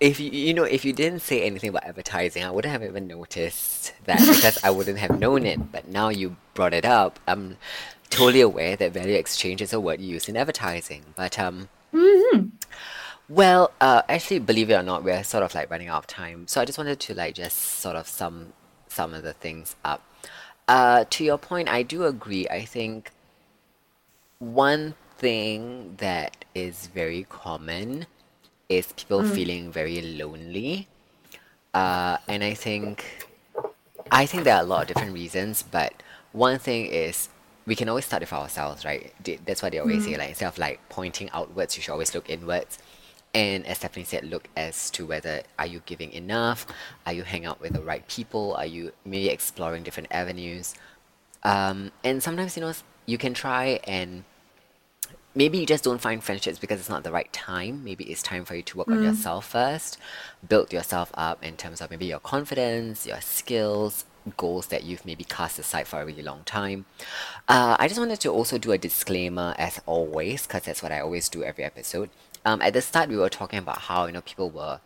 if 0.00 0.20
you 0.20 0.30
you 0.30 0.54
know 0.54 0.64
if 0.64 0.84
you 0.84 0.92
didn't 0.92 1.20
say 1.20 1.42
anything 1.42 1.70
about 1.70 1.82
advertising 1.82 2.44
i 2.44 2.50
wouldn't 2.50 2.70
have 2.70 2.84
even 2.84 3.06
noticed 3.08 3.94
that 4.04 4.20
because 4.20 4.62
i 4.62 4.70
wouldn't 4.70 4.98
have 4.98 5.18
known 5.18 5.44
it 5.44 5.72
but 5.72 5.88
now 5.88 6.08
you 6.08 6.36
brought 6.58 6.74
it 6.74 6.84
up. 6.84 7.20
I'm 7.28 7.56
totally 8.08 8.40
aware 8.40 8.76
that 8.76 8.92
value 8.92 9.14
exchange 9.14 9.62
is 9.62 9.72
a 9.72 9.80
word 9.80 10.00
used 10.00 10.28
in 10.28 10.36
advertising, 10.36 11.04
but 11.16 11.38
um, 11.38 11.68
well, 13.28 13.72
uh, 13.80 14.02
actually, 14.08 14.38
believe 14.38 14.70
it 14.70 14.74
or 14.74 14.82
not, 14.82 15.04
we're 15.04 15.22
sort 15.22 15.42
of 15.42 15.54
like 15.54 15.70
running 15.70 15.88
out 15.88 15.98
of 15.98 16.06
time. 16.06 16.46
So 16.46 16.60
I 16.60 16.64
just 16.64 16.78
wanted 16.78 16.98
to 17.00 17.14
like 17.14 17.34
just 17.34 17.58
sort 17.58 17.96
of 17.96 18.08
sum 18.08 18.52
some 18.88 19.12
of 19.14 19.22
the 19.22 19.34
things 19.34 19.76
up. 19.84 20.02
Uh, 20.66 21.04
to 21.10 21.24
your 21.24 21.38
point, 21.38 21.68
I 21.68 21.82
do 21.82 22.04
agree. 22.04 22.48
I 22.48 22.64
think 22.64 23.10
one 24.38 24.94
thing 25.18 25.94
that 25.98 26.44
is 26.54 26.86
very 26.88 27.24
common 27.28 28.06
is 28.68 28.92
people 28.92 29.24
feeling 29.24 29.70
very 29.72 30.00
lonely. 30.00 30.88
Uh, 31.74 32.18
and 32.28 32.42
I 32.42 32.54
think 32.54 33.28
I 34.10 34.26
think 34.26 34.44
there 34.44 34.56
are 34.56 34.62
a 34.62 34.66
lot 34.66 34.82
of 34.82 34.88
different 34.88 35.12
reasons, 35.12 35.62
but 35.62 35.92
one 36.32 36.58
thing 36.58 36.86
is 36.86 37.28
we 37.68 37.76
can 37.76 37.88
always 37.90 38.06
start 38.06 38.22
with 38.22 38.32
ourselves, 38.32 38.82
right? 38.86 39.12
That's 39.44 39.62
what 39.62 39.72
they 39.72 39.78
always 39.78 40.02
say. 40.02 40.16
Like 40.16 40.30
instead 40.30 40.48
of 40.48 40.56
like 40.56 40.80
pointing 40.88 41.28
outwards, 41.30 41.76
you 41.76 41.82
should 41.82 41.92
always 41.92 42.14
look 42.14 42.30
inwards. 42.30 42.78
And 43.34 43.66
as 43.66 43.76
Stephanie 43.76 44.06
said, 44.06 44.24
look 44.24 44.48
as 44.56 44.90
to 44.92 45.04
whether 45.04 45.42
are 45.58 45.66
you 45.66 45.82
giving 45.84 46.10
enough? 46.12 46.66
Are 47.04 47.12
you 47.12 47.24
hang 47.24 47.44
out 47.44 47.60
with 47.60 47.74
the 47.74 47.82
right 47.82 48.08
people? 48.08 48.54
Are 48.54 48.64
you 48.64 48.92
maybe 49.04 49.28
exploring 49.28 49.82
different 49.82 50.08
avenues? 50.10 50.74
Um, 51.42 51.92
and 52.02 52.22
sometimes 52.22 52.56
you 52.56 52.62
know 52.62 52.72
you 53.04 53.18
can 53.18 53.34
try 53.34 53.80
and 53.84 54.24
maybe 55.34 55.58
you 55.58 55.66
just 55.66 55.84
don't 55.84 56.00
find 56.00 56.24
friendships 56.24 56.58
because 56.58 56.80
it's 56.80 56.88
not 56.88 57.04
the 57.04 57.12
right 57.12 57.30
time. 57.34 57.84
Maybe 57.84 58.04
it's 58.04 58.22
time 58.22 58.46
for 58.46 58.54
you 58.54 58.62
to 58.62 58.78
work 58.78 58.88
on 58.88 59.02
yourself 59.02 59.46
first, 59.46 59.98
build 60.48 60.72
yourself 60.72 61.10
up 61.14 61.44
in 61.44 61.58
terms 61.58 61.82
of 61.82 61.90
maybe 61.90 62.06
your 62.06 62.18
confidence, 62.18 63.06
your 63.06 63.20
skills, 63.20 64.06
goals 64.36 64.66
that 64.68 64.84
you've 64.84 65.04
maybe 65.06 65.24
cast 65.24 65.58
aside 65.58 65.86
for 65.88 66.00
a 66.00 66.06
really 66.06 66.22
long 66.22 66.42
time. 66.44 66.84
Uh, 67.48 67.76
I 67.78 67.88
just 67.88 67.98
wanted 68.00 68.20
to 68.20 68.30
also 68.30 68.58
do 68.58 68.72
a 68.72 68.78
disclaimer 68.78 69.54
as 69.58 69.80
always, 69.86 70.46
because 70.46 70.62
that's 70.62 70.82
what 70.82 70.92
I 70.92 71.00
always 71.00 71.28
do 71.28 71.42
every 71.44 71.64
episode. 71.64 72.10
Um, 72.44 72.62
at 72.62 72.72
the 72.72 72.80
start, 72.80 73.08
we 73.08 73.16
were 73.16 73.28
talking 73.28 73.58
about 73.58 73.78
how 73.78 74.06
you 74.06 74.12
know 74.12 74.20
people 74.22 74.50
were. 74.50 74.80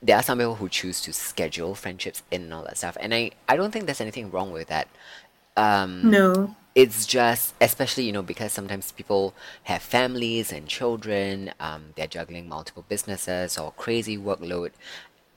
There 0.00 0.16
are 0.16 0.22
some 0.22 0.38
people 0.38 0.54
who 0.56 0.68
choose 0.68 1.00
to 1.02 1.12
schedule 1.12 1.74
friendships 1.74 2.22
in 2.30 2.42
and 2.42 2.54
all 2.54 2.64
that 2.64 2.76
stuff, 2.78 2.96
and 3.00 3.12
I 3.14 3.32
I 3.48 3.56
don't 3.56 3.70
think 3.72 3.86
there's 3.86 4.00
anything 4.00 4.30
wrong 4.30 4.52
with 4.52 4.68
that. 4.68 4.88
Um, 5.56 6.10
No. 6.10 6.54
it's 6.76 7.04
just 7.06 7.54
especially 7.60 8.04
you 8.04 8.12
know 8.12 8.22
because 8.22 8.52
sometimes 8.52 8.92
people 8.92 9.34
have 9.64 9.82
families 9.82 10.52
and 10.52 10.68
children 10.68 11.52
um, 11.58 11.86
they're 11.96 12.06
juggling 12.06 12.48
multiple 12.48 12.84
businesses 12.88 13.58
or 13.58 13.72
crazy 13.72 14.16
workload 14.16 14.70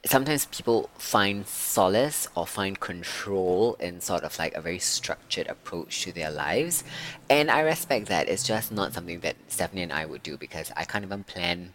sometimes 0.06 0.46
people 0.46 0.90
find 0.98 1.46
solace 1.46 2.28
or 2.36 2.48
find 2.48 2.80
control 2.80 3.76
in 3.80 4.02
sort 4.02 4.24
of 4.24 4.38
like 4.40 4.54
a 4.56 4.62
very 4.62 4.80
structured 4.80 5.48
approach 5.48 6.04
to 6.04 6.12
their 6.12 6.32
lives. 6.32 6.84
And 7.30 7.52
i 7.52 7.62
respect 7.62 8.08
that. 8.08 8.28
It's 8.28 8.44
just 8.44 8.72
not 8.72 8.94
something 8.94 9.20
that 9.22 9.36
stephanie 9.48 9.84
and 9.84 9.94
i 9.94 10.06
would 10.06 10.24
do 10.24 10.38
because 10.38 10.72
i 10.76 10.84
can't 10.86 11.06
even 11.06 11.24
plan 11.24 11.74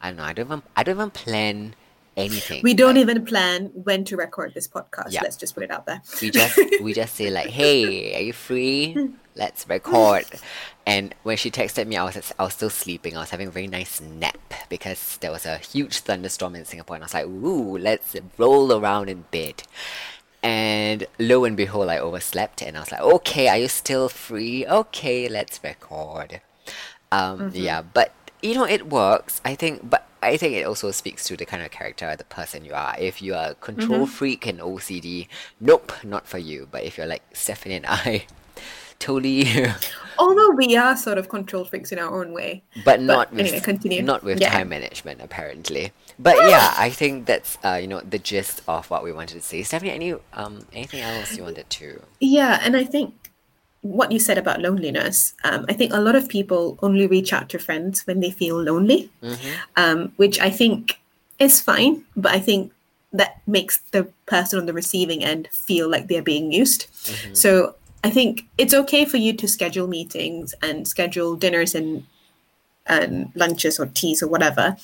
i 0.00 0.08
don't 0.08 0.16
know 0.16 0.24
i 0.24 0.32
don't 0.32 0.46
even 0.46 0.62
i 0.76 0.82
don't 0.82 0.96
even 0.96 1.10
plan 1.10 1.74
anything 2.16 2.60
We 2.62 2.74
don't 2.74 2.94
like 2.94 3.02
even 3.02 3.24
plan 3.24 3.66
when 3.74 4.04
to 4.04 4.16
record 4.16 4.54
this 4.54 4.68
podcast. 4.68 5.10
yeah 5.12 5.20
Let's 5.22 5.36
just 5.36 5.54
put 5.54 5.62
it 5.64 5.70
out 5.70 5.86
there. 5.86 6.00
we 6.22 6.30
just 6.30 6.58
we 6.82 6.92
just 6.92 7.14
say 7.14 7.30
like, 7.30 7.46
"Hey, 7.60 8.14
are 8.16 8.22
you 8.22 8.32
free? 8.32 8.96
Let's 9.34 9.68
record." 9.68 10.24
And 10.86 11.14
when 11.22 11.36
she 11.36 11.50
texted 11.50 11.86
me, 11.86 11.96
I 11.96 12.04
was 12.04 12.32
I 12.38 12.44
was 12.44 12.54
still 12.54 12.70
sleeping. 12.70 13.16
I 13.16 13.20
was 13.20 13.30
having 13.30 13.48
a 13.48 13.50
very 13.50 13.66
nice 13.66 14.00
nap 14.00 14.38
because 14.68 15.16
there 15.18 15.30
was 15.32 15.46
a 15.46 15.56
huge 15.58 16.00
thunderstorm 16.00 16.54
in 16.54 16.64
Singapore, 16.64 16.96
and 16.96 17.04
I 17.04 17.06
was 17.06 17.14
like, 17.14 17.26
"Ooh, 17.26 17.78
let's 17.78 18.14
roll 18.38 18.72
around 18.72 19.08
in 19.08 19.24
bed." 19.30 19.62
And 20.42 21.06
lo 21.18 21.44
and 21.44 21.56
behold, 21.56 21.88
I 21.88 21.98
overslept, 21.98 22.60
and 22.62 22.76
I 22.76 22.80
was 22.80 22.92
like, 22.92 23.00
"Okay, 23.00 23.48
are 23.48 23.56
you 23.56 23.68
still 23.68 24.08
free? 24.10 24.66
Okay, 24.66 25.26
let's 25.28 25.58
record." 25.64 26.40
Um, 27.10 27.50
yeah, 27.54 27.80
but 27.80 28.12
you 28.44 28.54
know, 28.54 28.64
it 28.64 28.88
works. 28.90 29.40
I 29.44 29.54
think, 29.54 29.88
but 29.88 30.06
I 30.22 30.36
think 30.36 30.54
it 30.54 30.64
also 30.64 30.90
speaks 30.90 31.24
to 31.24 31.36
the 31.36 31.44
kind 31.46 31.62
of 31.62 31.70
character, 31.70 32.14
the 32.16 32.24
person 32.24 32.64
you 32.64 32.74
are. 32.74 32.94
If 32.98 33.20
you 33.22 33.34
are 33.34 33.50
a 33.50 33.54
control 33.54 34.06
freak 34.06 34.46
and 34.46 34.58
OCD, 34.60 35.28
nope, 35.60 35.92
not 36.04 36.26
for 36.26 36.38
you. 36.38 36.68
But 36.70 36.84
if 36.84 36.96
you're 36.98 37.06
like 37.06 37.22
Stephanie 37.32 37.76
and 37.76 37.86
I, 37.86 38.26
totally, 38.98 39.46
Although 40.18 40.50
we 40.50 40.76
are 40.76 40.96
sort 40.96 41.18
of 41.18 41.28
control 41.28 41.64
freaks 41.64 41.90
in 41.90 41.98
our 41.98 42.20
own 42.20 42.32
way. 42.32 42.62
but 42.84 43.00
not 43.00 43.30
But 43.30 43.40
anyway, 43.40 43.56
with 43.56 43.64
continue. 43.64 44.02
not 44.02 44.22
with 44.22 44.40
Yeah. 44.40 44.50
time 44.50 44.68
management 44.68 45.20
apparently. 45.20 45.92
But 46.18 46.36
yeah, 46.36 46.72
I 46.78 46.90
think 46.90 47.26
that's 47.26 47.58
uh, 47.64 47.78
you 47.82 47.88
know 47.88 48.00
the 48.00 48.18
gist 48.20 48.62
of 48.68 48.88
what 48.90 49.02
we 49.02 49.10
wanted 49.12 49.34
to 49.34 49.42
say. 49.42 49.62
Stephanie, 49.64 49.90
any 49.90 50.14
um 50.34 50.66
anything 50.72 51.00
else 51.00 51.36
you 51.36 51.42
wanted 51.42 51.68
to? 51.68 52.00
Yeah, 52.20 52.60
and 52.62 52.76
I 52.76 52.84
think 52.84 53.23
what 53.84 54.10
you 54.10 54.18
said 54.18 54.38
about 54.38 54.62
loneliness, 54.62 55.34
um, 55.44 55.66
I 55.68 55.74
think 55.74 55.92
a 55.92 56.00
lot 56.00 56.16
of 56.16 56.26
people 56.28 56.78
only 56.82 57.06
reach 57.06 57.34
out 57.34 57.50
to 57.50 57.58
friends 57.58 58.06
when 58.06 58.20
they 58.20 58.30
feel 58.30 58.60
lonely, 58.60 59.10
Mm-hmm. 59.22 59.50
um, 59.76 60.12
which 60.16 60.40
I 60.40 60.48
think 60.50 60.98
is 61.38 61.60
fine, 61.60 62.02
but 62.16 62.32
I 62.32 62.40
think 62.40 62.72
that 63.12 63.42
makes 63.46 63.78
the 63.92 64.08
person 64.26 64.58
on 64.58 64.66
the 64.66 64.72
receiving 64.72 65.22
end 65.22 65.48
feel 65.52 65.88
like 65.88 66.08
they're 66.08 66.22
being 66.22 66.50
used. 66.50 66.86
Mm-hmm. 67.04 67.34
So 67.34 67.74
I 68.02 68.10
think 68.10 68.46
it's 68.56 68.72
okay 68.74 69.04
for 69.04 69.18
you 69.18 69.34
to 69.34 69.46
schedule 69.46 69.86
meetings 69.86 70.54
and 70.62 70.88
schedule 70.88 71.36
dinners 71.36 71.74
and 71.74 72.04
and 72.86 73.32
lunches 73.34 73.78
or 73.78 73.86
teas 73.86 74.22
or 74.22 74.28
whatever. 74.28 74.76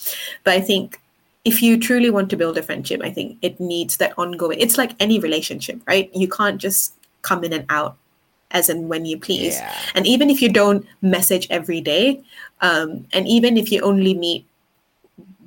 But 0.44 0.55
I 0.55 0.61
think 0.61 1.01
if 1.44 1.62
you 1.62 1.78
truly 1.78 2.11
want 2.11 2.28
to 2.30 2.36
build 2.36 2.59
a 2.59 2.62
friendship, 2.62 3.01
I 3.03 3.11
think 3.11 3.38
it 3.40 3.61
needs 3.61 3.96
that 3.96 4.12
ongoing. 4.18 4.61
It's 4.61 4.78
like 4.78 4.92
any 5.01 5.18
relationship, 5.18 5.80
right? 5.86 6.11
You 6.14 6.28
can't 6.28 6.61
just 6.61 6.94
come 7.22 7.44
in 7.44 7.53
and 7.53 7.64
out 7.68 7.96
as 8.51 8.68
and 8.68 8.88
when 8.88 9.05
you 9.05 9.18
please. 9.18 9.57
Yeah. 9.57 9.74
And 9.94 10.07
even 10.07 10.30
if 10.30 10.42
you 10.42 10.48
don't 10.48 10.86
message 11.03 11.46
every 11.51 11.80
day, 11.80 12.22
um, 12.61 13.07
and 13.12 13.26
even 13.26 13.57
if 13.57 13.70
you 13.72 13.80
only 13.82 14.14
meet 14.14 14.46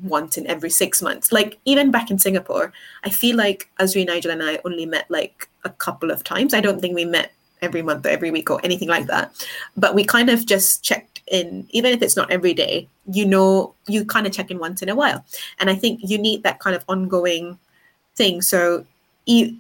once 0.04 0.38
in 0.38 0.48
every 0.48 0.70
six 0.70 1.02
months, 1.02 1.32
like 1.32 1.60
even 1.66 1.92
back 1.92 2.12
in 2.12 2.20
Singapore, 2.20 2.74
I 3.04 3.10
feel 3.10 3.36
like 3.36 3.70
Azri, 3.80 4.06
Nigel, 4.06 4.32
and 4.32 4.44
I 4.44 4.60
only 4.66 4.86
met 4.86 5.10
like 5.10 5.48
a 5.64 5.70
couple 5.70 6.12
of 6.12 6.24
times. 6.24 6.54
I 6.54 6.62
don't 6.62 6.82
think 6.82 6.96
we 6.96 7.06
met 7.06 7.32
every 7.62 7.82
month 7.82 8.06
or 8.06 8.10
every 8.10 8.30
week 8.30 8.52
or 8.52 8.60
anything 8.64 8.90
like 8.90 9.08
that. 9.08 9.32
But 9.78 9.96
we 9.96 10.04
kind 10.04 10.30
of 10.30 10.46
just 10.46 10.84
checked 10.84 11.22
in, 11.28 11.66
even 11.70 11.94
if 11.94 12.02
it's 12.02 12.18
not 12.18 12.30
every 12.30 12.54
day, 12.54 12.88
you 13.12 13.26
know, 13.26 13.74
you 13.88 14.06
kind 14.06 14.28
of 14.28 14.34
check 14.34 14.52
in 14.52 14.60
once 14.60 14.82
in 14.82 14.90
a 14.90 14.96
while. 14.96 15.24
And 15.60 15.70
I 15.70 15.76
think 15.76 16.02
you 16.04 16.18
need 16.18 16.44
that 16.44 16.60
kind 16.60 16.76
of 16.76 16.84
ongoing 16.90 17.58
thing. 18.16 18.42
So 18.42 18.86
you, 19.26 19.58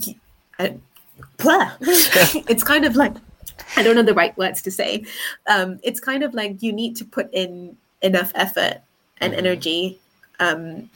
you 0.00 0.14
blah. 0.58 0.68
it's 1.80 2.62
kind 2.64 2.84
of 2.84 2.96
like 2.96 3.14
I 3.76 3.82
don't 3.82 3.94
know 3.94 4.02
the 4.02 4.14
right 4.14 4.36
words 4.36 4.62
to 4.62 4.70
say. 4.70 5.04
Um, 5.46 5.78
it's 5.82 6.00
kind 6.00 6.22
of 6.22 6.34
like 6.34 6.62
you 6.62 6.72
need 6.72 6.96
to 6.96 7.04
put 7.04 7.28
in 7.32 7.76
enough 8.02 8.32
effort 8.34 8.80
and 9.20 9.32
Mhm. 9.32 9.38
energy, 9.38 9.98
um, 10.40 10.88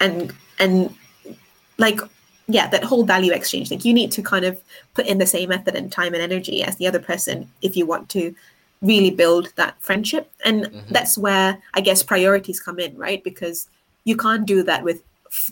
and 0.00 0.32
and 0.58 0.94
like 1.78 2.00
yeah, 2.48 2.66
that 2.68 2.84
whole 2.84 3.04
value 3.04 3.32
exchange 3.32 3.70
Like 3.70 3.84
You 3.84 3.94
need 3.94 4.10
to 4.12 4.22
kind 4.22 4.44
of 4.44 4.60
put 4.94 5.06
in 5.06 5.18
the 5.18 5.26
same 5.26 5.52
effort 5.52 5.74
and 5.76 5.90
time 5.90 6.12
and 6.12 6.22
energy 6.22 6.62
as 6.62 6.76
the 6.76 6.86
other 6.88 6.98
person 6.98 7.48
if 7.62 7.76
you 7.76 7.86
want 7.86 8.08
to 8.10 8.34
really 8.82 9.10
build 9.10 9.52
that 9.54 9.80
friendship. 9.80 10.30
And 10.44 10.66
Mhm. 10.66 10.88
that's 10.90 11.16
where 11.16 11.58
I 11.74 11.80
guess 11.80 12.02
priorities 12.02 12.58
come 12.60 12.80
in, 12.80 12.96
right? 12.98 13.22
Because 13.22 13.68
you 14.04 14.16
can't 14.16 14.44
do 14.44 14.64
that 14.64 14.82
with 14.82 15.02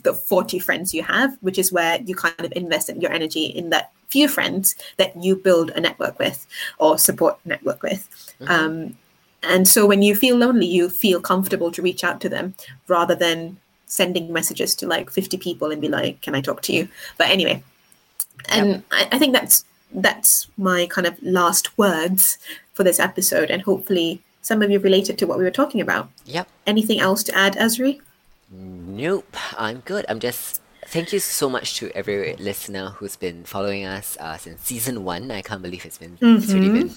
the 0.03 0.13
40 0.13 0.59
friends 0.59 0.93
you 0.93 1.03
have, 1.03 1.37
which 1.41 1.57
is 1.57 1.71
where 1.71 1.99
you 2.01 2.15
kind 2.15 2.39
of 2.39 2.53
invest 2.55 2.89
in 2.89 3.01
your 3.01 3.11
energy 3.11 3.45
in 3.45 3.69
that 3.69 3.91
few 4.07 4.27
friends 4.27 4.75
that 4.97 5.15
you 5.23 5.35
build 5.35 5.71
a 5.71 5.79
network 5.79 6.19
with 6.19 6.45
or 6.77 6.97
support 6.97 7.39
network 7.45 7.81
with. 7.81 8.07
Mhm. 8.41 8.49
Um, 8.49 8.97
and 9.43 9.67
so 9.67 9.85
when 9.85 10.01
you 10.01 10.15
feel 10.15 10.35
lonely, 10.37 10.67
you 10.67 10.89
feel 10.89 11.19
comfortable 11.19 11.71
to 11.71 11.81
reach 11.81 12.03
out 12.03 12.21
to 12.21 12.29
them 12.29 12.53
rather 12.87 13.15
than 13.15 13.57
sending 13.87 14.31
messages 14.31 14.75
to 14.75 14.87
like 14.87 15.09
50 15.09 15.37
people 15.37 15.71
and 15.71 15.81
be 15.81 15.89
like, 15.89 16.21
can 16.21 16.35
I 16.35 16.41
talk 16.41 16.61
to 16.63 16.73
you? 16.73 16.87
But 17.17 17.29
anyway, 17.29 17.63
and 18.49 18.83
I, 18.91 19.07
I 19.11 19.17
think 19.19 19.33
that's 19.33 19.65
that's 19.93 20.47
my 20.57 20.85
kind 20.87 21.05
of 21.05 21.21
last 21.21 21.77
words 21.77 22.37
for 22.73 22.83
this 22.83 22.99
episode 22.99 23.51
and 23.51 23.61
hopefully 23.61 24.21
some 24.41 24.61
of 24.61 24.71
you 24.71 24.79
related 24.79 25.17
to 25.17 25.27
what 25.27 25.37
we 25.37 25.43
were 25.43 25.51
talking 25.51 25.81
about. 25.81 26.09
Yep. 26.25 26.47
Anything 26.65 26.99
else 26.99 27.23
to 27.23 27.35
add, 27.35 27.55
Azri? 27.55 27.99
Nope, 28.51 29.35
I'm 29.57 29.79
good. 29.79 30.05
I'm 30.09 30.19
just. 30.19 30.61
Thank 30.87 31.13
you 31.13 31.19
so 31.19 31.49
much 31.49 31.77
to 31.77 31.89
every 31.95 32.35
listener 32.35 32.89
who's 32.89 33.15
been 33.15 33.45
following 33.45 33.85
us 33.85 34.17
uh, 34.19 34.35
since 34.35 34.61
season 34.61 35.05
one. 35.05 35.31
I 35.31 35.41
can't 35.41 35.61
believe 35.61 35.85
it's 35.85 35.99
been 35.99 36.17
it's 36.21 36.51
already 36.51 36.69
been 36.69 36.89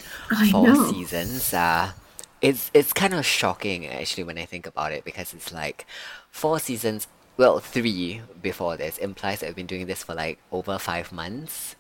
four 0.51 0.75
seasons. 0.87 1.55
Uh, 1.55 1.93
it's 2.41 2.71
it's 2.75 2.93
kind 2.93 3.15
of 3.15 3.25
shocking 3.25 3.87
actually 3.87 4.25
when 4.25 4.37
I 4.37 4.47
think 4.47 4.67
about 4.67 4.91
it 4.93 5.05
because 5.05 5.33
it's 5.33 5.53
like 5.53 5.87
four 6.31 6.59
seasons. 6.59 7.07
Well, 7.37 7.61
three 7.61 8.23
before 8.43 8.77
this 8.77 8.99
implies 8.99 9.41
that 9.41 9.47
we've 9.47 9.57
been 9.57 9.67
doing 9.67 9.87
this 9.87 10.03
for 10.03 10.15
like 10.15 10.39
over 10.51 10.79
five 10.79 11.13
months. 11.13 11.77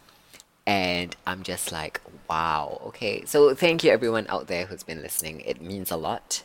And 0.66 1.14
I'm 1.26 1.42
just 1.42 1.72
like, 1.72 2.00
wow, 2.28 2.80
okay. 2.86 3.24
So 3.26 3.54
thank 3.54 3.84
you 3.84 3.90
everyone 3.90 4.26
out 4.28 4.46
there 4.46 4.66
who's 4.66 4.82
been 4.82 5.02
listening. 5.02 5.40
It 5.40 5.60
means 5.60 5.90
a 5.90 5.96
lot 5.96 6.42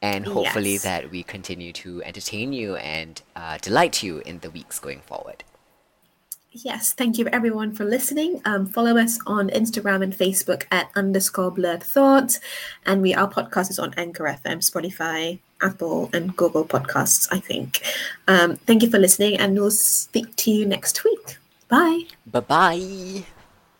and 0.00 0.26
hopefully 0.26 0.72
Yes. 0.74 0.82
that 0.84 1.10
we 1.10 1.22
continue 1.22 1.72
to 1.72 2.02
entertain 2.04 2.52
you 2.52 2.76
and 2.76 3.20
uh, 3.36 3.58
delight 3.58 4.02
you 4.02 4.18
in 4.24 4.38
the 4.40 4.50
weeks 4.50 4.78
going 4.78 5.00
forward. 5.00 5.44
yes, 6.50 6.92
thank 6.92 7.18
you 7.18 7.26
everyone 7.28 7.72
for 7.72 7.84
listening. 7.84 8.40
Um, 8.44 8.66
follow 8.66 8.96
us 8.96 9.18
on 9.26 9.48
Instagram 9.50 10.02
and 10.02 10.12
Facebook 10.12 10.64
at 10.72 10.90
underscore 10.96 11.50
blurred 11.52 11.82
thoughts. 11.82 12.40
And 12.86 13.00
we 13.02 13.14
our 13.14 13.30
podcast 13.30 13.70
is 13.70 13.78
on 13.78 13.94
Anchor 13.96 14.24
FM, 14.24 14.58
Spotify, 14.68 15.38
Apple, 15.62 16.10
and 16.12 16.34
Google 16.36 16.64
Podcasts, 16.64 17.28
I 17.30 17.38
think. 17.38 17.82
Um, 18.26 18.56
thank 18.66 18.82
you 18.82 18.90
for 18.90 18.98
listening, 18.98 19.36
and 19.38 19.54
we'll 19.54 19.70
speak 19.70 20.34
to 20.36 20.50
you 20.50 20.66
next 20.66 21.04
week. 21.04 21.36
Bye. 21.68 22.04
Bye 22.26 22.40
bye. 22.40 23.37